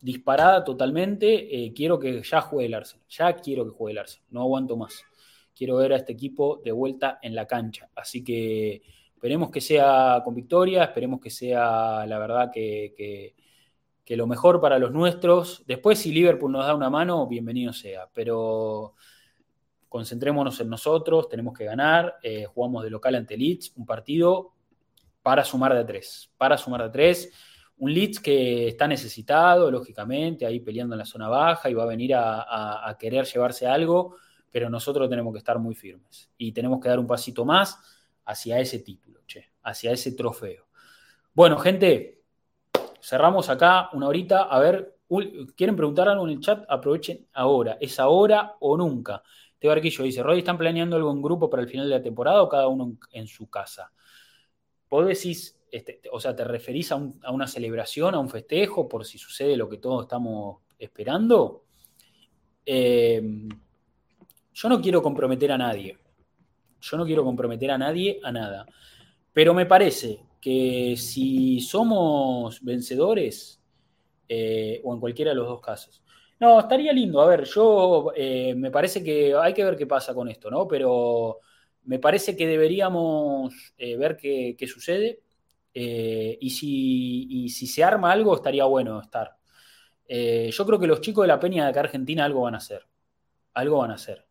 [0.00, 1.64] disparada totalmente.
[1.64, 3.06] Eh, quiero que ya juegue el Arsenal.
[3.08, 4.26] Ya quiero que juegue el Arsenal.
[4.30, 5.04] No aguanto más.
[5.54, 7.90] Quiero ver a este equipo de vuelta en la cancha.
[7.94, 8.82] Así que
[9.22, 13.36] Esperemos que sea con victoria, esperemos que sea la verdad que,
[14.08, 15.62] lo mejor para los nuestros.
[15.64, 18.08] Después, si Liverpool nos da una mano, bienvenido sea.
[18.12, 18.96] Pero
[19.88, 22.16] concentrémonos en nosotros, tenemos que ganar.
[22.20, 24.54] Eh, jugamos de local ante Leeds, un partido
[25.22, 26.28] para sumar de tres.
[26.36, 27.32] Para sumar de tres.
[27.76, 31.86] Un Leeds que está necesitado, lógicamente, ahí peleando en la zona baja y va a
[31.86, 34.16] venir a, a querer llevarse algo,
[34.50, 37.78] pero nosotros tenemos que estar muy firmes y tenemos que dar un pasito más
[38.32, 40.66] hacia ese título, che, hacia ese trofeo.
[41.34, 42.22] Bueno, gente,
[43.00, 44.44] cerramos acá una horita.
[44.44, 44.98] A ver,
[45.56, 46.64] ¿quieren preguntar algo en el chat?
[46.68, 47.78] Aprovechen ahora.
[47.80, 49.22] ¿Es ahora o nunca?
[49.58, 52.42] Teo Arquillo dice, Roddy, ¿están planeando algo en grupo para el final de la temporada
[52.42, 53.92] o cada uno en, su casa?
[54.90, 59.18] ¿Vos decís, este, o sea, te referís a, una celebración, a un festejo, por si
[59.18, 61.64] sucede lo que todos estamos esperando?
[62.66, 63.48] Em,
[64.52, 65.96] yo no quiero comprometer a nadie.
[66.82, 68.66] Yo no quiero comprometer a nadie a nada.
[69.32, 73.62] Pero me parece que si somos vencedores,
[74.28, 76.02] eh, o en cualquiera de los dos casos.
[76.40, 77.20] No, estaría lindo.
[77.20, 80.66] A ver, yo eh, me parece que hay que ver qué pasa con esto, ¿no?
[80.66, 81.38] Pero
[81.84, 85.20] me parece que deberíamos eh, ver qué, sucede.
[85.74, 89.36] y, si, si, se arma algo, estaría bueno estar.
[90.08, 92.86] yo creo que los chicos de la Peña de acá Argentina algo van a hacer.
[93.54, 94.26] Algo van a hacer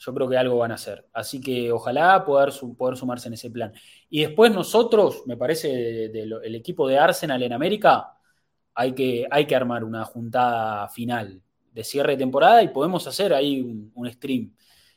[0.00, 1.06] yo creo que algo van a hacer.
[1.12, 3.72] Así que ojalá poder, poder sumarse en ese plan.
[4.08, 8.16] Y después nosotros, me parece, del equipo de Arsenal en América,
[8.74, 13.34] hay que, hay que armar una juntada final de cierre de temporada y podemos hacer
[13.34, 13.60] ahí
[13.94, 14.54] un, stream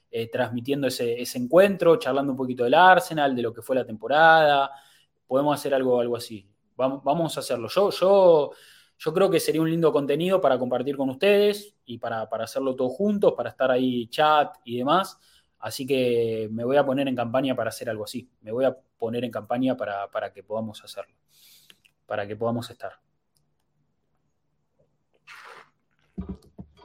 [0.09, 4.71] eh, transmitiendo ese, encuentro, charlando un poquito del Arsenal, de lo que fue la temporada.
[5.27, 6.47] Podemos hacer algo, algo así.
[6.77, 7.67] Vamos, vamos a hacerlo.
[7.67, 8.51] Yo, yo
[9.03, 12.93] yo creo que sería un lindo contenido para compartir con ustedes y para, hacerlo todos
[12.93, 15.19] juntos, para estar ahí chat y demás.
[15.59, 18.29] Así que me voy a poner en campaña para hacer algo así.
[18.39, 21.15] Me voy a poner en campaña para, que podamos hacerlo,
[22.05, 22.93] para que podamos estar.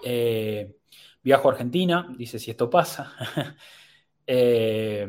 [0.02, 0.76] Eh,
[1.22, 3.12] viajo a Argentina, dice si esto pasa.
[4.30, 5.08] Eh,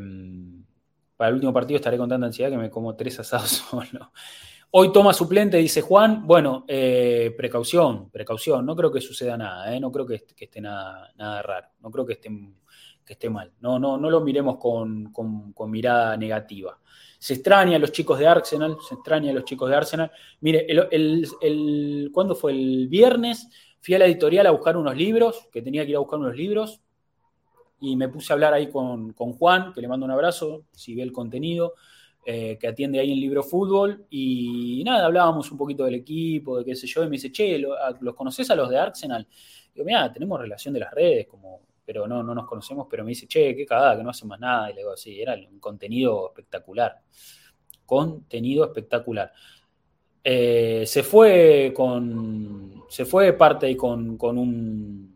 [1.14, 4.10] para el último partido estaré con tanta ansiedad que me como tres asados solo.
[4.72, 6.24] Hoy toma suplente, dice Juan.
[6.24, 8.64] Bueno, eh, precaución, precaución.
[8.64, 9.80] No creo que suceda nada, ¿eh?
[9.80, 12.30] no creo que, esté nada, nada, raro, no creo que esté,
[13.04, 13.52] que esté mal.
[13.58, 15.12] No, no, no lo miremos con,
[15.68, 16.78] mirada negativa.
[17.18, 20.12] Se extraña a los chicos de Arsenal, se extraña a los chicos de Arsenal.
[20.40, 22.52] Mire, el, ¿cuándo fue?
[22.52, 23.48] El viernes
[23.80, 26.36] fui a la editorial a buscar unos libros, que tenía que ir a buscar unos
[26.36, 26.80] libros,
[27.80, 30.94] y me puse a hablar ahí con, con Juan, que le mando un abrazo, si
[30.94, 31.74] ve el contenido.
[32.22, 36.66] Eh, que atiende ahí en Libro Fútbol, y nada, hablábamos un poquito del equipo, de
[36.66, 39.26] qué sé yo, y me dice, che, ¿los conoces a los de Arsenal?
[39.74, 43.10] Digo, mira, tenemos relación de las redes, como, pero no, no nos conocemos, pero me
[43.10, 45.58] dice, che, qué cagada, que no hacen más nada, y le digo, sí, era un
[45.58, 47.00] contenido espectacular,
[47.86, 49.32] contenido espectacular.
[50.22, 55.10] Eh, se fue con, se fue parte con, con un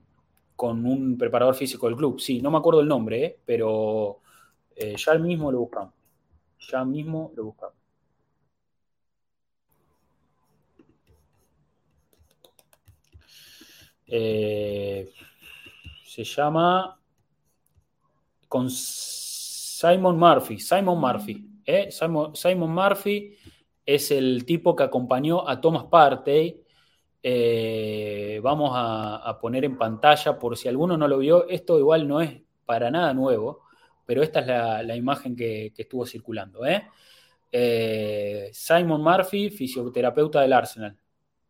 [0.57, 4.21] con un preparador físico del club, sí, no me acuerdo el nombre, eh, pero
[4.77, 5.94] ya el mismo lo buscamos.
[6.71, 7.85] Ya mismo lo buscamos.
[14.07, 15.11] Eh,
[16.07, 17.01] se llama
[18.49, 20.59] con Simon Murphy.
[20.59, 21.63] Simon Murphy.
[21.67, 21.91] ¿eh?
[21.91, 23.37] Simon, Murphy
[23.85, 26.63] es el tipo que acompañó a Thomas Partey.
[27.23, 31.49] Eh, vamos a, poner en pantalla por si alguno no lo vio.
[31.49, 33.64] Esto igual no es para nada nuevo
[34.07, 34.47] pero esta es
[34.87, 36.65] la, imagen que, estuvo circulando.
[36.67, 36.89] ¿eh?
[37.51, 38.51] ¿eh?
[38.53, 40.97] Simon Murphy, fisioterapeuta del Arsenal.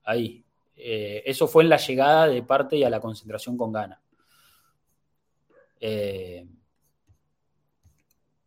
[0.04, 0.44] Ahí.
[0.76, 4.00] Eh, eso fue en la llegada de parte y a la concentración con Gana.
[5.80, 6.46] Eh,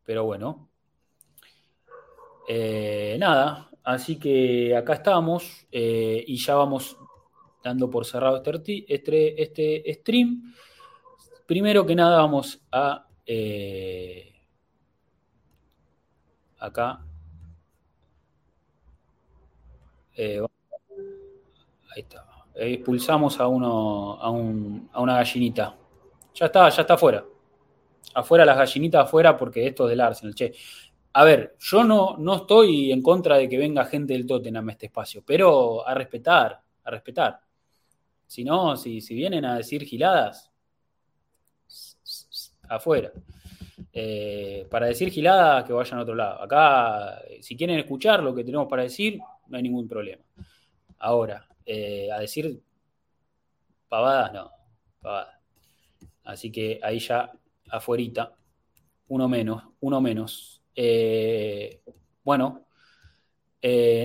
[0.03, 0.69] pero bueno.
[3.19, 6.97] nada, así que acá estamos y ya vamos
[7.63, 10.53] dando por cerrado este, este, este stream.
[11.45, 14.33] Primero que nada vamos a eh,
[16.59, 17.01] acá.
[20.15, 20.41] Eh,
[21.93, 22.25] ahí está.
[22.55, 25.75] Expulsamos a, uno, a, una gallinita.
[26.33, 27.23] Ya está, ya está afuera.
[28.15, 30.33] Afuera las gallinitas afuera porque esto es del Arsenal.
[30.33, 30.53] Che.
[31.13, 34.71] A ver, yo no, no estoy en contra de que venga gente del Tottenham a
[34.71, 37.41] este espacio, pero a respetar, a respetar.
[38.25, 40.51] Si no, si, si vienen a decir giladas,
[42.69, 43.11] afuera.
[43.99, 46.41] Eh, para decir gilada, que vayan a otro lado.
[46.41, 50.21] Acá, si quieren escuchar lo que tenemos para decir, no hay ningún problema.
[50.99, 52.61] Ahora, eh, a decir
[53.89, 54.51] pavadas, no,
[55.01, 55.39] pavadas.
[56.25, 57.31] Así que ahí ya
[57.69, 58.35] afuerita,
[59.07, 60.61] uno menos, uno menos.
[60.75, 61.81] Eh,
[62.23, 62.67] bueno,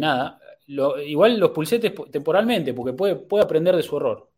[0.01, 0.40] nada,
[1.05, 4.30] igual los pulsetes temporalmente, porque puede, puede aprender de su error.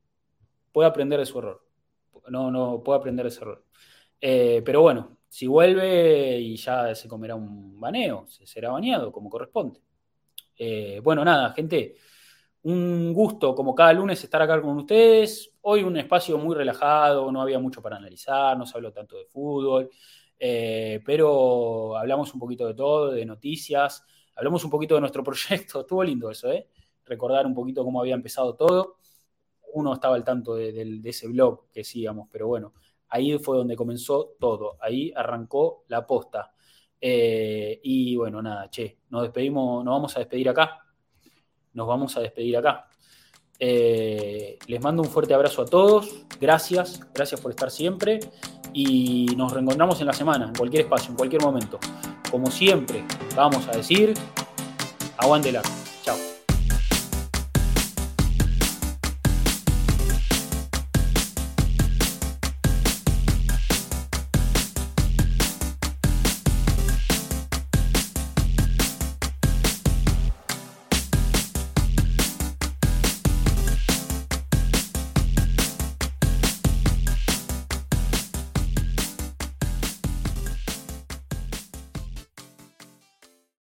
[0.72, 1.64] Puede aprender de su error.
[2.28, 3.64] No, no, puede aprender de su error.
[4.26, 9.28] Eh, pero bueno, si vuelve y ya se comerá un baneo, se será bañado como
[9.28, 9.82] corresponde.
[10.56, 11.96] Eh, bueno, nada, gente,
[12.62, 15.52] un gusto como cada lunes estar acá con ustedes.
[15.60, 19.26] Hoy un espacio muy relajado, no había mucho para analizar, no se habló tanto de
[19.26, 19.90] fútbol,
[20.38, 24.04] eh, pero hablamos un poquito de todo, de noticias,
[24.36, 26.66] hablamos un poquito de nuestro proyecto, estuvo lindo eso, ¿eh?
[27.04, 28.96] Recordar un poquito cómo había empezado todo.
[29.74, 32.72] Uno estaba al tanto de, de ese blog que sigamos, pero bueno,
[33.14, 36.52] ahí fue donde comenzó todo, ahí arrancó la posta.
[37.00, 40.80] Eh, y bueno, nada, che, nos despedimos, nos vamos a despedir acá.
[41.74, 42.88] Nos vamos a despedir acá.
[43.60, 46.24] Eh, les mando un fuerte abrazo a todos.
[46.40, 48.18] Gracias, gracias por estar siempre.
[48.72, 51.78] Y nos reencontramos en la semana, en cualquier espacio, en cualquier momento.
[52.32, 53.04] Como siempre,
[53.36, 54.12] vamos a decir,
[55.18, 55.83] aguante el.